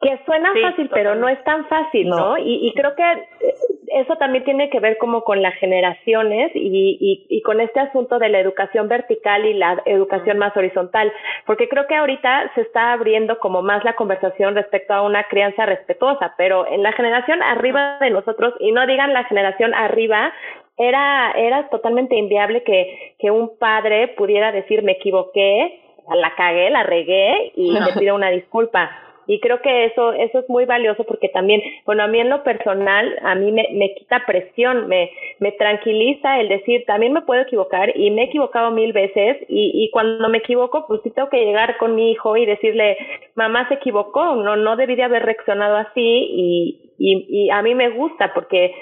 Que 0.01 0.19
suena 0.25 0.51
fácil, 0.63 0.89
pero 0.95 1.15
no 1.15 1.29
es 1.29 1.45
tan 1.45 1.69
fácil, 1.69 2.09
¿no? 2.09 2.39
Y, 2.39 2.67
y 2.67 2.73
creo 2.73 2.95
que 2.97 3.03
eh, 3.03 3.55
eso 3.93 4.17
también 4.17 4.45
tiene 4.45 4.71
que 4.71 4.81
ver 4.81 4.99
como 4.99 5.23
con 5.23 5.43
las 5.43 5.55
generaciones 5.55 6.53
y, 6.55 6.97
y, 7.01 7.27
y, 7.29 7.43
con 7.43 7.61
este 7.61 7.81
asunto 7.81 8.19
de 8.19 8.29
la 8.29 8.39
educación 8.39 8.89
vertical 8.89 9.45
y 9.45 9.55
la 9.55 9.83
educación 9.85 10.39
más 10.39 10.57
horizontal, 10.57 11.13
porque 11.47 11.69
creo 11.69 11.87
que 11.87 11.97
ahorita 11.97 12.53
se 12.55 12.63
está 12.63 12.93
abriendo 12.93 13.39
como 13.39 13.63
más 13.63 13.85
la 13.85 13.97
conversación 13.97 14.55
respecto 14.55 14.95
a 14.95 15.03
una 15.03 15.25
crianza 15.25 15.67
respetuosa, 15.67 16.35
pero 16.37 16.67
en 16.67 16.83
la 16.83 16.93
generación 16.93 17.43
arriba 17.43 17.99
de 18.01 18.11
nosotros, 18.11 18.55
y 18.61 18.73
no 18.73 18.87
digan 18.87 19.13
la 19.13 19.25
generación 19.25 19.75
arriba, 19.75 20.33
era, 20.77 21.33
era 21.33 21.69
totalmente 21.69 22.17
inviable 22.17 22.63
que, 22.63 23.15
que 23.19 23.31
un 23.31 23.59
padre 23.59 24.09
pudiera 24.17 24.53
decir 24.53 24.83
me 24.83 24.93
equivoqué, 24.93 25.81
la 26.15 26.35
cagué, 26.37 26.71
la 26.71 26.83
regué 26.83 27.53
y 27.55 27.73
me 27.73 27.93
pido 27.99 28.15
una 28.15 28.31
disculpa 28.31 28.91
y 29.31 29.39
creo 29.39 29.63
que 29.63 29.85
eso 29.85 30.13
eso 30.13 30.41
es 30.41 30.49
muy 30.49 30.65
valioso 30.65 31.05
porque 31.05 31.29
también 31.29 31.63
bueno 31.87 32.03
a 32.03 32.09
mí 32.09 32.19
en 32.19 32.31
lo 32.31 32.43
personal 32.43 33.17
a 33.23 33.37
mí 33.37 33.53
me, 33.53 33.69
me 33.75 33.95
quita 33.95 34.25
presión 34.27 34.89
me 34.89 35.11
me 35.39 35.53
tranquiliza 35.53 36.41
el 36.41 36.49
decir 36.49 36.85
también 36.85 37.13
me 37.13 37.23
puedo 37.23 37.43
equivocar 37.43 37.97
y 37.97 38.11
me 38.11 38.23
he 38.23 38.25
equivocado 38.25 38.73
mil 38.73 38.93
veces 38.93 39.37
y, 39.49 39.71
y 39.85 39.91
cuando 39.93 40.29
me 40.29 40.39
equivoco 40.39 40.85
pues 40.89 41.01
sí 41.05 41.11
tengo 41.11 41.29
que 41.29 41.45
llegar 41.45 41.79
con 41.79 41.95
mi 41.95 42.11
hijo 42.11 42.37
y 42.37 42.45
decirle 42.45 42.97
mamá 43.37 43.69
se 43.69 43.75
equivocó 43.75 44.35
no 44.35 44.57
no 44.57 44.75
debí 44.75 44.97
de 44.97 45.05
haber 45.05 45.25
reaccionado 45.25 45.77
así 45.77 45.93
y 45.95 46.87
y, 47.03 47.47
y 47.47 47.51
a 47.51 47.63
mí 47.63 47.75
me 47.75 47.89
gusta 47.89 48.35
porque 48.35 48.75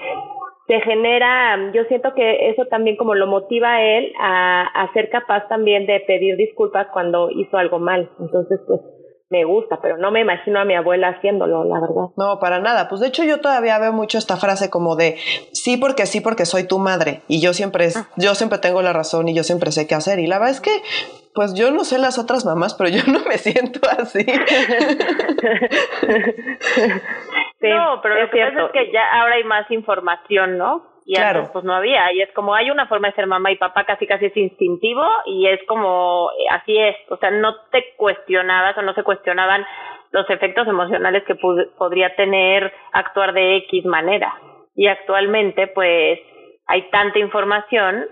se 0.66 0.80
genera, 0.80 1.72
yo 1.72 1.84
siento 1.84 2.12
que 2.14 2.50
eso 2.50 2.66
también 2.66 2.96
como 2.96 3.14
lo 3.14 3.26
motiva 3.26 3.74
a 3.74 3.82
él 3.82 4.12
a, 4.20 4.62
a 4.62 4.92
ser 4.92 5.08
capaz 5.08 5.48
también 5.48 5.86
de 5.86 6.00
pedir 6.00 6.36
disculpas 6.36 6.88
cuando 6.92 7.30
hizo 7.30 7.56
algo 7.56 7.78
mal. 7.78 8.10
Entonces, 8.20 8.60
pues, 8.66 8.80
me 9.30 9.44
gusta, 9.44 9.78
pero 9.82 9.98
no 9.98 10.10
me 10.10 10.20
imagino 10.20 10.58
a 10.58 10.64
mi 10.64 10.74
abuela 10.74 11.08
haciéndolo, 11.08 11.62
la 11.64 11.80
verdad. 11.80 12.08
No, 12.16 12.38
para 12.40 12.60
nada. 12.60 12.88
Pues 12.88 13.02
de 13.02 13.08
hecho 13.08 13.24
yo 13.24 13.40
todavía 13.40 13.78
veo 13.78 13.92
mucho 13.92 14.16
esta 14.16 14.36
frase 14.36 14.70
como 14.70 14.96
de 14.96 15.16
sí 15.52 15.76
porque 15.76 16.06
sí 16.06 16.22
porque 16.22 16.46
soy 16.46 16.66
tu 16.66 16.78
madre 16.78 17.20
y 17.28 17.42
yo 17.42 17.52
siempre 17.52 17.88
ah. 17.94 18.08
yo 18.16 18.34
siempre 18.34 18.58
tengo 18.58 18.80
la 18.80 18.94
razón 18.94 19.28
y 19.28 19.34
yo 19.34 19.44
siempre 19.44 19.70
sé 19.70 19.86
qué 19.86 19.94
hacer 19.94 20.18
y 20.18 20.26
la 20.26 20.38
verdad 20.38 20.54
es 20.54 20.62
que 20.62 20.80
pues 21.34 21.52
yo 21.54 21.70
no 21.70 21.84
sé 21.84 21.98
las 21.98 22.18
otras 22.18 22.46
mamás, 22.46 22.74
pero 22.74 22.88
yo 22.88 23.02
no 23.12 23.20
me 23.28 23.36
siento 23.36 23.80
así. 23.98 24.24
no, 27.60 28.00
pero 28.02 28.14
lo 28.20 28.30
que 28.30 28.40
pasa 28.40 28.64
es 28.64 28.72
que 28.72 28.92
ya 28.92 29.02
ahora 29.12 29.34
hay 29.34 29.44
más 29.44 29.70
información, 29.70 30.56
¿no? 30.56 30.97
Y 31.08 31.14
claro. 31.14 31.38
antes 31.38 31.52
pues 31.52 31.64
no 31.64 31.74
había 31.74 32.12
y 32.12 32.20
es 32.20 32.30
como 32.34 32.54
hay 32.54 32.70
una 32.70 32.86
forma 32.86 33.08
de 33.08 33.14
ser 33.14 33.26
mamá 33.26 33.50
y 33.50 33.56
papá 33.56 33.84
casi 33.84 34.06
casi 34.06 34.26
es 34.26 34.36
instintivo 34.36 35.02
y 35.24 35.46
es 35.46 35.58
como 35.66 36.28
así 36.50 36.76
es 36.76 36.96
o 37.08 37.16
sea 37.16 37.30
no 37.30 37.54
te 37.72 37.94
cuestionabas 37.96 38.76
o 38.76 38.82
no 38.82 38.92
se 38.92 39.02
cuestionaban 39.02 39.64
los 40.10 40.28
efectos 40.28 40.68
emocionales 40.68 41.24
que 41.24 41.34
podría 41.34 42.14
tener 42.14 42.70
actuar 42.92 43.32
de 43.32 43.56
X 43.56 43.86
manera 43.86 44.34
y 44.76 44.86
actualmente 44.86 45.68
pues 45.68 46.20
hay 46.66 46.90
tanta 46.90 47.18
información 47.18 48.04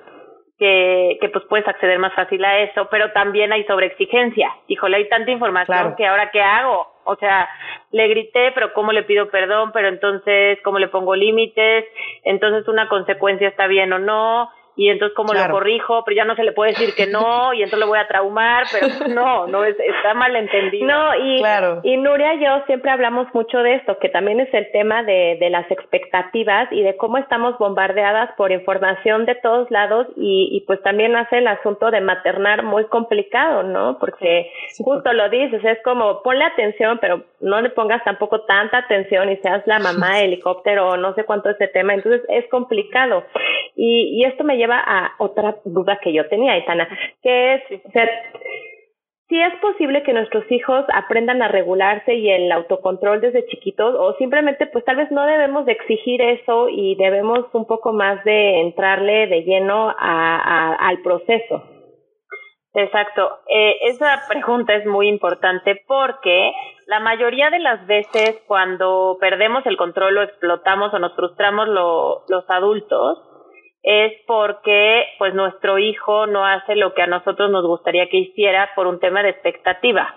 que, 0.58 1.18
que 1.20 1.28
pues 1.28 1.44
puedes 1.50 1.68
acceder 1.68 1.98
más 1.98 2.14
fácil 2.14 2.42
a 2.42 2.60
eso, 2.60 2.88
pero 2.90 3.12
también 3.12 3.52
hay 3.52 3.64
sobreexigencia. 3.64 4.50
Híjole, 4.68 4.96
hay 4.96 5.08
tanta 5.10 5.30
información 5.30 5.94
que 5.96 6.06
ahora 6.06 6.30
qué 6.30 6.40
hago? 6.40 6.95
O 7.06 7.16
sea, 7.16 7.48
le 7.92 8.08
grité, 8.08 8.50
pero 8.52 8.72
¿cómo 8.72 8.92
le 8.92 9.04
pido 9.04 9.30
perdón? 9.30 9.70
Pero 9.72 9.88
entonces, 9.88 10.58
¿cómo 10.62 10.78
le 10.78 10.88
pongo 10.88 11.14
límites? 11.14 11.84
Entonces, 12.24 12.66
una 12.68 12.88
consecuencia 12.88 13.48
está 13.48 13.66
bien 13.68 13.92
o 13.92 13.98
no 13.98 14.50
y 14.76 14.90
entonces 14.90 15.16
cómo 15.16 15.32
lo 15.32 15.48
corrijo, 15.50 16.04
pero 16.04 16.16
ya 16.16 16.24
no 16.24 16.36
se 16.36 16.44
le 16.44 16.52
puede 16.52 16.72
decir 16.72 16.94
que 16.94 17.06
no 17.06 17.52
y 17.54 17.62
entonces 17.62 17.80
lo 17.80 17.86
voy 17.86 17.98
a 17.98 18.06
traumar, 18.06 18.66
pero 18.70 19.08
no, 19.08 19.46
no 19.46 19.64
es 19.64 19.76
está 19.78 20.14
mal 20.14 20.36
entendido. 20.36 20.86
No, 20.86 21.14
y, 21.16 21.42
y 21.82 21.96
Nuria 21.96 22.34
y 22.34 22.44
yo 22.44 22.62
siempre 22.66 22.90
hablamos 22.90 23.26
mucho 23.34 23.58
de 23.58 23.76
esto, 23.76 23.98
que 23.98 24.10
también 24.10 24.40
es 24.40 24.52
el 24.52 24.70
tema 24.72 25.02
de, 25.02 25.38
de 25.40 25.50
las 25.50 25.70
expectativas 25.70 26.70
y 26.70 26.82
de 26.82 26.96
cómo 26.96 27.18
estamos 27.18 27.56
bombardeadas 27.58 28.32
por 28.36 28.52
información 28.52 29.24
de 29.24 29.34
todos 29.36 29.70
lados 29.70 30.06
y, 30.16 30.48
y 30.52 30.60
pues 30.66 30.82
también 30.82 31.16
hace 31.16 31.38
el 31.38 31.48
asunto 31.48 31.90
de 31.90 32.00
maternar 32.00 32.62
muy 32.62 32.84
complicado, 32.86 33.62
¿no? 33.62 33.98
Porque 33.98 34.50
justo 34.78 35.12
lo 35.12 35.28
dices, 35.30 35.64
es 35.64 35.78
como 35.82 36.22
ponle 36.22 36.44
atención, 36.44 36.98
pero 37.00 37.22
no 37.40 37.60
le 37.60 37.70
pongas 37.70 38.04
tampoco 38.04 38.42
tanta 38.42 38.78
atención 38.78 39.30
y 39.30 39.36
seas 39.38 39.66
la 39.66 39.78
mamá 39.78 40.20
helicóptero 40.22 40.88
o 40.90 40.96
no 40.96 41.14
sé 41.14 41.24
cuánto 41.24 41.50
ese 41.50 41.68
tema, 41.68 41.94
entonces 41.94 42.22
es 42.28 42.46
complicado. 42.50 43.24
Y, 43.76 44.20
y 44.20 44.24
esto 44.24 44.42
me 44.42 44.56
lleva 44.56 44.78
a 44.78 45.12
otra 45.18 45.58
duda 45.64 46.00
que 46.02 46.12
yo 46.12 46.26
tenía, 46.28 46.56
Itana, 46.56 46.88
que 47.22 47.54
es, 47.54 47.62
o 47.84 47.90
sea, 47.90 48.08
si 49.28 49.40
es 49.40 49.54
posible 49.60 50.02
que 50.04 50.12
nuestros 50.12 50.44
hijos 50.52 50.84
aprendan 50.94 51.42
a 51.42 51.48
regularse 51.48 52.14
y 52.14 52.30
el 52.30 52.50
autocontrol 52.52 53.20
desde 53.20 53.46
chiquitos 53.46 53.94
o 53.98 54.14
simplemente 54.18 54.66
pues 54.66 54.84
tal 54.84 54.96
vez 54.96 55.10
no 55.10 55.26
debemos 55.26 55.66
de 55.66 55.72
exigir 55.72 56.22
eso 56.22 56.68
y 56.68 56.94
debemos 56.94 57.40
un 57.52 57.66
poco 57.66 57.92
más 57.92 58.22
de 58.24 58.60
entrarle 58.60 59.26
de 59.26 59.42
lleno 59.42 59.92
a, 59.98 60.74
al 60.74 61.02
proceso. 61.02 61.64
Exacto. 62.72 63.38
Eh, 63.48 63.78
esa 63.86 64.22
pregunta 64.28 64.74
es 64.74 64.86
muy 64.86 65.08
importante 65.08 65.82
porque 65.88 66.52
la 66.86 67.00
mayoría 67.00 67.50
de 67.50 67.58
las 67.58 67.84
veces 67.86 68.40
cuando 68.46 69.16
perdemos 69.18 69.66
el 69.66 69.76
control 69.76 70.18
o 70.18 70.22
explotamos 70.22 70.94
o 70.94 70.98
nos 71.00 71.16
frustramos 71.16 71.66
los 71.68 72.44
adultos, 72.48 73.18
es 73.86 74.14
porque 74.26 75.06
pues 75.16 75.32
nuestro 75.32 75.78
hijo 75.78 76.26
no 76.26 76.44
hace 76.44 76.74
lo 76.74 76.92
que 76.92 77.02
a 77.02 77.06
nosotros 77.06 77.48
nos 77.52 77.64
gustaría 77.64 78.08
que 78.08 78.16
hiciera 78.16 78.70
por 78.74 78.88
un 78.88 78.98
tema 78.98 79.22
de 79.22 79.28
expectativa. 79.30 80.12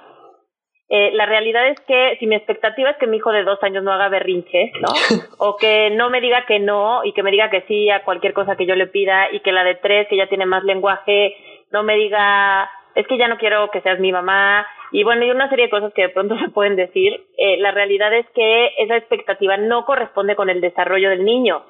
Eh, 0.89 1.11
la 1.13 1.27
realidad 1.27 1.67
es 1.67 1.79
que 1.81 2.17
si 2.19 2.25
mi 2.25 2.33
expectativa 2.33 2.89
es 2.89 2.97
que 2.97 3.05
mi 3.05 3.17
hijo 3.17 3.31
de 3.31 3.43
dos 3.43 3.61
años 3.61 3.83
no 3.83 3.91
haga 3.91 4.09
berrinches, 4.09 4.71
¿no? 4.81 4.87
O 5.37 5.55
que 5.55 5.91
no 5.91 6.09
me 6.09 6.19
diga 6.19 6.47
que 6.47 6.57
no 6.57 7.03
y 7.03 7.13
que 7.13 7.21
me 7.21 7.29
diga 7.29 7.51
que 7.51 7.61
sí 7.67 7.91
a 7.91 8.03
cualquier 8.03 8.33
cosa 8.33 8.55
que 8.55 8.65
yo 8.65 8.73
le 8.73 8.87
pida 8.87 9.31
y 9.31 9.41
que 9.41 9.51
la 9.51 9.63
de 9.63 9.75
tres, 9.75 10.07
que 10.07 10.17
ya 10.17 10.25
tiene 10.25 10.47
más 10.47 10.63
lenguaje, 10.63 11.35
no 11.71 11.83
me 11.83 11.95
diga, 11.95 12.71
es 12.95 13.05
que 13.05 13.19
ya 13.19 13.27
no 13.27 13.37
quiero 13.37 13.69
que 13.69 13.81
seas 13.81 13.99
mi 13.99 14.11
mamá 14.11 14.65
y 14.91 15.03
bueno, 15.03 15.25
y 15.25 15.29
una 15.29 15.47
serie 15.47 15.65
de 15.65 15.71
cosas 15.71 15.93
que 15.93 16.01
de 16.01 16.09
pronto 16.09 16.35
se 16.39 16.49
pueden 16.49 16.75
decir. 16.75 17.23
Eh, 17.37 17.57
la 17.57 17.69
realidad 17.69 18.11
es 18.15 18.25
que 18.33 18.71
esa 18.79 18.97
expectativa 18.97 19.57
no 19.57 19.85
corresponde 19.85 20.35
con 20.35 20.49
el 20.49 20.59
desarrollo 20.59 21.11
del 21.11 21.23
niño. 21.23 21.61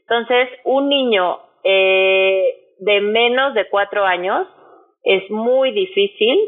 Entonces, 0.00 0.50
un 0.64 0.90
niño 0.90 1.45
eh, 1.68 2.74
de 2.78 3.00
menos 3.00 3.54
de 3.54 3.68
cuatro 3.68 4.04
años 4.04 4.46
es 5.02 5.28
muy 5.30 5.72
difícil 5.72 6.38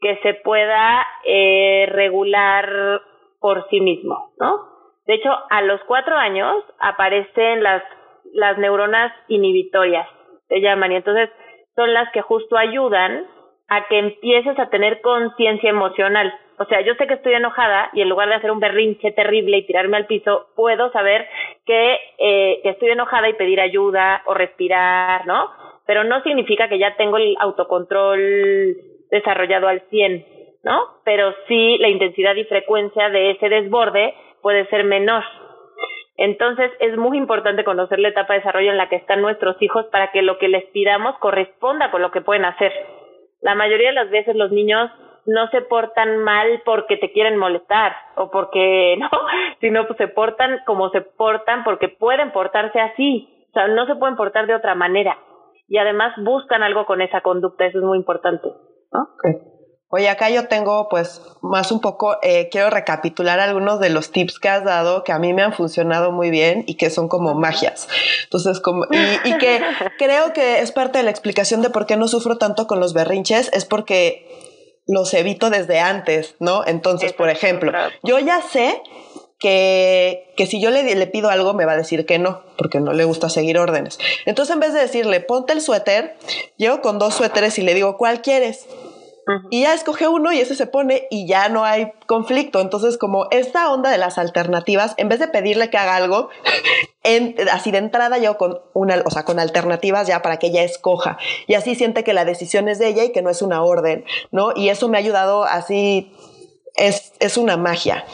que 0.00 0.16
se 0.22 0.34
pueda 0.34 1.04
eh, 1.24 1.86
regular 1.90 3.02
por 3.40 3.68
sí 3.68 3.80
mismo, 3.80 4.32
¿no? 4.38 4.68
De 5.06 5.14
hecho, 5.14 5.30
a 5.50 5.62
los 5.62 5.80
cuatro 5.88 6.14
años 6.14 6.62
aparecen 6.78 7.64
las, 7.64 7.82
las 8.32 8.58
neuronas 8.58 9.12
inhibitorias, 9.26 10.06
se 10.48 10.60
llaman, 10.60 10.92
y 10.92 10.96
entonces 10.96 11.30
son 11.74 11.92
las 11.92 12.10
que 12.12 12.22
justo 12.22 12.56
ayudan 12.56 13.26
a 13.68 13.88
que 13.88 13.98
empieces 13.98 14.56
a 14.58 14.70
tener 14.70 15.00
conciencia 15.00 15.70
emocional. 15.70 16.32
O 16.60 16.66
sea, 16.66 16.82
yo 16.82 16.94
sé 16.96 17.06
que 17.06 17.14
estoy 17.14 17.32
enojada 17.32 17.88
y 17.94 18.02
en 18.02 18.10
lugar 18.10 18.28
de 18.28 18.34
hacer 18.34 18.50
un 18.50 18.60
berrinche 18.60 19.12
terrible 19.12 19.56
y 19.56 19.66
tirarme 19.66 19.96
al 19.96 20.04
piso, 20.04 20.48
puedo 20.54 20.92
saber 20.92 21.26
que, 21.64 21.98
eh, 22.18 22.60
que 22.62 22.68
estoy 22.68 22.90
enojada 22.90 23.30
y 23.30 23.32
pedir 23.32 23.62
ayuda 23.62 24.20
o 24.26 24.34
respirar, 24.34 25.26
¿no? 25.26 25.48
Pero 25.86 26.04
no 26.04 26.22
significa 26.22 26.68
que 26.68 26.78
ya 26.78 26.96
tengo 26.96 27.16
el 27.16 27.34
autocontrol 27.40 28.76
desarrollado 29.10 29.68
al 29.68 29.80
100, 29.88 30.26
¿no? 30.62 30.82
Pero 31.02 31.34
sí 31.48 31.78
la 31.78 31.88
intensidad 31.88 32.34
y 32.34 32.44
frecuencia 32.44 33.08
de 33.08 33.30
ese 33.30 33.48
desborde 33.48 34.12
puede 34.42 34.66
ser 34.66 34.84
menor. 34.84 35.24
Entonces 36.18 36.70
es 36.80 36.94
muy 36.98 37.16
importante 37.16 37.64
conocer 37.64 38.00
la 38.00 38.08
etapa 38.08 38.34
de 38.34 38.40
desarrollo 38.40 38.70
en 38.70 38.76
la 38.76 38.90
que 38.90 38.96
están 38.96 39.22
nuestros 39.22 39.56
hijos 39.62 39.86
para 39.86 40.12
que 40.12 40.20
lo 40.20 40.36
que 40.36 40.48
les 40.48 40.66
pidamos 40.66 41.16
corresponda 41.20 41.90
con 41.90 42.02
lo 42.02 42.10
que 42.10 42.20
pueden 42.20 42.44
hacer. 42.44 42.70
La 43.40 43.54
mayoría 43.54 43.88
de 43.88 43.94
las 43.94 44.10
veces 44.10 44.36
los 44.36 44.52
niños 44.52 44.90
no 45.26 45.48
se 45.50 45.60
portan 45.62 46.18
mal 46.18 46.62
porque 46.64 46.96
te 46.96 47.12
quieren 47.12 47.36
molestar 47.36 47.92
o 48.16 48.30
porque 48.30 48.96
no, 49.00 49.08
sino 49.60 49.86
pues 49.86 49.98
se 49.98 50.08
portan 50.08 50.60
como 50.66 50.90
se 50.90 51.00
portan 51.00 51.64
porque 51.64 51.88
pueden 51.88 52.32
portarse 52.32 52.80
así, 52.80 53.28
o 53.50 53.52
sea, 53.52 53.68
no 53.68 53.86
se 53.86 53.96
pueden 53.96 54.16
portar 54.16 54.46
de 54.46 54.54
otra 54.54 54.74
manera 54.74 55.18
y 55.68 55.78
además 55.78 56.12
buscan 56.18 56.62
algo 56.62 56.84
con 56.84 57.00
esa 57.00 57.20
conducta, 57.20 57.64
eso 57.64 57.78
es 57.78 57.84
muy 57.84 57.96
importante. 57.96 58.48
¿no? 58.92 59.08
Oye, 59.92 60.08
acá 60.08 60.30
yo 60.30 60.46
tengo 60.46 60.88
pues 60.88 61.20
más 61.42 61.72
un 61.72 61.80
poco, 61.80 62.16
eh, 62.22 62.48
quiero 62.52 62.70
recapitular 62.70 63.40
algunos 63.40 63.80
de 63.80 63.90
los 63.90 64.12
tips 64.12 64.38
que 64.38 64.48
has 64.48 64.62
dado 64.62 65.02
que 65.02 65.10
a 65.10 65.18
mí 65.18 65.32
me 65.32 65.42
han 65.42 65.52
funcionado 65.52 66.12
muy 66.12 66.30
bien 66.30 66.62
y 66.68 66.76
que 66.76 66.90
son 66.90 67.08
como 67.08 67.34
magias. 67.34 67.88
Entonces, 68.22 68.60
como, 68.60 68.84
y, 68.84 69.38
que 69.38 69.60
creo 69.98 70.32
que 70.32 70.60
es 70.60 70.70
parte 70.70 70.98
de 70.98 71.04
la 71.04 71.10
explicación 71.10 71.60
de 71.60 71.70
por 71.70 71.86
qué 71.86 71.96
no 71.96 72.06
sufro 72.06 72.38
tanto 72.38 72.68
con 72.68 72.78
los 72.78 72.94
berrinches, 72.94 73.50
es 73.52 73.64
porque 73.64 74.49
los 74.86 75.12
evito 75.14 75.50
desde 75.50 75.78
antes, 75.78 76.34
¿no? 76.38 76.66
Entonces, 76.66 77.12
por 77.12 77.30
ejemplo, 77.30 77.72
yo 78.02 78.18
ya 78.18 78.42
sé 78.42 78.82
que, 79.38 80.32
que, 80.36 80.46
si 80.46 80.60
yo 80.60 80.70
le, 80.70 80.82
le, 80.94 81.06
pido 81.06 81.30
algo 81.30 81.54
me 81.54 81.64
va 81.64 81.72
a 81.72 81.76
decir 81.76 82.04
que 82.06 82.18
no, 82.18 82.42
porque 82.58 82.80
no 82.80 82.92
le 82.92 83.04
gusta 83.04 83.30
seguir 83.30 83.58
órdenes. 83.58 83.98
Entonces, 84.26 84.52
en 84.52 84.60
vez 84.60 84.74
de 84.74 84.80
decirle, 84.80 85.20
ponte 85.20 85.52
el 85.52 85.62
suéter, 85.62 86.16
llego 86.56 86.80
con 86.82 86.98
dos 86.98 87.14
suéteres 87.14 87.58
y 87.58 87.62
le 87.62 87.74
digo, 87.74 87.96
¿cuál 87.96 88.20
quieres? 88.20 88.66
Y 89.50 89.62
ya 89.62 89.74
escoge 89.74 90.08
uno 90.08 90.32
y 90.32 90.40
ese 90.40 90.54
se 90.54 90.66
pone 90.66 91.06
y 91.10 91.26
ya 91.26 91.48
no 91.48 91.64
hay 91.64 91.92
conflicto. 92.06 92.60
Entonces, 92.60 92.98
como 92.98 93.28
esta 93.30 93.70
onda 93.70 93.90
de 93.90 93.98
las 93.98 94.18
alternativas, 94.18 94.94
en 94.96 95.08
vez 95.08 95.20
de 95.20 95.28
pedirle 95.28 95.70
que 95.70 95.78
haga 95.78 95.96
algo, 95.96 96.30
así 97.52 97.70
de 97.70 97.78
entrada 97.78 98.18
yo 98.18 98.36
con 98.36 98.60
una, 98.72 99.02
o 99.04 99.10
sea, 99.10 99.24
con 99.24 99.38
alternativas 99.38 100.06
ya 100.06 100.22
para 100.22 100.38
que 100.38 100.48
ella 100.48 100.62
escoja. 100.62 101.18
Y 101.46 101.54
así 101.54 101.74
siente 101.74 102.04
que 102.04 102.12
la 102.12 102.24
decisión 102.24 102.68
es 102.68 102.78
de 102.78 102.88
ella 102.88 103.04
y 103.04 103.12
que 103.12 103.22
no 103.22 103.30
es 103.30 103.42
una 103.42 103.62
orden, 103.62 104.04
¿no? 104.30 104.52
Y 104.54 104.68
eso 104.68 104.88
me 104.88 104.98
ha 104.98 105.00
ayudado 105.00 105.44
así 105.44 106.12
es, 106.76 107.12
es, 107.20 107.36
una 107.36 107.56
magia. 107.56 108.04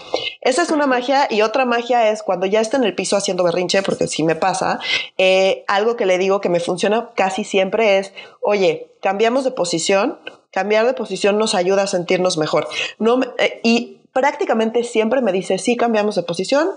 Esa 0.41 0.63
es 0.63 0.71
una 0.71 0.87
magia 0.87 1.29
y 1.31 1.43
otra 1.43 1.65
magia 1.65 2.11
es 2.11 2.23
cuando 2.23 2.47
ya 2.47 2.61
está 2.61 2.77
en 2.77 2.85
el 2.85 2.95
piso 2.95 3.17
haciendo 3.17 3.45
berrinche, 3.45 3.83
porque 3.83 4.07
sí 4.07 4.23
me 4.23 4.35
pasa, 4.35 4.81
eh, 5.19 5.65
algo 5.69 5.97
que 5.97 6.07
le 6.07 6.19
digo 6.19 6.41
que 6.41 6.49
me 6.49 6.61
funciona 6.61 7.11
casi 7.15 7.45
siempre 7.45 7.99
es, 7.99 8.13
oye, 8.41 8.91
cambiamos 9.03 9.45
de 9.45 9.53
posición, 9.53 10.19
cambiar 10.57 10.87
de 10.87 10.95
posición 10.95 11.37
nos 11.37 11.55
ayuda 11.55 11.83
a 11.83 11.87
sentirnos 11.87 12.39
mejor. 12.39 12.67
No, 12.99 13.21
eh, 13.37 13.61
y 13.63 13.99
prácticamente 14.15 14.85
siempre 14.85 15.21
me 15.21 15.31
dice, 15.31 15.59
sí, 15.59 15.77
cambiamos 15.77 16.15
de 16.15 16.23
posición, 16.23 16.71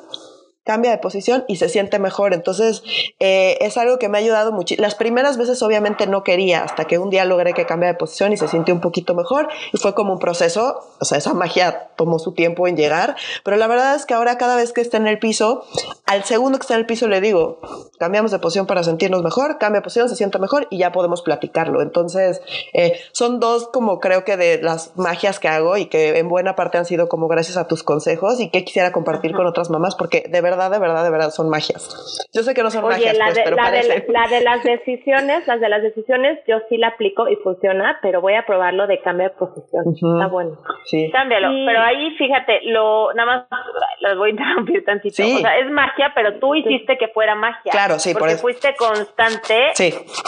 cambia 0.63 0.91
de 0.91 0.97
posición 0.99 1.45
y 1.47 1.55
se 1.55 1.69
siente 1.69 1.99
mejor. 1.99 2.33
Entonces, 2.33 2.83
eh, 3.19 3.57
es 3.61 3.77
algo 3.77 3.97
que 3.97 4.09
me 4.09 4.17
ha 4.17 4.21
ayudado 4.21 4.51
mucho. 4.51 4.75
Las 4.77 4.95
primeras 4.95 5.37
veces 5.37 5.61
obviamente 5.63 6.05
no 6.05 6.23
quería, 6.23 6.63
hasta 6.63 6.85
que 6.85 6.99
un 6.99 7.09
día 7.09 7.25
logré 7.25 7.53
que 7.53 7.65
cambie 7.65 7.87
de 7.87 7.95
posición 7.95 8.33
y 8.33 8.37
se 8.37 8.47
sintió 8.47 8.73
un 8.73 8.81
poquito 8.81 9.15
mejor. 9.15 9.47
Y 9.73 9.77
fue 9.77 9.95
como 9.95 10.13
un 10.13 10.19
proceso, 10.19 10.79
o 10.99 11.05
sea, 11.05 11.17
esa 11.17 11.33
magia 11.33 11.89
tomó 11.95 12.19
su 12.19 12.33
tiempo 12.33 12.67
en 12.67 12.77
llegar. 12.77 13.15
Pero 13.43 13.57
la 13.57 13.67
verdad 13.67 13.95
es 13.95 14.05
que 14.05 14.13
ahora 14.13 14.37
cada 14.37 14.55
vez 14.55 14.73
que 14.73 14.81
está 14.81 14.97
en 14.97 15.07
el 15.07 15.17
piso, 15.17 15.65
al 16.05 16.23
segundo 16.23 16.59
que 16.59 16.63
está 16.63 16.75
en 16.75 16.81
el 16.81 16.85
piso 16.85 17.07
le 17.07 17.21
digo, 17.21 17.59
cambiamos 17.97 18.31
de 18.31 18.39
posición 18.39 18.67
para 18.67 18.83
sentirnos 18.83 19.23
mejor, 19.23 19.57
cambia 19.57 19.79
de 19.79 19.83
posición, 19.83 20.07
se 20.09 20.15
siente 20.15 20.37
mejor 20.39 20.67
y 20.69 20.77
ya 20.77 20.91
podemos 20.91 21.21
platicarlo. 21.21 21.81
Entonces, 21.81 22.41
eh, 22.73 22.99
son 23.11 23.39
dos 23.39 23.69
como 23.69 23.99
creo 23.99 24.23
que 24.23 24.37
de 24.37 24.61
las 24.61 24.95
magias 24.97 25.39
que 25.39 25.47
hago 25.47 25.77
y 25.77 25.87
que 25.87 26.17
en 26.19 26.29
buena 26.29 26.55
parte 26.55 26.77
han 26.77 26.85
sido 26.85 27.09
como 27.09 27.27
gracias 27.27 27.57
a 27.57 27.67
tus 27.67 27.81
consejos 27.81 28.39
y 28.39 28.49
que 28.49 28.63
quisiera 28.63 28.91
compartir 28.91 29.33
con 29.33 29.47
otras 29.47 29.69
mamás 29.69 29.95
porque 29.95 30.25
de 30.29 30.41
verdad 30.41 30.48
de 30.49 30.79
verdad, 30.79 31.03
de 31.03 31.09
verdad 31.11 31.29
son 31.29 31.49
magias. 31.49 32.27
Yo 32.33 32.43
sé 32.43 32.53
que 32.53 32.63
no 32.63 32.71
son 32.71 32.85
magias, 32.85 33.17
la 33.17 33.25
pues, 33.25 33.35
de, 33.35 33.43
pero 33.43 33.55
la 33.55 33.71
De, 33.71 34.05
la 34.07 34.27
de 34.27 34.41
las 34.41 34.63
decisiones, 34.63 35.47
las 35.47 35.59
de 35.59 35.69
las 35.69 35.81
decisiones, 35.81 36.39
yo 36.47 36.57
sí 36.69 36.77
la 36.77 36.89
aplico 36.89 37.27
y 37.27 37.35
funciona, 37.37 37.99
pero 38.01 38.21
voy 38.21 38.35
a 38.35 38.45
probarlo 38.45 38.87
de 38.87 38.99
cambio 39.01 39.29
de 39.29 39.35
posición. 39.35 39.83
Está 39.93 40.27
bueno. 40.27 40.57
Sí. 40.85 41.09
Cámbialo. 41.11 41.49
Pero 41.65 41.81
ahí, 41.81 42.15
fíjate, 42.17 42.61
lo, 42.65 43.13
nada 43.13 43.47
más, 43.49 43.61
los 44.01 44.17
voy 44.17 44.29
a 44.29 44.31
interrumpir 44.31 44.83
tantito. 44.85 45.23
O 45.23 45.37
sea, 45.39 45.59
es 45.59 45.69
magia, 45.69 46.11
pero 46.15 46.39
tú 46.39 46.55
hiciste 46.55 46.97
que 46.97 47.07
fuera 47.09 47.35
magia. 47.35 47.71
Claro, 47.71 47.99
sí, 47.99 48.13
porque 48.13 48.33
por 48.33 48.41
fuiste 48.41 48.75
constante 48.75 49.73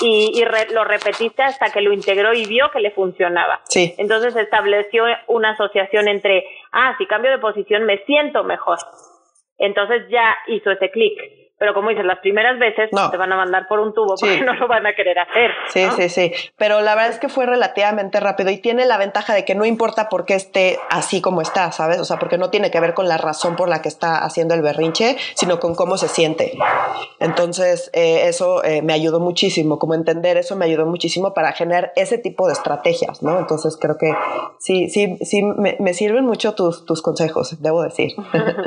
y, 0.02 0.32
y 0.34 0.74
lo 0.74 0.84
repetiste 0.84 1.44
hasta 1.44 1.70
que 1.70 1.82
lo 1.82 1.94
integró 1.94 2.34
y 2.34 2.46
vio 2.46 2.70
que 2.72 2.80
le 2.80 2.92
funcionaba. 2.92 3.62
Sí. 3.64 3.96
Entonces 3.98 4.36
estableció 4.36 5.06
una 5.28 5.52
asociación 5.52 6.08
entre, 6.08 6.46
ah, 6.72 6.96
si 6.98 7.06
cambio 7.06 7.32
de 7.32 7.40
posición 7.40 7.84
me 7.84 7.98
siento 8.06 8.44
mejor. 8.44 8.78
Entonces 9.62 10.10
ya 10.10 10.36
hizo 10.48 10.72
ese 10.72 10.90
clic. 10.90 11.14
Pero 11.62 11.76
como 11.76 11.90
dices, 11.90 12.06
las 12.06 12.18
primeras 12.22 12.58
veces 12.58 12.90
te 12.90 13.18
van 13.18 13.32
a 13.32 13.38
mandar 13.38 13.68
por 13.68 13.80
un 13.80 13.94
tubo 13.94 14.16
porque 14.20 14.42
no 14.46 14.56
lo 14.56 14.68
van 14.68 14.88
a 14.88 14.96
querer 14.96 15.20
hacer. 15.20 15.52
Sí, 15.68 15.86
sí, 15.96 16.10
sí. 16.10 16.52
Pero 16.58 16.82
la 16.82 16.96
verdad 16.96 17.12
es 17.12 17.20
que 17.20 17.30
fue 17.30 17.46
relativamente 17.46 18.20
rápido 18.20 18.50
y 18.50 18.58
tiene 18.58 18.88
la 18.88 18.98
ventaja 18.98 19.36
de 19.36 19.46
que 19.46 19.54
no 19.54 19.64
importa 19.64 20.10
por 20.10 20.26
qué 20.26 20.34
esté 20.34 20.80
así 20.90 21.22
como 21.22 21.40
está, 21.40 21.72
¿sabes? 21.72 22.00
O 22.00 22.06
sea, 22.06 22.18
porque 22.18 22.40
no 22.40 22.50
tiene 22.50 22.72
que 22.72 22.80
ver 22.80 22.96
con 22.96 23.08
la 23.08 23.20
razón 23.20 23.56
por 23.56 23.70
la 23.70 23.84
que 23.84 23.90
está 23.90 24.26
haciendo 24.26 24.56
el 24.56 24.64
berrinche, 24.64 25.18
sino 25.36 25.60
con 25.60 25.76
cómo 25.76 25.98
se 25.98 26.08
siente. 26.08 26.58
Entonces, 27.20 27.92
eh, 27.94 28.24
eso 28.28 28.64
eh, 28.64 28.82
me 28.82 28.94
ayudó 28.94 29.20
muchísimo, 29.20 29.78
como 29.78 29.94
entender 29.94 30.38
eso 30.38 30.56
me 30.56 30.66
ayudó 30.66 30.88
muchísimo 30.88 31.36
para 31.36 31.52
generar 31.52 31.94
ese 31.96 32.18
tipo 32.18 32.48
de 32.48 32.54
estrategias, 32.54 33.22
¿no? 33.22 33.38
Entonces, 33.38 33.78
creo 33.80 34.00
que 34.00 34.12
sí, 34.58 34.90
sí, 34.90 35.16
sí, 35.22 35.44
me, 35.44 35.78
me 35.80 35.94
sirven 35.94 36.26
mucho 36.26 36.56
tus, 36.56 36.88
tus 36.88 37.04
consejos, 37.04 37.62
debo 37.62 37.84
decir. 37.84 38.14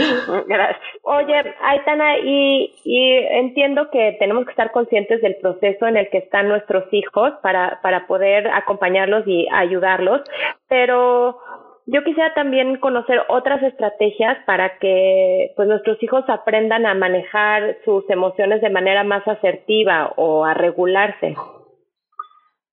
Gracias. 0.47 0.94
Oye, 1.07 1.55
Aitana, 1.61 2.19
y 2.19 2.75
y 2.85 3.13
entiendo 3.13 3.91
que 3.91 4.17
tenemos 4.19 4.45
que 4.45 4.53
estar 4.53 4.73
conscientes 4.73 5.21
del 5.21 5.37
proceso 5.37 5.87
en 5.87 5.97
el 5.97 6.09
que 6.09 6.19
están 6.19 6.49
nuestros 6.49 6.85
hijos 6.93 7.33
para, 7.43 7.81
para 7.83 8.07
poder 8.07 8.49
acompañarlos 8.49 9.25
y 9.27 9.47
ayudarlos, 9.53 10.23
pero 10.69 11.39
yo 11.87 12.03
quisiera 12.03 12.33
también 12.33 12.79
conocer 12.79 13.21
otras 13.29 13.63
estrategias 13.63 14.39
para 14.47 14.79
que 14.79 15.53
pues 15.57 15.69
nuestros 15.69 16.03
hijos 16.03 16.25
aprendan 16.29 16.87
a 16.87 16.95
manejar 16.95 17.77
sus 17.85 18.09
emociones 18.09 18.63
de 18.63 18.71
manera 18.71 19.05
más 19.05 19.27
asertiva 19.29 20.13
o 20.17 20.45
a 20.45 20.55
regularse. 20.55 21.37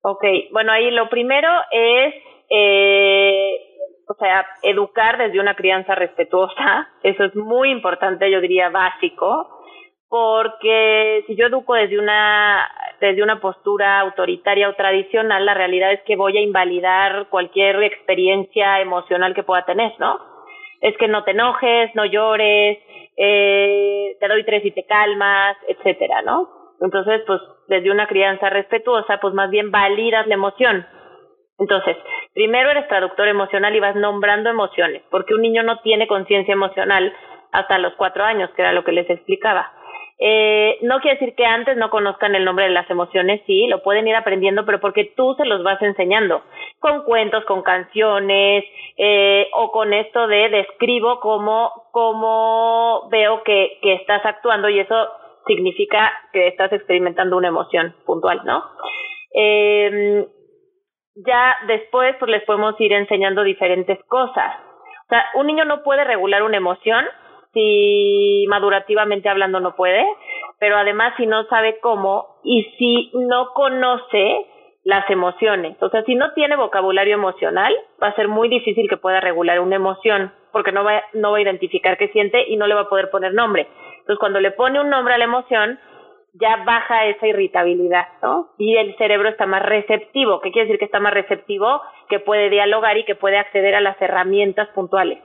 Ok, 0.02 0.24
bueno, 0.50 0.72
ahí 0.72 0.90
lo 0.90 1.08
primero 1.10 1.48
es, 1.70 2.14
eh, 2.48 3.71
o 4.08 4.14
sea, 4.14 4.46
educar 4.62 5.18
desde 5.18 5.40
una 5.40 5.54
crianza 5.54 5.94
respetuosa, 5.94 6.88
eso 7.02 7.24
es 7.24 7.34
muy 7.34 7.70
importante, 7.70 8.30
yo 8.30 8.40
diría 8.40 8.68
básico, 8.70 9.60
porque 10.08 11.24
si 11.26 11.36
yo 11.36 11.46
educo 11.46 11.74
desde 11.74 11.98
una 11.98 12.68
desde 13.00 13.22
una 13.22 13.40
postura 13.40 13.98
autoritaria 14.00 14.68
o 14.68 14.74
tradicional, 14.74 15.44
la 15.44 15.54
realidad 15.54 15.92
es 15.92 16.02
que 16.02 16.14
voy 16.14 16.38
a 16.38 16.40
invalidar 16.40 17.28
cualquier 17.30 17.82
experiencia 17.82 18.80
emocional 18.80 19.34
que 19.34 19.42
pueda 19.42 19.64
tener, 19.64 19.92
¿no? 19.98 20.20
Es 20.80 20.96
que 20.98 21.08
no 21.08 21.24
te 21.24 21.32
enojes, 21.32 21.92
no 21.96 22.04
llores, 22.04 22.78
eh, 23.16 24.16
te 24.20 24.28
doy 24.28 24.44
tres 24.44 24.64
y 24.64 24.70
te 24.70 24.86
calmas, 24.86 25.56
etcétera, 25.66 26.22
¿no? 26.22 26.48
Entonces, 26.80 27.22
pues 27.26 27.40
desde 27.68 27.90
una 27.90 28.06
crianza 28.06 28.50
respetuosa, 28.50 29.18
pues 29.20 29.34
más 29.34 29.50
bien 29.50 29.70
validas 29.70 30.26
la 30.26 30.34
emoción. 30.34 30.86
Entonces, 31.62 31.96
primero 32.34 32.70
eres 32.70 32.88
traductor 32.88 33.28
emocional 33.28 33.74
y 33.74 33.80
vas 33.80 33.94
nombrando 33.94 34.50
emociones, 34.50 35.02
porque 35.10 35.34
un 35.34 35.42
niño 35.42 35.62
no 35.62 35.78
tiene 35.78 36.08
conciencia 36.08 36.52
emocional 36.52 37.12
hasta 37.52 37.78
los 37.78 37.94
cuatro 37.94 38.24
años, 38.24 38.50
que 38.50 38.62
era 38.62 38.72
lo 38.72 38.82
que 38.82 38.90
les 38.90 39.08
explicaba. 39.08 39.70
Eh, 40.18 40.78
no 40.82 41.00
quiere 41.00 41.18
decir 41.18 41.34
que 41.36 41.44
antes 41.44 41.76
no 41.76 41.88
conozcan 41.90 42.34
el 42.34 42.44
nombre 42.44 42.64
de 42.64 42.72
las 42.72 42.90
emociones, 42.90 43.42
sí, 43.46 43.66
lo 43.68 43.82
pueden 43.82 44.08
ir 44.08 44.16
aprendiendo, 44.16 44.64
pero 44.64 44.80
porque 44.80 45.12
tú 45.16 45.34
se 45.36 45.44
los 45.44 45.62
vas 45.62 45.80
enseñando, 45.82 46.42
con 46.80 47.04
cuentos, 47.04 47.44
con 47.44 47.62
canciones, 47.62 48.64
eh, 48.96 49.46
o 49.54 49.70
con 49.70 49.92
esto 49.92 50.26
de 50.26 50.48
describo 50.48 51.20
cómo, 51.20 51.70
cómo 51.92 53.08
veo 53.08 53.42
que, 53.44 53.78
que 53.82 53.94
estás 53.94 54.24
actuando 54.24 54.68
y 54.68 54.80
eso 54.80 54.96
significa 55.46 56.12
que 56.32 56.48
estás 56.48 56.72
experimentando 56.72 57.36
una 57.36 57.48
emoción 57.48 57.94
puntual, 58.04 58.42
¿no? 58.44 58.64
Eh, 59.34 60.26
ya 61.14 61.56
después 61.66 62.16
pues 62.18 62.30
les 62.30 62.44
podemos 62.44 62.80
ir 62.80 62.92
enseñando 62.92 63.42
diferentes 63.42 64.02
cosas. 64.04 64.56
O 65.04 65.08
sea, 65.08 65.24
un 65.34 65.46
niño 65.46 65.64
no 65.64 65.82
puede 65.82 66.04
regular 66.04 66.42
una 66.42 66.56
emoción 66.56 67.04
si 67.52 68.46
madurativamente 68.48 69.28
hablando 69.28 69.60
no 69.60 69.76
puede, 69.76 70.04
pero 70.58 70.76
además 70.76 71.12
si 71.16 71.26
no 71.26 71.44
sabe 71.44 71.78
cómo 71.80 72.36
y 72.42 72.64
si 72.78 73.10
no 73.14 73.52
conoce 73.54 74.46
las 74.84 75.08
emociones. 75.10 75.80
O 75.82 75.90
sea, 75.90 76.02
si 76.04 76.14
no 76.14 76.32
tiene 76.32 76.56
vocabulario 76.56 77.14
emocional, 77.14 77.74
va 78.02 78.08
a 78.08 78.16
ser 78.16 78.28
muy 78.28 78.48
difícil 78.48 78.88
que 78.88 78.96
pueda 78.96 79.20
regular 79.20 79.60
una 79.60 79.76
emoción, 79.76 80.32
porque 80.50 80.72
no 80.72 80.82
va, 80.82 81.02
no 81.12 81.32
va 81.32 81.38
a 81.38 81.42
identificar 81.42 81.96
qué 81.98 82.08
siente 82.08 82.44
y 82.48 82.56
no 82.56 82.66
le 82.66 82.74
va 82.74 82.82
a 82.82 82.88
poder 82.88 83.10
poner 83.10 83.32
nombre. 83.32 83.68
Entonces, 83.98 84.18
cuando 84.18 84.40
le 84.40 84.50
pone 84.50 84.80
un 84.80 84.90
nombre 84.90 85.14
a 85.14 85.18
la 85.18 85.24
emoción, 85.24 85.78
ya 86.34 86.64
baja 86.64 87.06
esa 87.06 87.26
irritabilidad, 87.26 88.06
¿no? 88.22 88.48
Y 88.58 88.76
el 88.76 88.96
cerebro 88.96 89.28
está 89.28 89.46
más 89.46 89.62
receptivo. 89.62 90.40
¿Qué 90.40 90.50
quiere 90.50 90.66
decir 90.66 90.78
que 90.78 90.86
está 90.86 91.00
más 91.00 91.12
receptivo? 91.12 91.82
Que 92.08 92.20
puede 92.20 92.48
dialogar 92.48 92.96
y 92.96 93.04
que 93.04 93.14
puede 93.14 93.38
acceder 93.38 93.74
a 93.74 93.80
las 93.80 94.00
herramientas 94.00 94.68
puntuales. 94.68 95.18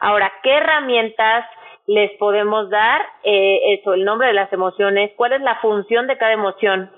Ahora, 0.00 0.32
¿qué 0.42 0.52
herramientas 0.52 1.44
les 1.86 2.10
podemos 2.18 2.70
dar? 2.70 3.00
Eh, 3.22 3.74
eso, 3.74 3.94
el 3.94 4.04
nombre 4.04 4.28
de 4.28 4.34
las 4.34 4.52
emociones, 4.52 5.12
cuál 5.16 5.32
es 5.32 5.40
la 5.40 5.56
función 5.56 6.06
de 6.06 6.18
cada 6.18 6.32
emoción. 6.32 6.90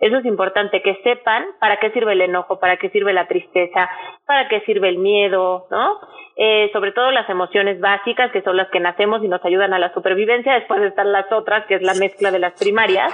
Eso 0.00 0.16
es 0.18 0.24
importante, 0.26 0.80
que 0.80 1.00
sepan 1.02 1.44
para 1.58 1.78
qué 1.80 1.90
sirve 1.90 2.12
el 2.12 2.20
enojo, 2.20 2.60
para 2.60 2.76
qué 2.76 2.88
sirve 2.90 3.12
la 3.12 3.26
tristeza, 3.26 3.90
para 4.26 4.48
qué 4.48 4.60
sirve 4.60 4.88
el 4.88 4.98
miedo, 4.98 5.66
¿no? 5.70 5.98
Eh, 6.36 6.70
sobre 6.72 6.92
todo 6.92 7.10
las 7.10 7.28
emociones 7.28 7.80
básicas, 7.80 8.30
que 8.30 8.42
son 8.42 8.56
las 8.56 8.68
que 8.68 8.78
nacemos 8.78 9.24
y 9.24 9.28
nos 9.28 9.44
ayudan 9.44 9.74
a 9.74 9.78
la 9.80 9.92
supervivencia, 9.92 10.54
después 10.54 10.80
están 10.82 11.10
las 11.10 11.30
otras, 11.32 11.66
que 11.66 11.74
es 11.74 11.82
la 11.82 11.94
mezcla 11.94 12.30
de 12.30 12.38
las 12.38 12.58
primarias. 12.58 13.12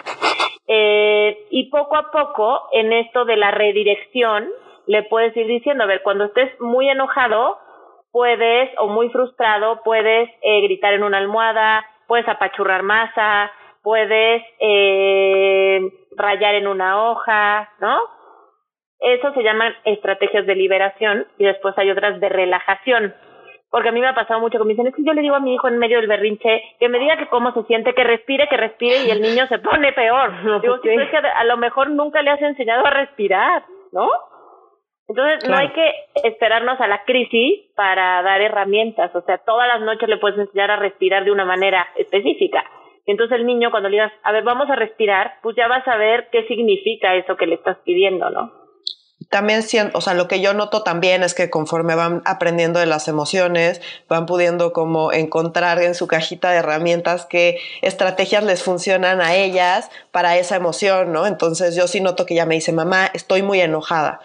Eh, 0.66 1.46
y 1.50 1.70
poco 1.70 1.96
a 1.96 2.10
poco, 2.10 2.68
en 2.72 2.92
esto 2.92 3.24
de 3.24 3.36
la 3.36 3.50
redirección, 3.50 4.48
le 4.86 5.04
puedes 5.04 5.34
ir 5.36 5.46
diciendo, 5.46 5.84
a 5.84 5.86
ver, 5.86 6.02
cuando 6.02 6.24
estés 6.24 6.60
muy 6.60 6.90
enojado, 6.90 7.58
puedes, 8.12 8.70
o 8.78 8.88
muy 8.88 9.08
frustrado, 9.08 9.80
puedes 9.82 10.28
eh, 10.42 10.60
gritar 10.60 10.92
en 10.92 11.02
una 11.02 11.18
almohada, 11.18 11.84
puedes 12.06 12.28
apachurrar 12.28 12.82
masa, 12.82 13.50
puedes 13.84 14.42
eh, 14.58 15.80
rayar 16.16 16.54
en 16.56 16.66
una 16.66 17.04
hoja, 17.04 17.70
¿no? 17.80 17.98
Eso 18.98 19.32
se 19.34 19.42
llaman 19.42 19.74
estrategias 19.84 20.46
de 20.46 20.54
liberación 20.54 21.26
y 21.38 21.44
después 21.44 21.76
hay 21.76 21.90
otras 21.90 22.18
de 22.18 22.28
relajación. 22.30 23.14
Porque 23.70 23.90
a 23.90 23.92
mí 23.92 24.00
me 24.00 24.06
ha 24.06 24.14
pasado 24.14 24.40
mucho 24.40 24.58
que 24.58 24.64
me 24.64 24.70
dicen, 24.70 24.86
es 24.86 24.94
que 24.94 25.04
yo 25.04 25.12
le 25.12 25.20
digo 25.20 25.34
a 25.34 25.40
mi 25.40 25.54
hijo 25.54 25.68
en 25.68 25.78
medio 25.78 25.98
del 25.98 26.06
berrinche 26.06 26.62
que 26.80 26.88
me 26.88 26.98
diga 26.98 27.18
que 27.18 27.26
cómo 27.26 27.52
se 27.52 27.64
siente, 27.64 27.92
que 27.92 28.04
respire, 28.04 28.48
que 28.48 28.56
respire 28.56 29.04
y 29.04 29.10
el 29.10 29.20
niño 29.20 29.46
se 29.48 29.58
pone 29.58 29.92
peor. 29.92 30.32
digo, 30.62 30.78
sí, 30.82 30.88
es 30.88 31.10
que 31.10 31.16
a 31.18 31.44
lo 31.44 31.56
mejor 31.58 31.90
nunca 31.90 32.22
le 32.22 32.30
has 32.30 32.40
enseñado 32.40 32.86
a 32.86 32.90
respirar, 32.90 33.64
¿no? 33.92 34.08
Entonces 35.06 35.46
no 35.50 35.56
hay 35.58 35.68
que 35.68 35.92
esperarnos 36.22 36.80
a 36.80 36.86
la 36.86 37.04
crisis 37.04 37.70
para 37.76 38.22
dar 38.22 38.40
herramientas, 38.40 39.14
o 39.14 39.20
sea, 39.20 39.36
todas 39.38 39.68
las 39.68 39.82
noches 39.82 40.08
le 40.08 40.16
puedes 40.16 40.38
enseñar 40.38 40.70
a 40.70 40.76
respirar 40.76 41.24
de 41.24 41.32
una 41.32 41.44
manera 41.44 41.86
específica. 41.96 42.64
Entonces 43.06 43.38
el 43.38 43.46
niño 43.46 43.70
cuando 43.70 43.88
le 43.88 43.96
digas, 43.96 44.12
a 44.22 44.32
ver, 44.32 44.44
vamos 44.44 44.68
a 44.70 44.76
respirar, 44.76 45.34
pues 45.42 45.56
ya 45.56 45.68
vas 45.68 45.86
a 45.86 45.96
ver 45.96 46.28
qué 46.32 46.46
significa 46.46 47.14
eso 47.14 47.36
que 47.36 47.46
le 47.46 47.56
estás 47.56 47.78
pidiendo, 47.84 48.30
¿no? 48.30 48.63
También, 49.30 49.64
o 49.94 50.00
sea, 50.00 50.14
lo 50.14 50.28
que 50.28 50.40
yo 50.40 50.54
noto 50.54 50.82
también 50.82 51.22
es 51.22 51.34
que 51.34 51.50
conforme 51.50 51.94
van 51.94 52.22
aprendiendo 52.24 52.80
de 52.80 52.86
las 52.86 53.08
emociones, 53.08 53.80
van 54.08 54.26
pudiendo 54.26 54.72
como 54.72 55.12
encontrar 55.12 55.82
en 55.82 55.94
su 55.94 56.06
cajita 56.06 56.50
de 56.50 56.58
herramientas 56.58 57.26
qué 57.26 57.58
estrategias 57.82 58.44
les 58.44 58.62
funcionan 58.62 59.20
a 59.20 59.34
ellas 59.34 59.90
para 60.10 60.36
esa 60.36 60.56
emoción, 60.56 61.12
¿no? 61.12 61.26
Entonces 61.26 61.74
yo 61.74 61.88
sí 61.88 62.00
noto 62.00 62.26
que 62.26 62.34
ella 62.34 62.46
me 62.46 62.54
dice, 62.54 62.72
mamá, 62.72 63.10
estoy 63.12 63.42
muy 63.42 63.60
enojada, 63.60 64.20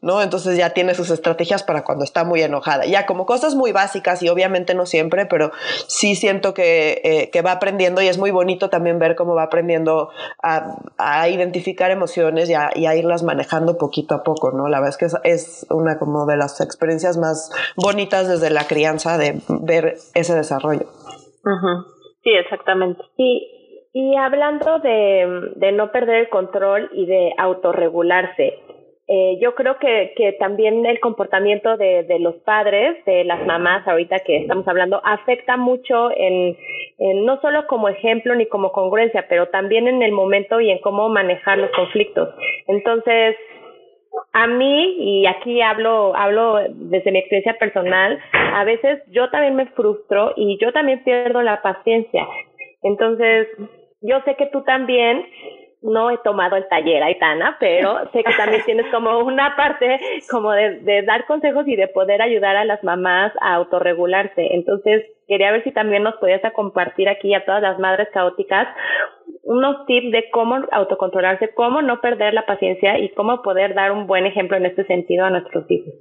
¿no? 0.00 0.22
Entonces 0.22 0.56
ya 0.56 0.70
tiene 0.70 0.94
sus 0.94 1.10
estrategias 1.10 1.62
para 1.62 1.84
cuando 1.84 2.04
está 2.04 2.24
muy 2.24 2.42
enojada. 2.42 2.86
Ya 2.86 3.06
como 3.06 3.26
cosas 3.26 3.54
muy 3.54 3.72
básicas 3.72 4.22
y 4.22 4.28
obviamente 4.28 4.74
no 4.74 4.86
siempre, 4.86 5.26
pero 5.26 5.52
sí 5.88 6.14
siento 6.16 6.54
que, 6.54 7.00
eh, 7.04 7.30
que 7.30 7.42
va 7.42 7.52
aprendiendo 7.52 8.02
y 8.02 8.08
es 8.08 8.18
muy 8.18 8.30
bonito 8.30 8.70
también 8.70 8.98
ver 8.98 9.16
cómo 9.16 9.34
va 9.34 9.44
aprendiendo 9.44 10.10
a, 10.42 10.76
a 10.98 11.28
identificar 11.28 11.90
emociones 11.90 12.48
y 12.48 12.54
a, 12.54 12.70
y 12.74 12.86
a 12.86 12.94
irlas 12.94 13.22
manejando 13.22 13.78
poquito 13.78 14.14
a 14.14 14.22
poco. 14.22 14.43
¿No? 14.52 14.68
La 14.68 14.80
verdad 14.80 14.96
es 15.00 15.22
que 15.22 15.28
es, 15.28 15.66
una 15.70 15.98
como 15.98 16.26
de 16.26 16.36
las 16.36 16.60
experiencias 16.60 17.16
más 17.16 17.50
bonitas 17.76 18.28
desde 18.28 18.50
la 18.50 18.66
crianza 18.66 19.16
de 19.18 19.40
ver 19.48 19.94
ese 20.14 20.34
desarrollo. 20.34 20.86
Sí, 22.22 22.30
exactamente. 22.30 23.02
Y, 23.16 23.90
y 23.92 24.16
hablando 24.16 24.78
de, 24.80 25.52
de 25.56 25.72
no 25.72 25.92
perder 25.92 26.16
el 26.16 26.28
control 26.28 26.90
y 26.92 27.06
de 27.06 27.32
autorregularse, 27.38 28.58
eh, 29.06 29.38
yo 29.38 29.54
creo 29.54 29.78
que, 29.78 30.14
que 30.16 30.32
también 30.32 30.86
el 30.86 30.98
comportamiento 30.98 31.76
de, 31.76 32.04
de 32.04 32.18
los 32.20 32.36
padres, 32.36 33.04
de 33.04 33.24
las 33.24 33.44
mamás 33.44 33.86
ahorita 33.86 34.20
que 34.20 34.38
estamos 34.38 34.66
hablando, 34.66 35.02
afecta 35.04 35.58
mucho 35.58 36.10
en, 36.16 36.56
en, 36.98 37.26
no 37.26 37.38
solo 37.42 37.66
como 37.66 37.90
ejemplo 37.90 38.34
ni 38.34 38.46
como 38.46 38.72
congruencia, 38.72 39.26
pero 39.28 39.48
también 39.48 39.88
en 39.88 40.02
el 40.02 40.12
momento 40.12 40.58
y 40.58 40.70
en 40.70 40.78
cómo 40.78 41.10
manejar 41.10 41.58
los 41.58 41.70
conflictos. 41.72 42.30
Entonces, 42.66 43.36
a 44.32 44.46
mí, 44.46 44.96
y 44.98 45.26
aquí 45.26 45.60
hablo, 45.62 46.14
hablo 46.16 46.58
desde 46.68 47.12
mi 47.12 47.18
experiencia 47.18 47.58
personal, 47.58 48.18
a 48.32 48.64
veces 48.64 49.02
yo 49.10 49.30
también 49.30 49.56
me 49.56 49.66
frustro 49.66 50.32
y 50.36 50.58
yo 50.60 50.72
también 50.72 51.02
pierdo 51.04 51.42
la 51.42 51.62
paciencia. 51.62 52.26
Entonces, 52.82 53.48
yo 54.00 54.20
sé 54.24 54.34
que 54.36 54.46
tú 54.46 54.62
también 54.62 55.24
no 55.84 56.10
he 56.10 56.18
tomado 56.18 56.56
el 56.56 56.66
taller, 56.68 57.02
Aitana, 57.02 57.56
pero 57.60 58.10
sé 58.12 58.24
que 58.24 58.32
también 58.36 58.62
tienes 58.66 58.86
como 58.90 59.18
una 59.18 59.54
parte 59.54 60.00
como 60.30 60.50
de, 60.52 60.80
de, 60.80 61.02
dar 61.02 61.26
consejos 61.26 61.68
y 61.68 61.76
de 61.76 61.88
poder 61.88 62.22
ayudar 62.22 62.56
a 62.56 62.64
las 62.64 62.82
mamás 62.82 63.32
a 63.40 63.54
autorregularse. 63.54 64.54
Entonces, 64.54 65.04
quería 65.28 65.52
ver 65.52 65.62
si 65.62 65.72
también 65.72 66.02
nos 66.02 66.16
podías 66.16 66.40
compartir 66.54 67.08
aquí 67.08 67.34
a 67.34 67.44
todas 67.44 67.62
las 67.62 67.78
madres 67.78 68.08
caóticas 68.12 68.66
unos 69.42 69.84
tips 69.86 70.10
de 70.10 70.24
cómo 70.30 70.56
autocontrolarse, 70.72 71.52
cómo 71.54 71.82
no 71.82 72.00
perder 72.00 72.32
la 72.32 72.46
paciencia 72.46 72.98
y 72.98 73.10
cómo 73.10 73.42
poder 73.42 73.74
dar 73.74 73.92
un 73.92 74.06
buen 74.06 74.24
ejemplo 74.24 74.56
en 74.56 74.66
este 74.66 74.84
sentido 74.86 75.24
a 75.24 75.30
nuestros 75.30 75.70
hijos. 75.70 75.92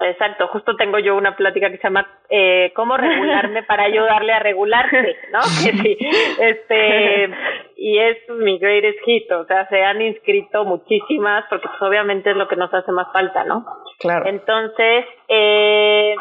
Exacto, 0.00 0.48
justo 0.48 0.76
tengo 0.76 0.98
yo 0.98 1.14
una 1.14 1.36
plática 1.36 1.70
que 1.70 1.76
se 1.76 1.82
llama 1.82 2.06
eh, 2.30 2.72
cómo 2.74 2.96
regularme 2.96 3.62
para 3.64 3.84
ayudarle 3.84 4.32
a 4.32 4.38
regularse, 4.38 5.16
¿no? 5.30 5.40
Que 5.64 5.72
sí, 5.72 5.98
este, 6.38 7.30
y 7.76 7.98
es 7.98 8.16
mi 8.30 8.58
greatest 8.58 8.98
hit, 9.04 9.30
o 9.32 9.44
sea, 9.44 9.68
se 9.68 9.82
han 9.82 10.00
inscrito 10.00 10.64
muchísimas 10.64 11.44
porque 11.50 11.68
pues, 11.68 11.82
obviamente 11.82 12.30
es 12.30 12.36
lo 12.36 12.48
que 12.48 12.56
nos 12.56 12.72
hace 12.72 12.90
más 12.92 13.12
falta, 13.12 13.44
¿no? 13.44 13.66
Claro. 13.98 14.26
Entonces, 14.26 15.04
eh, 15.28 16.14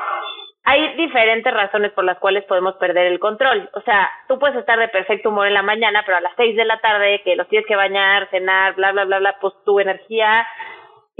hay 0.66 0.96
diferentes 0.98 1.54
razones 1.54 1.94
por 1.94 2.04
las 2.04 2.20
cuales 2.20 2.44
podemos 2.44 2.76
perder 2.76 3.08
el 3.08 3.20
control. 3.20 3.70
O 3.74 3.82
sea, 3.82 4.10
tú 4.28 4.38
puedes 4.38 4.58
estar 4.58 4.78
de 4.78 4.90
perfecto 4.90 5.30
humor 5.30 5.48
en 5.48 5.54
la 5.54 5.64
mañana, 5.64 6.04
pero 6.06 6.18
a 6.18 6.22
las 6.22 6.34
seis 6.36 6.56
de 6.56 6.66
la 6.66 6.80
tarde, 6.80 7.22
que 7.24 7.36
los 7.36 7.48
tienes 7.48 7.66
que 7.66 7.76
bañar, 7.76 8.30
cenar, 8.30 8.76
bla, 8.76 8.92
bla, 8.92 9.06
bla, 9.06 9.20
bla, 9.20 9.38
pues 9.40 9.54
tu 9.66 9.80
energía 9.80 10.46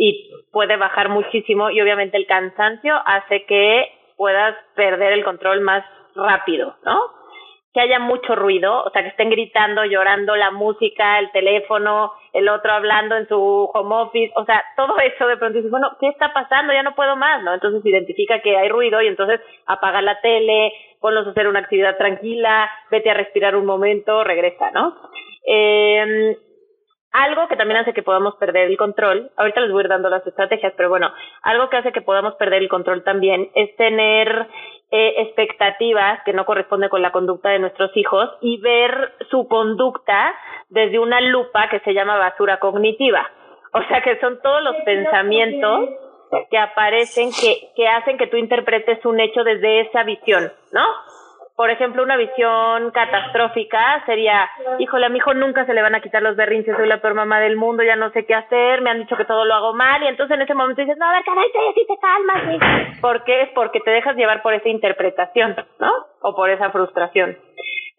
y 0.02 0.32
puede 0.54 0.78
bajar 0.78 1.10
muchísimo 1.10 1.70
y 1.70 1.82
obviamente 1.82 2.16
el 2.16 2.26
cansancio 2.26 2.96
hace 3.06 3.44
que 3.44 3.92
puedas 4.16 4.56
perder 4.74 5.12
el 5.12 5.26
control 5.26 5.60
más 5.60 5.84
rápido, 6.16 6.74
¿no? 6.86 7.02
Que 7.74 7.82
haya 7.82 8.00
mucho 8.00 8.34
ruido, 8.34 8.82
o 8.84 8.90
sea, 8.92 9.04
que 9.04 9.10
estén 9.10 9.30
gritando, 9.30 9.84
llorando 9.84 10.38
la 10.38 10.52
música, 10.52 11.20
el 11.20 11.30
teléfono, 11.32 12.14
el 12.32 12.48
otro 12.48 12.72
hablando 12.72 13.18
en 13.18 13.28
su 13.28 13.70
home 13.74 13.96
office, 13.96 14.32
o 14.38 14.46
sea, 14.46 14.64
todo 14.78 14.98
eso 15.00 15.28
de 15.28 15.36
pronto 15.36 15.58
dices, 15.58 15.70
bueno, 15.70 15.90
¿qué 16.00 16.08
está 16.08 16.32
pasando? 16.32 16.72
Ya 16.72 16.82
no 16.82 16.96
puedo 16.96 17.18
más, 17.18 17.44
¿no? 17.44 17.54
Entonces 17.54 17.86
identifica 17.86 18.42
que 18.42 18.56
hay 18.56 18.70
ruido 18.70 19.02
y 19.02 19.08
entonces 19.08 19.42
apaga 19.66 20.02
la 20.02 20.22
tele, 20.22 20.72
ponlos 21.02 21.28
a 21.28 21.32
hacer 21.32 21.46
una 21.50 21.60
actividad 21.60 21.98
tranquila, 21.98 22.72
vete 22.90 23.10
a 23.10 23.16
respirar 23.16 23.58
un 23.58 23.66
momento, 23.66 24.24
regresa, 24.24 24.72
¿no? 24.72 24.96
Eh, 25.46 26.38
algo 27.12 27.48
que 27.48 27.56
también 27.56 27.80
hace 27.80 27.94
que 27.94 28.04
podamos 28.04 28.36
perder 28.36 28.70
el 28.70 28.78
control, 28.78 29.32
ahorita 29.36 29.62
les 29.62 29.72
voy 29.72 29.82
a 29.82 29.84
ir 29.84 29.90
dando 29.90 30.10
las 30.10 30.26
estrategias, 30.26 30.74
pero 30.78 30.90
bueno, 30.90 31.12
algo 31.42 31.70
que 31.70 31.78
hace 31.78 31.92
que 31.92 32.02
podamos 32.02 32.36
perder 32.36 32.62
el 32.62 32.70
control 32.70 33.04
también 33.04 33.50
es 33.56 33.76
tener 33.78 34.48
eh, 34.92 35.14
expectativas 35.18 36.22
que 36.24 36.34
no 36.34 36.46
corresponden 36.46 36.90
con 36.90 37.02
la 37.02 37.12
conducta 37.12 37.50
de 37.50 37.60
nuestros 37.60 37.96
hijos 37.96 38.30
y 38.42 38.60
ver 38.62 39.14
su 39.30 39.48
conducta 39.48 40.36
desde 40.70 41.00
una 41.00 41.20
lupa 41.22 41.70
que 41.70 41.80
se 41.80 41.94
llama 41.94 42.18
basura 42.18 42.60
cognitiva. 42.60 43.30
O 43.74 43.84
sea 43.84 44.02
que 44.02 44.20
son 44.20 44.40
todos 44.42 44.64
los 44.64 44.76
pensamientos 44.86 45.90
que 46.50 46.58
aparecen 46.58 47.30
que, 47.32 47.70
que 47.76 47.88
hacen 47.88 48.18
que 48.18 48.28
tú 48.28 48.38
interpretes 48.38 49.04
un 49.06 49.20
hecho 49.20 49.44
desde 49.44 49.82
esa 49.82 50.04
visión, 50.04 50.52
¿no? 50.72 50.86
Por 51.60 51.70
ejemplo, 51.70 52.04
una 52.04 52.16
visión 52.16 52.90
catastrófica 52.92 54.02
sería, 54.06 54.50
híjole, 54.78 55.08
a 55.08 55.10
mi 55.10 55.18
hijo 55.18 55.34
nunca 55.34 55.66
se 55.66 55.74
le 55.74 55.82
van 55.82 55.94
a 55.94 56.00
quitar 56.00 56.22
los 56.22 56.38
berrinches, 56.38 56.74
soy 56.78 56.88
la 56.88 57.02
peor 57.02 57.16
mamá 57.16 57.42
del 57.42 57.58
mundo, 57.58 57.84
ya 57.84 57.98
no 57.98 58.12
sé 58.12 58.26
qué 58.26 58.34
hacer, 58.34 58.80
me 58.80 58.90
han 58.90 59.00
dicho 59.00 59.18
que 59.18 59.26
todo 59.26 59.44
lo 59.44 59.54
hago 59.54 59.74
mal, 59.74 60.02
y 60.02 60.08
entonces 60.08 60.38
en 60.38 60.44
ese 60.44 60.54
momento 60.54 60.82
dices, 60.82 60.98
no, 60.98 61.06
a 61.06 61.12
ver, 61.12 61.24
caray, 61.26 61.48
sí, 61.76 61.86
te 61.86 61.98
calmas, 61.98 62.44
sí. 62.48 63.02
¿Por 63.02 63.26
qué? 63.26 63.42
Es 63.42 63.50
porque 63.50 63.82
te 63.82 63.92
dejas 63.92 64.16
llevar 64.16 64.42
por 64.42 64.54
esa 64.54 64.70
interpretación, 64.70 65.58
¿no? 65.80 65.92
O 66.22 66.34
por 66.34 66.50
esa 66.50 66.70
frustración. 66.70 67.38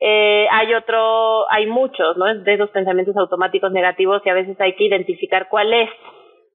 Eh, 0.00 0.46
hay 0.50 0.72
otro, 0.72 1.44
hay 1.52 1.66
muchos, 1.66 2.16
¿no? 2.16 2.34
De 2.34 2.54
esos 2.54 2.70
pensamientos 2.70 3.14
automáticos 3.18 3.72
negativos 3.72 4.22
y 4.24 4.30
a 4.30 4.34
veces 4.34 4.58
hay 4.58 4.74
que 4.74 4.84
identificar 4.84 5.48
cuál 5.50 5.70
es 5.74 5.90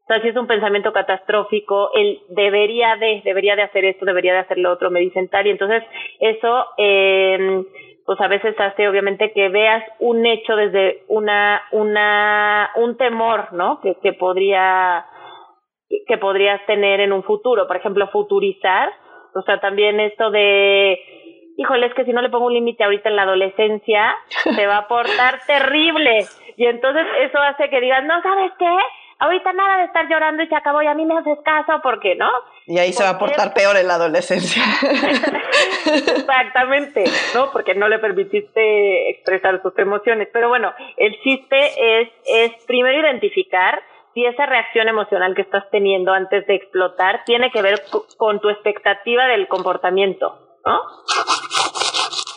o 0.05 0.07
sea, 0.07 0.21
si 0.21 0.27
es 0.27 0.35
un 0.35 0.45
pensamiento 0.45 0.93
catastrófico, 0.93 1.89
él 1.95 2.19
debería 2.29 2.95
de, 2.95 3.23
debería 3.25 3.55
de 3.55 3.63
hacer 3.63 3.85
esto, 3.85 4.05
debería 4.05 4.33
de 4.33 4.39
hacer 4.39 4.59
lo 4.59 4.71
otro, 4.71 4.91
me 4.91 4.99
dicen 4.99 5.29
tal, 5.29 5.47
y 5.47 5.49
entonces 5.49 5.83
eso 6.19 6.65
eh, 6.77 7.65
pues 8.05 8.21
a 8.21 8.27
veces 8.27 8.55
hace 8.59 8.87
obviamente 8.87 9.31
que 9.33 9.49
veas 9.49 9.83
un 9.99 10.25
hecho 10.25 10.55
desde 10.55 11.03
una, 11.07 11.63
una, 11.71 12.69
un 12.75 12.97
temor, 12.97 13.51
¿no? 13.53 13.81
Que, 13.81 13.95
que 13.95 14.13
podría, 14.13 15.05
que 16.07 16.17
podrías 16.19 16.63
tener 16.67 16.99
en 16.99 17.11
un 17.11 17.23
futuro. 17.23 17.65
Por 17.65 17.77
ejemplo, 17.77 18.07
futurizar. 18.09 18.91
O 19.33 19.41
sea, 19.41 19.59
también 19.59 19.99
esto 19.99 20.29
de, 20.29 20.99
híjole, 21.57 21.87
es 21.87 21.93
que 21.95 22.05
si 22.05 22.13
no 22.13 22.21
le 22.21 22.29
pongo 22.29 22.45
un 22.45 22.53
límite 22.53 22.83
ahorita 22.83 23.09
en 23.09 23.15
la 23.15 23.23
adolescencia, 23.23 24.15
se 24.27 24.67
va 24.67 24.77
a 24.77 24.87
portar 24.87 25.39
terrible. 25.47 26.25
Y 26.57 26.67
entonces 26.67 27.07
eso 27.21 27.39
hace 27.39 27.69
que 27.71 27.81
digas, 27.81 28.03
no, 28.05 28.21
¿sabes 28.21 28.51
qué? 28.59 28.77
Ahorita 29.19 29.53
nada 29.53 29.77
de 29.77 29.83
estar 29.85 30.07
llorando 30.09 30.43
y 30.43 30.47
se 30.47 30.55
acabó 30.55 30.81
y 30.81 30.87
a 30.87 30.93
mí 30.93 31.05
me 31.05 31.17
haces 31.17 31.37
caso 31.43 31.79
porque 31.81 32.15
no. 32.15 32.29
Y 32.67 32.77
ahí 32.79 32.91
se 32.93 33.03
va 33.03 33.11
a 33.11 33.19
portar 33.19 33.53
peor 33.53 33.77
en 33.77 33.87
la 33.87 33.95
adolescencia. 33.95 34.63
Exactamente, 35.85 37.03
¿no? 37.33 37.51
Porque 37.51 37.75
no 37.75 37.87
le 37.87 37.99
permitiste 37.99 39.09
expresar 39.11 39.61
sus 39.61 39.77
emociones. 39.77 40.29
Pero 40.33 40.49
bueno, 40.49 40.73
el 40.97 41.19
chiste 41.21 42.01
es, 42.01 42.09
es 42.25 42.63
primero 42.65 42.99
identificar 42.99 43.81
si 44.13 44.25
esa 44.25 44.45
reacción 44.45 44.87
emocional 44.87 45.35
que 45.35 45.41
estás 45.41 45.69
teniendo 45.71 46.13
antes 46.13 46.47
de 46.47 46.55
explotar 46.55 47.23
tiene 47.25 47.51
que 47.51 47.61
ver 47.61 47.83
con 48.17 48.39
tu 48.39 48.49
expectativa 48.49 49.27
del 49.27 49.47
comportamiento, 49.47 50.39
¿no? 50.65 50.81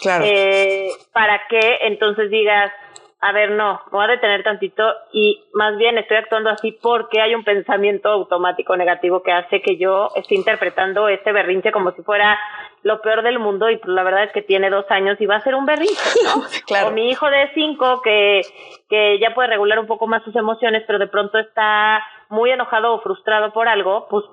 Claro. 0.02 0.24
Eh, 0.26 0.90
para 1.12 1.40
que 1.48 1.78
entonces 1.82 2.30
digas, 2.30 2.72
a 3.20 3.32
ver, 3.32 3.50
no, 3.50 3.80
me 3.86 3.98
voy 3.98 4.04
a 4.04 4.08
detener 4.08 4.44
tantito 4.44 4.84
y 5.12 5.42
más 5.52 5.76
bien 5.76 5.98
estoy 5.98 6.18
actuando 6.18 6.50
así 6.50 6.70
porque 6.80 7.20
hay 7.20 7.34
un 7.34 7.42
pensamiento 7.42 8.08
automático 8.10 8.76
negativo 8.76 9.22
que 9.24 9.32
hace 9.32 9.60
que 9.60 9.76
yo 9.76 10.08
esté 10.14 10.36
interpretando 10.36 11.08
este 11.08 11.32
berrinche 11.32 11.72
como 11.72 11.90
si 11.92 12.02
fuera 12.02 12.38
lo 12.84 13.00
peor 13.00 13.22
del 13.22 13.40
mundo 13.40 13.68
y 13.70 13.76
pues 13.78 13.88
la 13.88 14.04
verdad 14.04 14.22
es 14.22 14.32
que 14.32 14.42
tiene 14.42 14.70
dos 14.70 14.84
años 14.90 15.20
y 15.20 15.26
va 15.26 15.36
a 15.36 15.40
ser 15.40 15.56
un 15.56 15.66
berrinche, 15.66 16.20
¿no? 16.24 16.42
claro. 16.66 16.88
O 16.88 16.90
mi 16.92 17.10
hijo 17.10 17.28
de 17.28 17.50
cinco 17.54 18.02
que, 18.02 18.42
que 18.88 19.18
ya 19.18 19.34
puede 19.34 19.48
regular 19.48 19.80
un 19.80 19.88
poco 19.88 20.06
más 20.06 20.22
sus 20.22 20.36
emociones, 20.36 20.84
pero 20.86 21.00
de 21.00 21.08
pronto 21.08 21.38
está 21.38 22.00
muy 22.28 22.52
enojado 22.52 22.94
o 22.94 23.00
frustrado 23.00 23.52
por 23.52 23.66
algo, 23.66 24.06
pues 24.08 24.24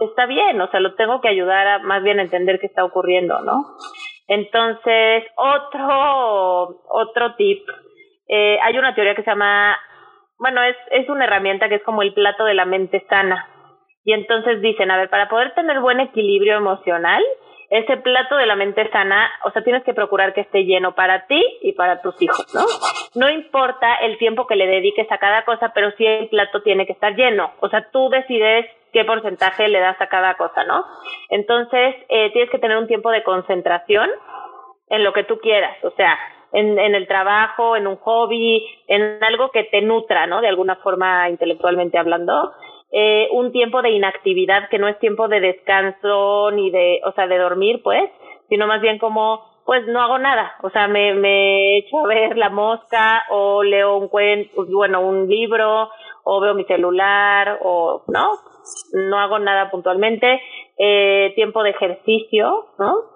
está 0.00 0.24
bien, 0.24 0.58
o 0.58 0.70
sea, 0.70 0.80
lo 0.80 0.94
tengo 0.94 1.20
que 1.20 1.28
ayudar 1.28 1.66
a 1.66 1.78
más 1.80 2.02
bien 2.02 2.18
entender 2.18 2.58
qué 2.60 2.66
está 2.66 2.82
ocurriendo, 2.82 3.40
¿no? 3.42 3.76
Entonces, 4.26 5.24
otro, 5.36 6.82
otro 6.88 7.34
tip 7.34 7.68
eh, 8.34 8.58
hay 8.62 8.78
una 8.78 8.94
teoría 8.94 9.14
que 9.14 9.22
se 9.22 9.30
llama, 9.30 9.76
bueno, 10.38 10.62
es, 10.62 10.74
es 10.90 11.06
una 11.10 11.24
herramienta 11.26 11.68
que 11.68 11.74
es 11.74 11.82
como 11.82 12.00
el 12.00 12.14
plato 12.14 12.46
de 12.46 12.54
la 12.54 12.64
mente 12.64 13.04
sana. 13.10 13.46
Y 14.06 14.14
entonces 14.14 14.62
dicen, 14.62 14.90
a 14.90 14.96
ver, 14.96 15.10
para 15.10 15.28
poder 15.28 15.52
tener 15.54 15.80
buen 15.80 16.00
equilibrio 16.00 16.56
emocional, 16.56 17.22
ese 17.68 17.98
plato 17.98 18.36
de 18.36 18.46
la 18.46 18.56
mente 18.56 18.88
sana, 18.90 19.30
o 19.44 19.50
sea, 19.50 19.62
tienes 19.62 19.84
que 19.84 19.92
procurar 19.92 20.32
que 20.32 20.40
esté 20.40 20.64
lleno 20.64 20.94
para 20.94 21.26
ti 21.26 21.42
y 21.60 21.72
para 21.72 22.00
tus 22.00 22.20
hijos, 22.22 22.46
¿no? 22.54 22.62
No 23.20 23.30
importa 23.30 23.96
el 23.96 24.16
tiempo 24.16 24.46
que 24.46 24.56
le 24.56 24.66
dediques 24.66 25.12
a 25.12 25.18
cada 25.18 25.44
cosa, 25.44 25.70
pero 25.74 25.90
sí 25.98 26.06
el 26.06 26.30
plato 26.30 26.62
tiene 26.62 26.86
que 26.86 26.94
estar 26.94 27.14
lleno. 27.14 27.52
O 27.60 27.68
sea, 27.68 27.90
tú 27.90 28.08
decides 28.08 28.64
qué 28.94 29.04
porcentaje 29.04 29.68
le 29.68 29.80
das 29.80 30.00
a 30.00 30.06
cada 30.06 30.36
cosa, 30.36 30.64
¿no? 30.64 30.86
Entonces, 31.28 31.96
eh, 32.08 32.30
tienes 32.32 32.50
que 32.50 32.58
tener 32.58 32.78
un 32.78 32.86
tiempo 32.86 33.10
de 33.10 33.22
concentración 33.22 34.08
en 34.88 35.04
lo 35.04 35.12
que 35.12 35.24
tú 35.24 35.38
quieras. 35.38 35.76
O 35.84 35.90
sea, 35.90 36.18
en, 36.52 36.78
en 36.78 36.94
el 36.94 37.06
trabajo, 37.06 37.76
en 37.76 37.86
un 37.86 37.96
hobby, 37.96 38.66
en 38.86 39.22
algo 39.22 39.50
que 39.50 39.64
te 39.64 39.82
nutra, 39.82 40.26
¿no? 40.26 40.40
De 40.40 40.48
alguna 40.48 40.76
forma 40.76 41.28
intelectualmente 41.28 41.98
hablando. 41.98 42.52
Eh, 42.90 43.28
un 43.32 43.52
tiempo 43.52 43.80
de 43.80 43.90
inactividad 43.90 44.68
que 44.68 44.78
no 44.78 44.86
es 44.86 44.98
tiempo 44.98 45.26
de 45.28 45.40
descanso 45.40 46.50
ni 46.50 46.70
de, 46.70 47.00
o 47.04 47.12
sea, 47.12 47.26
de 47.26 47.38
dormir, 47.38 47.80
pues, 47.82 48.10
sino 48.50 48.66
más 48.66 48.82
bien 48.82 48.98
como, 48.98 49.40
pues 49.64 49.86
no 49.86 50.02
hago 50.02 50.18
nada, 50.18 50.52
o 50.62 50.68
sea, 50.68 50.88
me, 50.88 51.14
me 51.14 51.78
echo 51.78 52.00
a 52.00 52.06
ver 52.06 52.36
la 52.36 52.50
mosca 52.50 53.22
o 53.30 53.62
leo 53.62 53.96
un 53.96 54.08
cuento, 54.08 54.66
bueno, 54.66 55.00
un 55.00 55.26
libro 55.26 55.88
o 56.24 56.40
veo 56.40 56.54
mi 56.54 56.64
celular 56.64 57.60
o, 57.62 58.02
¿no? 58.08 58.30
No 58.92 59.18
hago 59.18 59.38
nada 59.38 59.70
puntualmente. 59.70 60.40
Eh, 60.78 61.32
tiempo 61.34 61.62
de 61.62 61.70
ejercicio, 61.70 62.66
¿no? 62.78 63.11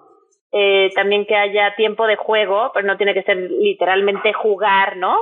Eh, 0.59 0.91
también 0.95 1.27
que 1.27 1.37
haya 1.37 1.75
tiempo 1.77 2.07
de 2.07 2.17
juego, 2.17 2.71
pero 2.73 2.87
no 2.87 2.97
tiene 2.97 3.13
que 3.13 3.25
ser 3.25 3.37
literalmente 3.37 4.33
jugar, 4.33 4.97
¿no? 4.97 5.19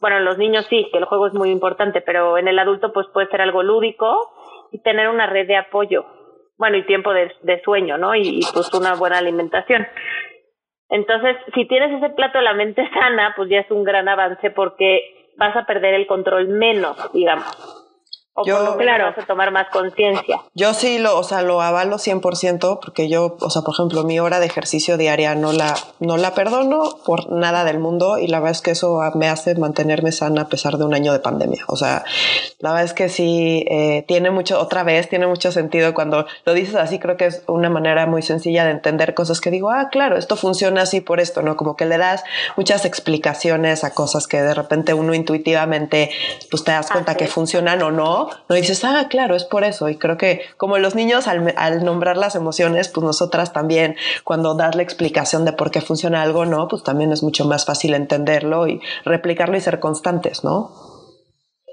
Bueno, 0.00 0.16
en 0.16 0.24
los 0.24 0.38
niños 0.38 0.66
sí, 0.70 0.88
que 0.90 0.96
el 0.96 1.04
juego 1.04 1.26
es 1.26 1.34
muy 1.34 1.50
importante, 1.50 2.00
pero 2.00 2.38
en 2.38 2.48
el 2.48 2.58
adulto 2.58 2.90
pues 2.90 3.06
puede 3.12 3.28
ser 3.28 3.42
algo 3.42 3.62
lúdico 3.62 4.32
y 4.72 4.78
tener 4.78 5.10
una 5.10 5.26
red 5.26 5.46
de 5.46 5.58
apoyo, 5.58 6.06
bueno, 6.56 6.78
y 6.78 6.86
tiempo 6.86 7.12
de, 7.12 7.30
de 7.42 7.60
sueño, 7.60 7.98
¿no? 7.98 8.14
Y, 8.14 8.38
y, 8.38 8.40
pues 8.54 8.72
una 8.72 8.94
buena 8.94 9.18
alimentación. 9.18 9.86
Entonces, 10.88 11.36
si 11.54 11.68
tienes 11.68 12.02
ese 12.02 12.14
plato 12.14 12.38
de 12.38 12.44
la 12.44 12.54
mente 12.54 12.88
sana, 12.94 13.34
pues 13.36 13.50
ya 13.50 13.58
es 13.58 13.70
un 13.70 13.84
gran 13.84 14.08
avance 14.08 14.50
porque 14.50 15.34
vas 15.36 15.54
a 15.56 15.66
perder 15.66 15.92
el 15.92 16.06
control 16.06 16.48
menos, 16.48 17.12
digamos 17.12 17.89
o 18.34 18.46
yo, 18.46 18.58
por 18.58 18.64
lo 18.64 18.76
claro. 18.76 19.06
vas 19.06 19.18
a 19.18 19.26
tomar 19.26 19.50
más 19.50 19.68
conciencia. 19.70 20.40
Yo 20.54 20.72
sí 20.72 20.98
lo, 20.98 21.18
o 21.18 21.24
sea, 21.24 21.42
lo 21.42 21.60
avalo 21.60 21.96
100% 21.96 22.78
porque 22.80 23.08
yo, 23.08 23.36
o 23.40 23.50
sea, 23.50 23.62
por 23.62 23.74
ejemplo, 23.74 24.04
mi 24.04 24.20
hora 24.20 24.38
de 24.38 24.46
ejercicio 24.46 24.96
diaria 24.96 25.34
no 25.34 25.52
la, 25.52 25.74
no 25.98 26.16
la 26.16 26.32
perdono 26.32 26.98
por 27.04 27.32
nada 27.32 27.64
del 27.64 27.80
mundo 27.80 28.18
y 28.18 28.28
la 28.28 28.38
verdad 28.38 28.52
es 28.52 28.62
que 28.62 28.70
eso 28.70 29.00
me 29.16 29.28
hace 29.28 29.56
mantenerme 29.56 30.12
sana 30.12 30.42
a 30.42 30.48
pesar 30.48 30.78
de 30.78 30.84
un 30.84 30.94
año 30.94 31.12
de 31.12 31.18
pandemia. 31.18 31.64
O 31.66 31.76
sea, 31.76 32.04
la 32.60 32.70
verdad 32.70 32.84
es 32.84 32.92
que 32.92 33.08
sí, 33.08 33.64
eh, 33.68 34.04
tiene 34.06 34.30
mucho, 34.30 34.60
otra 34.60 34.84
vez, 34.84 35.08
tiene 35.08 35.26
mucho 35.26 35.50
sentido 35.50 35.92
cuando 35.92 36.26
lo 36.44 36.54
dices 36.54 36.76
así, 36.76 37.00
creo 37.00 37.16
que 37.16 37.26
es 37.26 37.42
una 37.48 37.68
manera 37.68 38.06
muy 38.06 38.22
sencilla 38.22 38.64
de 38.64 38.70
entender 38.70 39.14
cosas 39.14 39.40
que 39.40 39.50
digo, 39.50 39.70
ah, 39.70 39.88
claro, 39.90 40.16
esto 40.16 40.36
funciona 40.36 40.82
así 40.82 41.00
por 41.00 41.18
esto, 41.18 41.42
¿no? 41.42 41.56
Como 41.56 41.74
que 41.76 41.84
le 41.84 41.98
das 41.98 42.22
muchas 42.56 42.84
explicaciones 42.84 43.82
a 43.82 43.92
cosas 43.92 44.28
que 44.28 44.40
de 44.40 44.54
repente 44.54 44.94
uno 44.94 45.14
intuitivamente, 45.14 46.10
pues 46.48 46.62
te 46.62 46.70
das 46.70 46.90
cuenta 46.90 47.12
así 47.12 47.18
que 47.18 47.26
funcionan 47.26 47.82
o 47.82 47.90
no 47.90 48.19
no 48.48 48.56
dices, 48.56 48.84
ah, 48.84 49.06
claro, 49.08 49.36
es 49.36 49.44
por 49.44 49.64
eso. 49.64 49.88
Y 49.88 49.96
creo 49.96 50.16
que 50.16 50.42
como 50.56 50.78
los 50.78 50.94
niños 50.94 51.26
al, 51.28 51.54
al, 51.56 51.84
nombrar 51.84 52.16
las 52.16 52.34
emociones, 52.34 52.88
pues 52.88 53.04
nosotras 53.04 53.52
también, 53.52 53.96
cuando 54.24 54.54
das 54.54 54.74
la 54.74 54.82
explicación 54.82 55.44
de 55.44 55.52
por 55.52 55.70
qué 55.70 55.80
funciona 55.80 56.22
algo, 56.22 56.44
¿no? 56.46 56.68
Pues 56.68 56.82
también 56.82 57.12
es 57.12 57.22
mucho 57.22 57.44
más 57.44 57.64
fácil 57.64 57.94
entenderlo 57.94 58.66
y 58.66 58.80
replicarlo 59.04 59.56
y 59.56 59.60
ser 59.60 59.80
constantes, 59.80 60.44
¿no? 60.44 60.89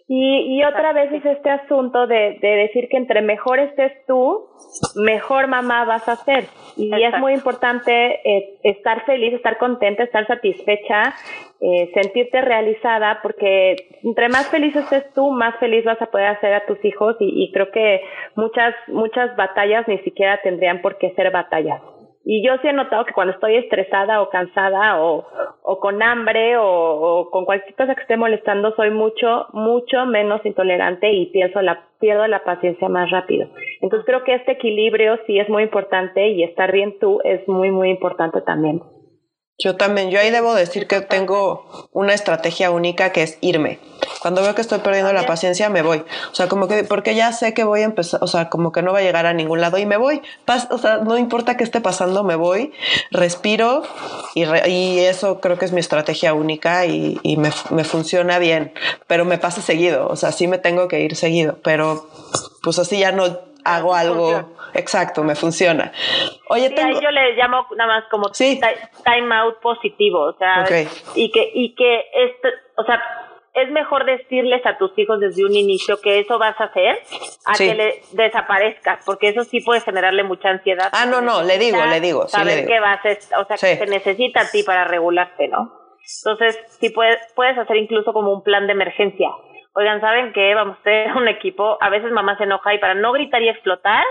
Y, 0.10 0.58
y 0.58 0.64
otra 0.64 0.94
vez 0.94 1.12
es 1.12 1.26
este 1.26 1.50
asunto 1.50 2.08
de, 2.08 2.40
de 2.42 2.48
decir 2.48 2.88
que 2.90 2.96
entre 2.96 3.22
mejor 3.22 3.60
estés 3.60 3.92
tú, 4.06 4.48
mejor 4.96 5.48
mamá 5.48 5.84
vas 5.84 6.08
a 6.08 6.16
ser. 6.16 6.46
Y 6.78 6.94
Exacto. 6.94 7.18
es 7.18 7.22
muy 7.22 7.34
importante 7.34 8.22
eh, 8.24 8.58
estar 8.64 9.06
feliz, 9.06 9.34
estar 9.34 9.58
contenta, 9.58 10.04
estar 10.04 10.26
satisfecha, 10.26 11.14
eh, 11.60 11.92
sentirte 11.94 12.40
realizada, 12.40 13.20
porque 13.22 13.76
entre 14.02 14.30
más 14.30 14.48
feliz 14.50 14.74
estés 14.78 15.12
tú, 15.14 15.30
más 15.32 15.56
feliz 15.60 15.84
vas 15.84 16.02
a 16.02 16.06
poder 16.06 16.28
hacer 16.28 16.54
a 16.54 16.66
tus 16.66 16.84
hijos 16.86 17.18
y, 17.20 17.44
y 17.44 17.52
creo 17.52 17.70
que 17.72 18.02
muchas, 18.36 18.76
muchas 18.88 19.36
batallas 19.36 19.86
ni 19.90 19.98
siquiera 20.00 20.40
tendrían 20.42 20.82
por 20.82 20.98
qué 20.98 21.12
ser 21.16 21.32
batallas. 21.32 21.82
Y 22.30 22.46
yo 22.46 22.58
sí 22.62 22.68
he 22.68 22.74
notado 22.74 23.06
que 23.06 23.14
cuando 23.14 23.34
estoy 23.34 23.56
estresada 23.56 24.22
o 24.22 24.30
cansada 24.30 25.02
o, 25.02 25.26
o 25.62 25.80
con 25.80 26.04
hambre 26.04 26.58
o, 26.60 27.30
con 27.32 27.46
cualquier 27.46 27.74
cosa 27.74 27.96
que 27.96 28.02
esté 28.02 28.18
molestando, 28.18 28.76
soy 28.76 28.92
mucho, 28.92 29.46
mucho 29.54 30.06
menos 30.06 30.46
intolerante 30.46 31.10
y 31.10 31.28
pienso 31.28 31.62
la, 31.62 31.88
pierdo 32.02 32.28
la 32.28 32.44
paciencia 32.44 32.90
más 32.90 33.10
rápido. 33.12 33.48
Entonces 33.82 34.06
creo 34.06 34.26
que 34.26 34.36
este 34.36 34.52
equilibrio 34.52 35.18
sí 35.26 35.40
es 35.40 35.48
muy 35.48 35.64
importante 35.64 36.28
y 36.28 36.44
estar 36.44 36.74
bien 36.74 37.00
tú 37.00 37.22
es 37.24 37.48
muy, 37.48 37.72
muy 37.72 37.92
importante 37.92 38.42
también. 38.42 38.82
Yo 39.58 39.78
también, 39.78 40.12
yo 40.12 40.20
ahí 40.20 40.30
debo 40.30 40.54
decir 40.54 40.86
que 40.86 41.00
tengo 41.00 41.64
una 41.94 42.14
estrategia 42.14 42.72
única 42.72 43.14
que 43.14 43.24
es 43.24 43.40
irme. 43.42 43.80
Cuando 44.22 44.42
veo 44.42 44.56
que 44.56 44.62
estoy 44.62 44.80
perdiendo 44.80 45.14
la 45.14 45.26
paciencia, 45.26 45.70
me 45.70 45.82
voy. 45.82 46.04
O 46.32 46.36
sea, 46.36 46.48
como 46.48 46.68
que, 46.68 46.84
porque 46.84 47.16
ya 47.16 47.32
sé 47.32 47.54
que 47.54 47.64
voy 47.64 47.82
a 47.82 47.86
empezar, 47.86 48.24
o 48.24 48.28
sea, 48.28 48.50
como 48.50 48.72
que 48.72 48.82
no 48.82 48.94
va 48.94 49.00
a 49.00 49.02
llegar 49.02 49.26
a 49.26 49.34
ningún 49.34 49.62
lado 49.62 49.78
y 49.78 49.86
me 49.86 49.98
voy. 49.98 50.22
Pas, 50.46 50.68
o 50.72 50.78
sea, 50.78 50.98
no 50.98 51.18
importa 51.18 51.58
qué 51.58 51.64
esté 51.64 51.82
pasando, 51.82 52.24
me 52.24 52.36
voy, 52.36 52.74
respiro 53.12 53.84
y, 54.36 54.46
re, 54.46 54.70
y 54.70 55.00
eso 55.00 55.40
creo 55.40 55.58
que 55.58 55.66
es 55.66 55.72
mi 55.72 55.80
estrategia 55.80 56.34
única 56.34 56.86
y, 56.86 57.20
y 57.24 57.38
me, 57.38 57.52
me, 57.70 57.84
funciona 57.84 58.40
bien. 58.40 58.74
Pero 59.08 59.26
me 59.26 59.38
pasa 59.38 59.62
seguido, 59.62 60.08
o 60.08 60.16
sea, 60.16 60.32
sí 60.32 60.48
me 60.48 60.58
tengo 60.58 60.88
que 60.88 61.02
ir 61.02 61.16
seguido, 61.16 61.58
pero 61.64 62.08
pues 62.64 62.80
así 62.80 63.00
ya 63.00 63.12
no 63.12 63.26
hago 63.64 63.94
algo. 63.94 64.56
Exacto, 64.74 65.24
me 65.24 65.36
funciona. 65.36 65.92
Oye, 66.50 66.70
sí, 66.70 66.76
tengo... 66.76 67.02
yo 67.02 67.10
le 67.12 67.36
llamo 67.36 67.66
nada 67.76 67.96
más 67.96 68.04
como 68.10 68.34
sí. 68.34 68.60
time 69.04 69.36
out 69.36 69.60
positivo, 69.60 70.22
o 70.22 70.34
sea, 70.38 70.64
okay. 70.64 70.88
y 71.16 71.32
que 71.32 71.52
y 71.54 71.74
que 71.74 72.06
este, 72.14 72.50
o 72.76 72.84
sea, 72.84 73.02
es 73.58 73.72
mejor 73.72 74.06
decirles 74.06 74.64
a 74.66 74.78
tus 74.78 74.98
hijos 74.98 75.20
desde 75.20 75.44
un 75.44 75.54
inicio 75.54 76.00
que 76.00 76.20
eso 76.20 76.38
vas 76.38 76.60
a 76.62 76.66
hacer 76.66 77.00
a 77.46 77.56
sí. 77.56 77.68
que 77.68 77.76
le 77.76 78.02
desaparezcas, 78.14 79.04
porque 79.06 79.30
eso 79.30 79.44
sí 79.44 79.62
puede 79.62 79.82
generarle 79.82 80.24
mucha 80.24 80.50
ansiedad. 80.50 80.90
Ah, 80.92 81.06
no, 81.06 81.22
no, 81.22 81.42
le 81.42 81.58
digo, 81.58 81.84
le 81.86 82.00
digo. 82.00 82.28
Saber 82.28 82.48
sí, 82.48 82.56
le 82.56 82.62
digo. 82.62 82.74
qué 82.74 82.80
vas 82.80 83.00
a, 83.04 83.40
o 83.42 83.46
sea, 83.46 83.58
sí. 83.58 83.68
que 83.68 83.86
te 83.86 83.92
necesita 83.92 84.42
a 84.42 84.52
ti 84.52 84.62
para 84.64 84.86
regularte, 84.86 85.48
¿no? 85.48 85.74
Entonces, 86.24 86.58
sí 86.80 86.90
puedes, 86.92 87.18
puedes 87.36 87.58
hacer 87.58 87.78
incluso 87.78 88.14
como 88.14 88.32
un 88.32 88.44
plan 88.44 88.68
de 88.68 88.74
emergencia. 88.74 89.30
Oigan, 89.74 90.02
¿saben 90.02 90.34
qué? 90.34 90.56
Vamos 90.56 90.78
a 90.80 90.84
ser 90.84 91.12
un 91.18 91.28
equipo. 91.28 91.78
A 91.82 91.90
veces 91.90 92.12
mamá 92.12 92.38
se 92.38 92.44
enoja 92.44 92.74
y 92.74 92.80
para 92.80 92.94
no 92.94 93.12
gritar 93.12 93.42
y 93.42 93.50
explotar, 93.50 94.04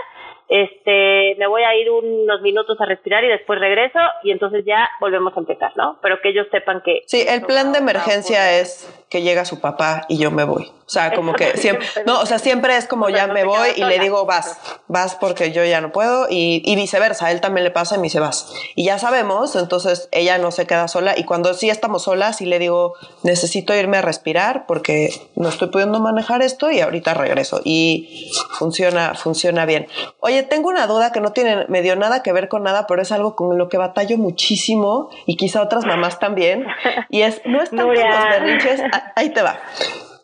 este, 0.49 1.35
me 1.37 1.47
voy 1.47 1.63
a 1.63 1.75
ir 1.75 1.89
unos 1.89 2.41
minutos 2.41 2.79
a 2.79 2.85
respirar 2.85 3.23
y 3.23 3.27
después 3.27 3.59
regreso 3.59 3.99
y 4.23 4.31
entonces 4.31 4.63
ya 4.65 4.89
volvemos 4.99 5.35
a 5.35 5.39
empezar, 5.39 5.73
¿no? 5.75 5.99
Pero 6.01 6.21
que 6.21 6.29
ellos 6.29 6.47
sepan 6.51 6.81
que... 6.83 7.03
Sí, 7.05 7.25
el 7.27 7.41
plan 7.41 7.73
de 7.73 7.79
emergencia 7.79 8.57
es 8.59 8.89
que 9.09 9.21
llega 9.21 9.45
su 9.45 9.59
papá 9.59 10.05
y 10.09 10.17
yo 10.17 10.31
me 10.31 10.43
voy. 10.43 10.71
O 10.87 10.89
sea, 10.89 11.13
como 11.13 11.33
que 11.33 11.57
siempre, 11.57 11.85
no, 12.05 12.21
o 12.21 12.25
sea, 12.25 12.39
siempre 12.39 12.77
es 12.77 12.87
como 12.87 13.09
ya 13.09 13.27
me 13.27 13.43
voy 13.43 13.69
y 13.75 13.83
le 13.83 13.99
digo 13.99 14.25
vas, 14.25 14.57
vas 14.87 15.15
porque 15.15 15.51
yo 15.51 15.65
ya 15.65 15.81
no 15.81 15.91
puedo 15.91 16.27
y, 16.29 16.61
y 16.63 16.75
viceversa, 16.77 17.25
a 17.25 17.31
él 17.31 17.41
también 17.41 17.65
le 17.65 17.71
pasa 17.71 17.95
y 17.95 17.97
me 17.97 18.03
dice 18.03 18.21
vas. 18.21 18.53
Y 18.73 18.85
ya 18.85 18.97
sabemos, 18.97 19.57
entonces 19.57 20.07
ella 20.13 20.37
no 20.37 20.51
se 20.51 20.65
queda 20.65 20.87
sola 20.87 21.13
y 21.17 21.25
cuando 21.25 21.53
sí 21.53 21.69
estamos 21.69 22.03
solas 22.03 22.41
y 22.41 22.45
le 22.45 22.57
digo 22.57 22.93
necesito 23.23 23.75
irme 23.75 23.97
a 23.97 24.01
respirar 24.01 24.65
porque 24.65 25.09
no 25.35 25.49
estoy 25.49 25.67
pudiendo 25.67 25.99
manejar 25.99 26.41
esto 26.41 26.71
y 26.71 26.79
ahorita 26.79 27.13
regreso 27.13 27.59
y 27.65 28.31
funciona, 28.57 29.13
funciona 29.15 29.65
bien. 29.65 29.87
Oye, 30.21 30.36
tengo 30.43 30.69
una 30.69 30.87
duda 30.87 31.11
que 31.11 31.21
no 31.21 31.31
tiene 31.31 31.65
medio 31.67 31.95
nada 31.95 32.23
que 32.23 32.33
ver 32.33 32.47
con 32.47 32.63
nada, 32.63 32.87
pero 32.87 33.01
es 33.01 33.11
algo 33.11 33.35
con 33.35 33.57
lo 33.57 33.69
que 33.69 33.77
batallo 33.77 34.17
muchísimo 34.17 35.09
y 35.25 35.35
quizá 35.37 35.61
otras 35.61 35.85
mamás 35.85 36.19
también 36.19 36.65
y 37.09 37.21
es, 37.21 37.41
no 37.45 37.61
es 37.61 37.69
tanto 37.69 37.93
los 37.93 38.03
berrinches, 38.03 38.81
ahí 39.15 39.29
te 39.29 39.41
va. 39.41 39.59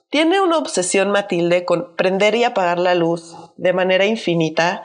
Tiene 0.09 0.41
una 0.41 0.57
obsesión 0.57 1.09
Matilde 1.09 1.66
con 1.66 1.95
prender 1.95 2.36
y 2.36 2.43
apagar 2.43 2.78
la 2.78 2.93
luz 2.93 3.36
de 3.57 3.74
manera 3.74 4.05
infinita 4.05 4.84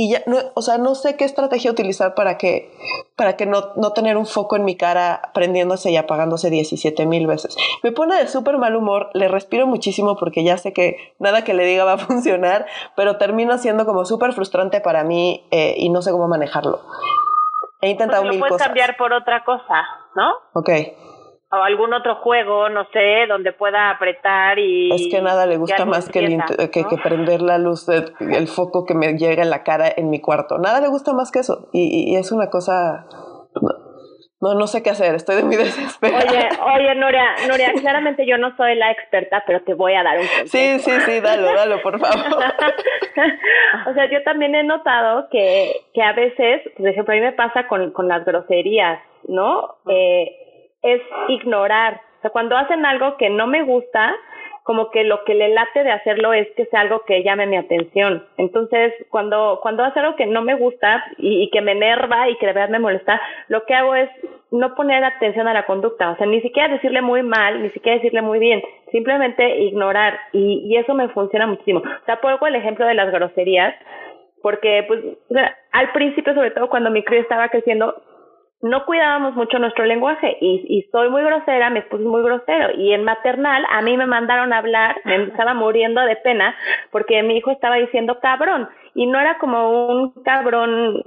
y 0.00 0.08
ya 0.08 0.22
no, 0.24 0.38
o 0.54 0.62
sea, 0.62 0.78
no 0.78 0.94
sé 0.94 1.14
qué 1.18 1.26
estrategia 1.26 1.70
utilizar 1.70 2.14
para 2.14 2.38
que, 2.38 2.72
para 3.16 3.36
que 3.36 3.44
no, 3.44 3.72
no 3.76 3.92
tener 3.92 4.16
un 4.16 4.24
foco 4.24 4.56
en 4.56 4.64
mi 4.64 4.74
cara 4.74 5.30
prendiéndose 5.34 5.90
y 5.90 5.98
apagándose 5.98 6.48
17 6.48 7.04
mil 7.04 7.26
veces. 7.26 7.54
Me 7.82 7.92
pone 7.92 8.16
de 8.16 8.26
súper 8.26 8.56
mal 8.56 8.74
humor, 8.76 9.10
le 9.12 9.28
respiro 9.28 9.66
muchísimo 9.66 10.16
porque 10.16 10.42
ya 10.42 10.56
sé 10.56 10.72
que 10.72 10.96
nada 11.18 11.44
que 11.44 11.52
le 11.52 11.66
diga 11.66 11.84
va 11.84 11.92
a 11.92 11.98
funcionar, 12.08 12.64
pero 12.96 13.18
termina 13.18 13.58
siendo 13.58 13.84
como 13.84 14.06
súper 14.06 14.32
frustrante 14.32 14.80
para 14.80 15.04
mí 15.04 15.46
eh, 15.50 15.74
y 15.76 15.90
no 15.90 16.00
sé 16.00 16.12
cómo 16.12 16.28
manejarlo. 16.28 16.80
He 17.82 17.90
intentado 17.90 18.22
pues 18.22 18.30
mil 18.30 18.38
lo 18.38 18.46
puedes 18.46 18.52
cosas. 18.54 18.68
cambiar 18.68 18.96
por 18.96 19.12
otra 19.12 19.44
cosa, 19.44 19.86
¿no? 20.14 20.32
Ok. 20.54 20.70
O 21.52 21.56
algún 21.56 21.92
otro 21.92 22.16
juego, 22.16 22.68
no 22.68 22.84
sé, 22.92 23.26
donde 23.28 23.52
pueda 23.52 23.90
apretar 23.90 24.58
y... 24.58 24.92
Es 24.94 25.08
que 25.10 25.20
nada 25.20 25.46
le 25.46 25.56
gusta 25.56 25.84
más 25.84 26.08
que, 26.08 26.20
el 26.20 26.70
que, 26.70 26.84
prender 27.02 27.42
la 27.42 27.58
luz, 27.58 27.88
el 27.88 28.46
foco 28.46 28.84
que 28.86 28.94
me 28.94 29.14
llega 29.14 29.42
en 29.42 29.50
la 29.50 29.64
cara 29.64 29.88
en 29.96 30.10
mi 30.10 30.20
cuarto. 30.20 30.58
Nada 30.58 30.80
le 30.80 30.88
gusta 30.88 31.12
más 31.12 31.32
que 31.32 31.40
eso. 31.40 31.68
Y, 31.72 32.12
y 32.12 32.16
es 32.16 32.30
una 32.30 32.50
cosa... 32.50 33.06
No, 34.42 34.54
no, 34.54 34.66
sé 34.66 34.82
qué 34.82 34.88
hacer, 34.88 35.14
estoy 35.14 35.36
de 35.36 35.44
muy 35.44 35.56
desesperada. 35.56 36.24
Oye, 36.24 36.48
oye, 36.76 36.94
Nuria, 36.94 37.26
Nuria, 37.46 37.72
claramente 37.78 38.24
yo 38.26 38.38
no 38.38 38.56
soy 38.56 38.74
la 38.74 38.90
experta, 38.90 39.42
pero 39.46 39.62
te 39.64 39.74
voy 39.74 39.94
a 39.94 40.02
dar 40.02 40.18
un 40.18 40.26
consejo. 40.26 40.48
Sí, 40.48 40.78
sí, 40.78 41.00
sí, 41.00 41.20
dalo, 41.20 41.52
dalo, 41.52 41.82
por 41.82 42.00
favor. 42.00 42.26
o 43.86 43.92
sea, 43.92 44.10
yo 44.10 44.22
también 44.22 44.54
he 44.54 44.62
notado 44.62 45.28
que, 45.30 45.72
que 45.92 46.02
a 46.02 46.14
veces, 46.14 46.62
por 46.74 46.88
ejemplo, 46.88 47.12
a 47.12 47.16
mí 47.16 47.22
me 47.22 47.32
pasa 47.32 47.68
con, 47.68 47.90
con 47.90 48.08
las 48.08 48.24
groserías, 48.24 48.98
¿no? 49.28 49.76
Eh, 49.90 50.49
es 50.82 51.02
ignorar. 51.28 52.00
O 52.18 52.20
sea, 52.22 52.30
cuando 52.30 52.56
hacen 52.56 52.84
algo 52.84 53.16
que 53.16 53.30
no 53.30 53.46
me 53.46 53.62
gusta, 53.62 54.14
como 54.62 54.90
que 54.90 55.04
lo 55.04 55.24
que 55.24 55.34
le 55.34 55.48
late 55.48 55.82
de 55.82 55.90
hacerlo 55.90 56.32
es 56.32 56.46
que 56.56 56.66
sea 56.66 56.80
algo 56.80 57.04
que 57.04 57.22
llame 57.22 57.46
mi 57.46 57.56
atención. 57.56 58.26
Entonces, 58.36 58.92
cuando, 59.08 59.58
cuando 59.62 59.82
hace 59.82 60.00
algo 60.00 60.16
que 60.16 60.26
no 60.26 60.42
me 60.42 60.54
gusta 60.54 61.02
y, 61.16 61.50
que 61.50 61.60
me 61.60 61.72
enerva 61.72 62.28
y 62.28 62.36
que 62.36 62.46
de 62.46 62.52
verdad 62.52 62.68
me 62.68 62.78
molesta, 62.78 63.20
lo 63.48 63.64
que 63.64 63.74
hago 63.74 63.94
es 63.94 64.10
no 64.50 64.74
poner 64.74 65.02
atención 65.02 65.48
a 65.48 65.54
la 65.54 65.66
conducta. 65.66 66.10
O 66.10 66.16
sea, 66.16 66.26
ni 66.26 66.40
siquiera 66.40 66.72
decirle 66.72 67.00
muy 67.00 67.22
mal, 67.22 67.62
ni 67.62 67.70
siquiera 67.70 67.96
decirle 67.96 68.22
muy 68.22 68.38
bien, 68.38 68.62
simplemente 68.92 69.60
ignorar. 69.60 70.18
Y, 70.32 70.62
y 70.66 70.76
eso 70.76 70.94
me 70.94 71.08
funciona 71.08 71.46
muchísimo. 71.46 71.80
O 71.80 72.04
sea, 72.04 72.20
pongo 72.20 72.46
el 72.46 72.56
ejemplo 72.56 72.86
de 72.86 72.94
las 72.94 73.10
groserías, 73.10 73.74
porque 74.42 74.84
pues 74.86 75.00
al 75.72 75.92
principio, 75.92 76.34
sobre 76.34 76.50
todo 76.50 76.68
cuando 76.68 76.90
mi 76.90 77.02
crío 77.02 77.20
estaba 77.20 77.48
creciendo, 77.48 78.02
no 78.62 78.84
cuidábamos 78.84 79.34
mucho 79.34 79.58
nuestro 79.58 79.84
lenguaje 79.86 80.36
y, 80.40 80.64
y 80.68 80.82
soy 80.90 81.08
muy 81.08 81.22
grosera, 81.22 81.70
mi 81.70 81.78
esposo 81.78 82.02
es 82.02 82.08
muy 82.08 82.22
grosero 82.22 82.74
y 82.76 82.92
en 82.92 83.04
maternal 83.04 83.64
a 83.70 83.80
mí 83.82 83.96
me 83.96 84.06
mandaron 84.06 84.52
a 84.52 84.58
hablar, 84.58 84.96
me 85.04 85.24
estaba 85.24 85.54
muriendo 85.54 86.00
de 86.02 86.16
pena 86.16 86.54
porque 86.90 87.22
mi 87.22 87.38
hijo 87.38 87.50
estaba 87.50 87.76
diciendo 87.76 88.18
cabrón 88.20 88.68
y 88.94 89.06
no 89.06 89.18
era 89.18 89.38
como 89.38 89.88
un 89.88 90.10
cabrón 90.22 91.02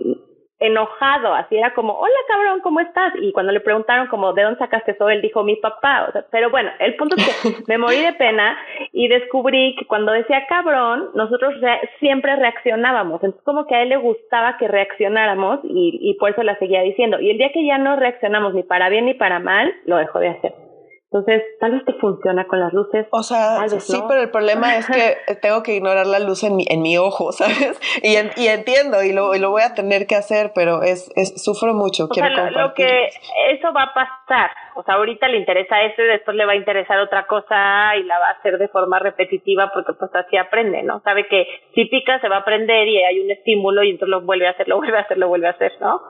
enojado, 0.59 1.33
así 1.33 1.57
era 1.57 1.73
como, 1.73 1.93
hola 1.93 2.15
cabrón, 2.27 2.61
¿cómo 2.61 2.79
estás? 2.79 3.13
Y 3.21 3.31
cuando 3.33 3.51
le 3.51 3.59
preguntaron 3.59 4.07
como, 4.07 4.33
¿de 4.33 4.43
dónde 4.43 4.59
sacaste 4.59 4.91
eso? 4.91 5.09
Él 5.09 5.21
dijo, 5.21 5.43
mi 5.43 5.57
papá, 5.57 6.05
o 6.07 6.11
sea, 6.11 6.25
pero 6.31 6.49
bueno, 6.49 6.71
el 6.79 6.95
punto 6.95 7.15
es 7.17 7.41
que 7.41 7.63
me 7.67 7.77
morí 7.77 8.01
de 8.01 8.13
pena 8.13 8.57
y 8.91 9.07
descubrí 9.07 9.75
que 9.75 9.85
cuando 9.85 10.11
decía 10.11 10.45
cabrón, 10.47 11.09
nosotros 11.15 11.59
re 11.59 11.81
siempre 11.99 12.35
reaccionábamos, 12.35 13.23
entonces 13.23 13.43
como 13.43 13.65
que 13.65 13.75
a 13.75 13.81
él 13.81 13.89
le 13.89 13.97
gustaba 13.97 14.57
que 14.57 14.67
reaccionáramos 14.67 15.59
y, 15.63 15.99
y 16.01 16.13
por 16.15 16.31
eso 16.31 16.43
la 16.43 16.57
seguía 16.59 16.81
diciendo, 16.81 17.19
y 17.19 17.29
el 17.29 17.37
día 17.37 17.51
que 17.53 17.65
ya 17.65 17.77
no 17.77 17.95
reaccionamos 17.95 18.53
ni 18.53 18.63
para 18.63 18.89
bien 18.89 19.05
ni 19.05 19.13
para 19.13 19.39
mal, 19.39 19.73
lo 19.85 19.97
dejó 19.97 20.19
de 20.19 20.29
hacer. 20.29 20.72
Entonces, 21.13 21.43
tal 21.59 21.73
vez 21.73 21.85
te 21.85 21.93
funciona 21.93 22.47
con 22.47 22.59
las 22.59 22.73
luces. 22.73 23.05
O 23.11 23.21
sea, 23.21 23.67
sí, 23.69 23.99
no. 23.99 24.07
pero 24.07 24.21
el 24.21 24.31
problema 24.31 24.77
es 24.77 24.87
que 24.87 25.15
tengo 25.43 25.61
que 25.61 25.75
ignorar 25.75 26.07
la 26.07 26.17
luz 26.19 26.43
en 26.43 26.55
mi, 26.55 26.65
en 26.67 26.81
mi 26.81 26.97
ojo, 26.97 27.31
¿sabes? 27.31 27.79
Y, 28.01 28.15
en- 28.15 28.31
y 28.35 28.47
entiendo, 28.47 29.03
y 29.03 29.13
lo, 29.13 29.35
y 29.35 29.39
lo 29.39 29.51
voy 29.51 29.61
a 29.61 29.75
tener 29.75 30.07
que 30.07 30.15
hacer, 30.15 30.53
pero 30.55 30.81
es, 30.81 31.11
es 31.15 31.43
sufro 31.43 31.75
mucho, 31.75 32.05
O 32.05 32.07
quiero 32.09 32.29
sea, 32.29 32.45
lo, 32.45 32.49
lo 32.49 32.57
compartir. 32.73 32.85
que 32.87 33.09
eso 33.55 33.71
va 33.73 33.83
a 33.83 33.93
pasar. 33.93 34.49
O 34.75 34.81
sea, 34.81 34.95
ahorita 34.95 35.27
le 35.27 35.37
interesa 35.37 35.83
esto 35.83 36.01
y 36.01 36.07
después 36.07 36.35
le 36.35 36.45
va 36.47 36.53
a 36.53 36.55
interesar 36.55 36.97
otra 36.99 37.27
cosa 37.27 37.95
y 37.95 38.03
la 38.05 38.17
va 38.17 38.29
a 38.29 38.31
hacer 38.39 38.57
de 38.57 38.67
forma 38.69 38.97
repetitiva 38.97 39.69
porque 39.71 39.93
pues 39.93 40.09
así 40.15 40.35
aprende, 40.35 40.81
¿no? 40.81 40.99
Sabe 41.01 41.27
que 41.27 41.45
si 41.75 41.85
pica 41.85 42.19
se 42.21 42.27
va 42.27 42.37
a 42.37 42.39
aprender 42.39 42.87
y 42.87 43.03
hay 43.03 43.19
un 43.19 43.29
estímulo 43.29 43.83
y 43.83 43.91
entonces 43.91 44.09
lo 44.09 44.21
vuelve 44.21 44.47
a 44.47 44.51
hacer, 44.51 44.67
lo 44.67 44.77
vuelve 44.77 44.97
a 44.97 45.01
hacer, 45.01 45.19
lo 45.19 45.27
vuelve 45.27 45.45
a 45.45 45.51
hacer, 45.51 45.73
¿no? 45.79 46.01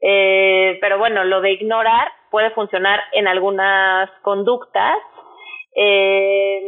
Eh, 0.00 0.78
pero 0.80 0.98
bueno, 0.98 1.24
lo 1.24 1.40
de 1.40 1.52
ignorar 1.52 2.08
puede 2.30 2.50
funcionar 2.50 3.00
en 3.12 3.28
algunas 3.28 4.10
conductas. 4.22 4.96
Eh, 5.74 6.60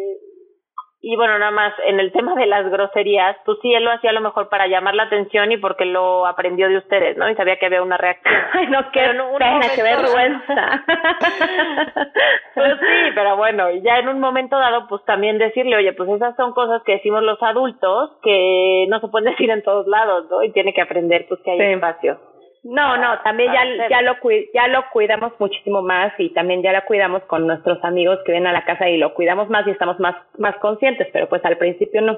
y 1.01 1.15
bueno, 1.17 1.39
nada 1.39 1.53
más 1.53 1.73
en 1.87 2.01
el 2.01 2.11
tema 2.13 2.35
de 2.35 2.47
las 2.47 2.69
groserías, 2.69 3.37
pues 3.45 3.59
sí, 3.63 3.73
él 3.73 3.85
lo 3.85 3.93
hacía 3.93 4.11
a 4.11 4.15
lo 4.15 4.21
mejor 4.21 4.49
para 4.49 4.67
llamar 4.67 4.95
la 4.95 5.05
atención 5.05 5.53
y 5.53 5.57
porque 5.57 5.85
lo 5.85 6.27
aprendió 6.27 6.69
de 6.69 6.79
ustedes, 6.79 7.17
¿no? 7.17 7.31
Y 7.31 7.37
sabía 7.37 7.57
que 7.57 7.67
había 7.67 7.83
una 7.83 7.97
reacción. 7.97 8.35
Ay, 8.53 8.67
no, 8.67 8.91
qué 8.91 9.01
pena, 9.01 9.83
vergüenza. 9.83 10.85
Pues 12.55 12.73
sí, 12.81 13.13
pero 13.15 13.37
bueno, 13.37 13.71
y 13.71 13.83
ya 13.83 13.99
en 13.99 14.09
un 14.09 14.19
momento 14.19 14.59
dado, 14.59 14.89
pues 14.89 15.05
también 15.05 15.39
decirle, 15.39 15.77
oye, 15.77 15.93
pues 15.93 16.11
esas 16.11 16.35
son 16.35 16.53
cosas 16.53 16.83
que 16.85 16.95
decimos 16.95 17.23
los 17.23 17.41
adultos 17.41 18.11
que 18.21 18.87
no 18.89 18.99
se 18.99 19.07
pueden 19.07 19.31
decir 19.31 19.49
en 19.51 19.63
todos 19.63 19.87
lados, 19.87 20.27
¿no? 20.29 20.43
Y 20.43 20.51
tiene 20.51 20.73
que 20.75 20.83
aprender, 20.83 21.27
pues 21.29 21.41
que 21.45 21.53
hay 21.53 21.59
Sí. 21.59 21.65
espacio. 21.75 22.19
No, 22.65 22.97
no, 22.97 23.19
también 23.23 23.53
ya, 23.53 23.89
ya, 23.89 24.03
lo 24.03 24.17
cui- 24.17 24.49
ya 24.53 24.67
lo 24.69 24.85
cuidamos 24.93 25.33
muchísimo 25.39 25.81
más 25.83 26.13
y 26.19 26.31
también 26.35 26.63
ya 26.63 26.73
lo 26.73 26.83
cuidamos 26.87 27.23
con 27.25 27.47
nuestros 27.47 27.83
amigos 27.85 28.19
que 28.25 28.33
vienen 28.33 28.49
a 28.49 28.53
la 28.53 28.65
casa 28.65 28.89
y 28.89 28.99
lo 28.99 29.15
cuidamos 29.15 29.49
más 29.49 29.67
y 29.67 29.71
estamos 29.71 29.99
más, 30.01 30.17
más 30.39 30.57
conscientes, 30.57 31.09
pero 31.13 31.29
pues 31.29 31.45
al 31.45 31.57
principio 31.57 32.03
no. 32.03 32.13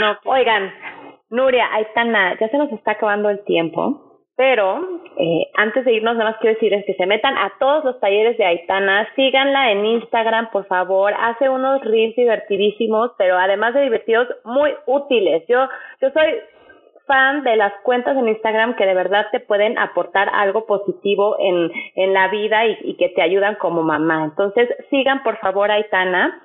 No, 0.00 0.16
Oigan, 0.24 0.72
Nuria, 1.30 1.68
Aitana, 1.72 2.36
ya 2.38 2.48
se 2.48 2.58
nos 2.58 2.70
está 2.72 2.92
acabando 2.92 3.30
el 3.30 3.42
tiempo, 3.44 4.20
pero 4.36 4.78
eh, 5.18 5.46
antes 5.56 5.84
de 5.84 5.94
irnos 5.94 6.14
nada 6.16 6.30
más 6.30 6.40
quiero 6.40 6.54
decirles 6.54 6.84
que 6.86 6.94
se 6.94 7.06
metan 7.06 7.36
a 7.38 7.52
todos 7.58 7.84
los 7.84 7.98
talleres 7.98 8.36
de 8.36 8.44
Aitana, 8.44 9.08
síganla 9.16 9.72
en 9.72 9.86
Instagram, 9.86 10.50
por 10.50 10.66
favor, 10.66 11.14
hace 11.18 11.48
unos 11.48 11.80
reels 11.82 12.14
divertidísimos, 12.16 13.12
pero 13.18 13.38
además 13.38 13.72
de 13.74 13.82
divertidos, 13.82 14.28
muy 14.44 14.72
útiles. 14.86 15.42
Yo, 15.48 15.66
yo 16.02 16.10
soy 16.10 16.34
fan 17.06 17.42
de 17.44 17.56
las 17.56 17.72
cuentas 17.82 18.16
en 18.16 18.28
Instagram 18.28 18.76
que 18.76 18.86
de 18.86 18.94
verdad 18.94 19.26
te 19.32 19.40
pueden 19.40 19.78
aportar 19.78 20.28
algo 20.32 20.66
positivo 20.66 21.36
en, 21.38 21.70
en 21.94 22.12
la 22.12 22.28
vida 22.28 22.66
y, 22.66 22.76
y 22.82 22.96
que 22.96 23.08
te 23.10 23.22
ayudan 23.22 23.56
como 23.56 23.82
mamá. 23.82 24.24
Entonces, 24.24 24.68
sigan 24.90 25.22
por 25.22 25.38
favor 25.38 25.70
a 25.70 25.74
Aitana. 25.74 26.42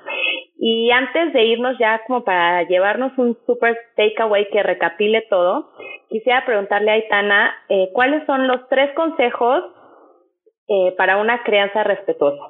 Y 0.58 0.92
antes 0.92 1.34
de 1.34 1.44
irnos 1.44 1.78
ya 1.80 2.04
como 2.06 2.24
para 2.24 2.64
llevarnos 2.64 3.18
un 3.18 3.38
super 3.46 3.78
takeaway 3.96 4.50
que 4.52 4.62
recapile 4.62 5.26
todo, 5.30 5.72
quisiera 6.10 6.46
preguntarle 6.46 6.92
a 6.92 6.96
Aitana 6.96 7.56
eh, 7.68 7.90
cuáles 7.94 8.26
son 8.28 8.48
los 8.48 8.68
tres 8.70 8.94
consejos 8.94 9.64
eh, 10.68 10.94
para 10.98 11.18
una 11.18 11.44
crianza 11.44 11.84
respetuosa. 11.84 12.44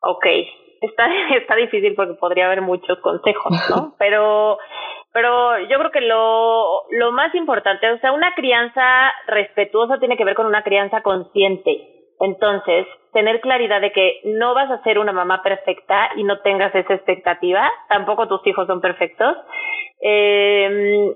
Ok, 0.00 0.26
está, 0.80 1.06
está 1.36 1.56
difícil 1.56 1.94
porque 1.94 2.14
podría 2.14 2.46
haber 2.46 2.62
muchos 2.62 2.98
consejos, 3.00 3.52
¿no? 3.70 3.94
Pero, 3.98 4.58
pero 5.12 5.58
yo 5.60 5.78
creo 5.78 5.90
que 5.90 6.00
lo, 6.00 6.82
lo 6.90 7.12
más 7.12 7.34
importante, 7.34 7.90
o 7.90 7.98
sea, 7.98 8.12
una 8.12 8.34
crianza 8.34 9.12
respetuosa 9.26 9.98
tiene 9.98 10.16
que 10.16 10.24
ver 10.24 10.34
con 10.34 10.46
una 10.46 10.62
crianza 10.62 11.02
consciente. 11.02 11.94
Entonces, 12.20 12.86
tener 13.12 13.40
claridad 13.40 13.80
de 13.80 13.92
que 13.92 14.20
no 14.24 14.54
vas 14.54 14.70
a 14.70 14.82
ser 14.82 14.98
una 14.98 15.12
mamá 15.12 15.42
perfecta 15.42 16.10
y 16.16 16.24
no 16.24 16.40
tengas 16.40 16.74
esa 16.74 16.94
expectativa, 16.94 17.70
tampoco 17.88 18.26
tus 18.26 18.44
hijos 18.46 18.66
son 18.66 18.80
perfectos. 18.80 19.36
Eh, 20.00 21.14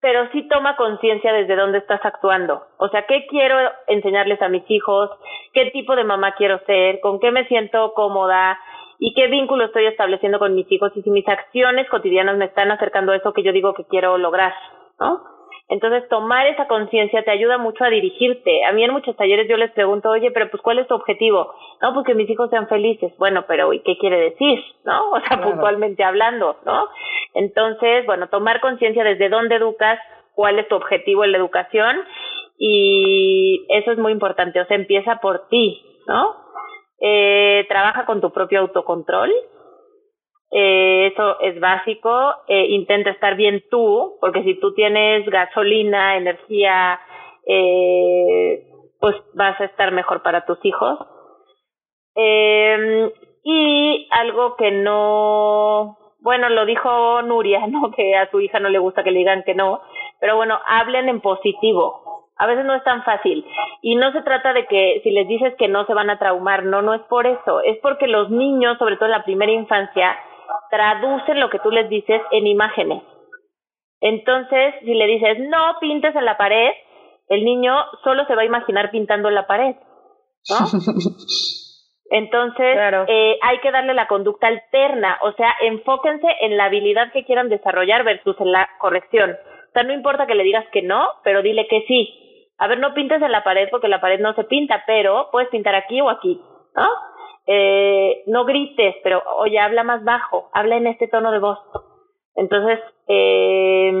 pero 0.00 0.30
sí 0.32 0.48
toma 0.48 0.76
conciencia 0.76 1.32
desde 1.32 1.56
dónde 1.56 1.78
estás 1.78 2.00
actuando. 2.04 2.62
O 2.78 2.88
sea, 2.88 3.04
¿qué 3.06 3.26
quiero 3.26 3.56
enseñarles 3.86 4.40
a 4.40 4.48
mis 4.48 4.68
hijos? 4.70 5.10
¿Qué 5.52 5.66
tipo 5.72 5.94
de 5.94 6.04
mamá 6.04 6.34
quiero 6.36 6.58
ser? 6.64 7.00
¿Con 7.00 7.20
qué 7.20 7.30
me 7.30 7.46
siento 7.46 7.92
cómoda? 7.92 8.58
¿Y 9.02 9.14
qué 9.14 9.28
vínculo 9.28 9.64
estoy 9.64 9.86
estableciendo 9.86 10.38
con 10.38 10.54
mis 10.54 10.70
hijos? 10.70 10.92
Y 10.94 11.02
si 11.02 11.10
mis 11.10 11.26
acciones 11.26 11.88
cotidianas 11.88 12.36
me 12.36 12.44
están 12.44 12.70
acercando 12.70 13.12
a 13.12 13.16
eso 13.16 13.32
que 13.32 13.42
yo 13.42 13.50
digo 13.50 13.72
que 13.72 13.86
quiero 13.86 14.18
lograr, 14.18 14.52
¿no? 15.00 15.22
Entonces, 15.70 16.06
tomar 16.08 16.48
esa 16.48 16.66
conciencia 16.66 17.22
te 17.22 17.30
ayuda 17.30 17.56
mucho 17.56 17.84
a 17.84 17.90
dirigirte. 17.90 18.64
A 18.64 18.72
mí 18.72 18.84
en 18.84 18.92
muchos 18.92 19.16
talleres 19.16 19.48
yo 19.48 19.56
les 19.56 19.70
pregunto, 19.70 20.10
oye, 20.10 20.32
pero 20.32 20.50
pues, 20.50 20.60
¿cuál 20.62 20.80
es 20.80 20.88
tu 20.88 20.94
objetivo? 20.94 21.54
No, 21.80 21.94
pues 21.94 22.04
que 22.04 22.14
mis 22.14 22.28
hijos 22.28 22.50
sean 22.50 22.68
felices. 22.68 23.16
Bueno, 23.18 23.44
pero 23.46 23.72
¿y 23.72 23.80
qué 23.80 23.96
quiere 23.96 24.20
decir? 24.20 24.62
¿No? 24.84 25.12
O 25.12 25.20
sea, 25.20 25.40
puntualmente 25.40 26.04
hablando, 26.04 26.56
¿no? 26.66 26.88
Entonces, 27.34 28.04
bueno, 28.04 28.28
tomar 28.28 28.60
conciencia 28.60 29.04
desde 29.04 29.28
dónde 29.28 29.54
educas, 29.54 29.98
cuál 30.34 30.58
es 30.58 30.68
tu 30.68 30.74
objetivo 30.74 31.24
en 31.24 31.32
la 31.32 31.38
educación 31.38 32.04
y 32.58 33.64
eso 33.70 33.92
es 33.92 33.98
muy 33.98 34.12
importante. 34.12 34.60
O 34.60 34.66
sea, 34.66 34.76
empieza 34.76 35.20
por 35.20 35.48
ti, 35.48 35.80
¿no? 36.06 36.34
Eh, 37.00 37.64
trabaja 37.68 38.04
con 38.04 38.20
tu 38.20 38.30
propio 38.30 38.60
autocontrol 38.60 39.32
eh, 40.52 41.06
eso 41.12 41.40
es 41.40 41.60
básico. 41.60 42.34
Eh, 42.48 42.66
intenta 42.70 43.10
estar 43.10 43.36
bien 43.36 43.62
tú, 43.70 44.16
porque 44.20 44.42
si 44.42 44.58
tú 44.58 44.74
tienes 44.74 45.24
gasolina, 45.26 46.16
energía, 46.16 47.00
pues 49.00 49.16
vas 49.34 49.60
a 49.60 49.64
estar 49.64 49.92
mejor 49.92 50.22
para 50.22 50.44
tus 50.44 50.58
hijos. 50.64 50.98
Eh, 52.16 53.12
y 53.44 54.08
algo 54.10 54.56
que 54.56 54.70
no, 54.70 55.96
bueno, 56.20 56.48
lo 56.50 56.66
dijo 56.66 57.22
Nuria, 57.22 57.66
¿no? 57.68 57.90
Que 57.92 58.16
a 58.16 58.30
su 58.30 58.40
hija 58.40 58.60
no 58.60 58.68
le 58.68 58.78
gusta 58.78 59.02
que 59.02 59.10
le 59.10 59.20
digan 59.20 59.42
que 59.44 59.54
no, 59.54 59.80
pero 60.20 60.36
bueno, 60.36 60.58
hablen 60.66 61.08
en 61.08 61.20
positivo. 61.20 62.09
A 62.40 62.46
veces 62.46 62.64
no 62.64 62.74
es 62.74 62.82
tan 62.84 63.04
fácil. 63.04 63.44
Y 63.82 63.96
no 63.96 64.12
se 64.12 64.22
trata 64.22 64.54
de 64.54 64.66
que 64.66 65.00
si 65.04 65.10
les 65.10 65.28
dices 65.28 65.54
que 65.58 65.68
no 65.68 65.84
se 65.84 65.92
van 65.92 66.08
a 66.08 66.18
traumar, 66.18 66.64
no, 66.64 66.80
no 66.80 66.94
es 66.94 67.02
por 67.02 67.26
eso. 67.26 67.60
Es 67.60 67.76
porque 67.82 68.06
los 68.06 68.30
niños, 68.30 68.78
sobre 68.78 68.96
todo 68.96 69.04
en 69.04 69.12
la 69.12 69.24
primera 69.24 69.52
infancia, 69.52 70.16
traducen 70.70 71.38
lo 71.38 71.50
que 71.50 71.58
tú 71.58 71.70
les 71.70 71.90
dices 71.90 72.22
en 72.30 72.46
imágenes. 72.46 73.02
Entonces, 74.00 74.74
si 74.80 74.94
le 74.94 75.06
dices, 75.06 75.38
no 75.50 75.76
pintes 75.82 76.16
en 76.16 76.24
la 76.24 76.38
pared, 76.38 76.70
el 77.28 77.44
niño 77.44 77.74
solo 78.04 78.24
se 78.24 78.34
va 78.34 78.40
a 78.40 78.46
imaginar 78.46 78.90
pintando 78.90 79.28
en 79.28 79.34
la 79.34 79.46
pared, 79.46 79.76
¿no? 80.48 80.56
Entonces, 82.12 82.76
eh, 83.06 83.38
hay 83.40 83.58
que 83.60 83.70
darle 83.70 83.92
la 83.92 84.08
conducta 84.08 84.46
alterna, 84.48 85.18
o 85.22 85.32
sea, 85.34 85.54
enfóquense 85.60 86.26
en 86.40 86.56
la 86.56 86.64
habilidad 86.64 87.12
que 87.12 87.24
quieran 87.24 87.50
desarrollar 87.50 88.02
versus 88.02 88.34
en 88.40 88.50
la 88.50 88.68
corrección. 88.80 89.30
O 89.30 89.72
sea, 89.72 89.84
no 89.84 89.92
importa 89.92 90.26
que 90.26 90.34
le 90.34 90.42
digas 90.42 90.64
que 90.72 90.82
no, 90.82 91.06
pero 91.22 91.42
dile 91.42 91.68
que 91.68 91.84
sí. 91.86 92.29
A 92.60 92.68
ver, 92.68 92.78
no 92.78 92.94
pintes 92.94 93.20
en 93.20 93.32
la 93.32 93.42
pared 93.42 93.68
porque 93.70 93.88
la 93.88 94.00
pared 94.00 94.20
no 94.20 94.34
se 94.34 94.44
pinta, 94.44 94.84
pero 94.86 95.28
puedes 95.32 95.48
pintar 95.48 95.74
aquí 95.74 96.00
o 96.00 96.08
aquí, 96.08 96.40
¿no? 96.76 96.88
eh, 97.52 98.22
no 98.26 98.44
grites, 98.44 98.94
pero 99.02 99.22
oye, 99.38 99.58
habla 99.58 99.82
más 99.82 100.04
bajo, 100.04 100.50
habla 100.52 100.76
en 100.76 100.86
este 100.86 101.08
tono 101.08 101.32
de 101.32 101.40
voz. 101.40 101.58
Entonces, 102.36 102.78
eh, 103.08 103.92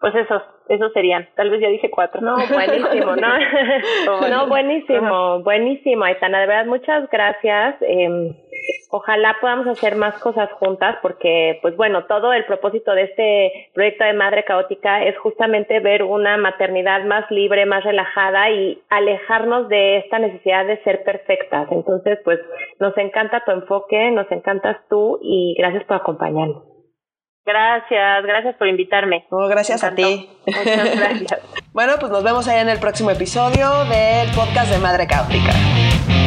pues 0.00 0.14
esos, 0.14 0.42
esos 0.70 0.90
serían. 0.94 1.28
Tal 1.36 1.50
vez 1.50 1.60
ya 1.60 1.68
dije 1.68 1.90
cuatro. 1.90 2.22
No, 2.22 2.36
buenísimo, 2.50 3.14
¿no? 3.14 3.28
no, 4.30 4.46
buenísimo, 4.46 5.42
buenísimo, 5.42 6.04
Aitana. 6.04 6.40
De 6.40 6.46
verdad, 6.46 6.66
muchas 6.66 7.10
gracias. 7.10 7.76
Eh, 7.82 8.08
ojalá 8.90 9.36
podamos 9.40 9.66
hacer 9.66 9.96
más 9.96 10.18
cosas 10.20 10.50
juntas 10.52 10.96
porque, 11.02 11.58
pues 11.62 11.76
bueno, 11.76 12.06
todo 12.06 12.32
el 12.32 12.44
propósito 12.44 12.92
de 12.92 13.02
este 13.04 13.70
proyecto 13.74 14.04
de 14.04 14.12
Madre 14.12 14.44
Caótica 14.44 15.04
es 15.04 15.16
justamente 15.18 15.80
ver 15.80 16.02
una 16.02 16.36
maternidad 16.36 17.04
más 17.04 17.30
libre, 17.30 17.66
más 17.66 17.84
relajada 17.84 18.50
y 18.50 18.82
alejarnos 18.88 19.68
de 19.68 19.98
esta 19.98 20.18
necesidad 20.18 20.66
de 20.66 20.82
ser 20.82 21.02
perfectas. 21.04 21.68
Entonces, 21.70 22.18
pues 22.24 22.38
nos 22.78 22.96
encanta 22.98 23.44
tu 23.44 23.52
enfoque, 23.52 24.10
nos 24.10 24.30
encantas 24.30 24.76
tú 24.88 25.18
y 25.22 25.54
gracias 25.58 25.84
por 25.84 25.96
acompañarnos. 25.96 26.64
Gracias, 27.48 28.24
gracias 28.24 28.56
por 28.56 28.68
invitarme. 28.68 29.24
gracias 29.30 29.82
a 29.82 29.94
ti. 29.94 30.28
Muchas 30.46 30.98
gracias. 30.98 31.40
bueno, 31.72 31.94
pues 31.98 32.12
nos 32.12 32.22
vemos 32.22 32.46
ahí 32.46 32.60
en 32.60 32.68
el 32.68 32.78
próximo 32.78 33.10
episodio 33.10 33.84
del 33.84 34.30
podcast 34.34 34.70
de 34.70 34.78
Madre 34.78 35.06
Caótica. 35.06 36.17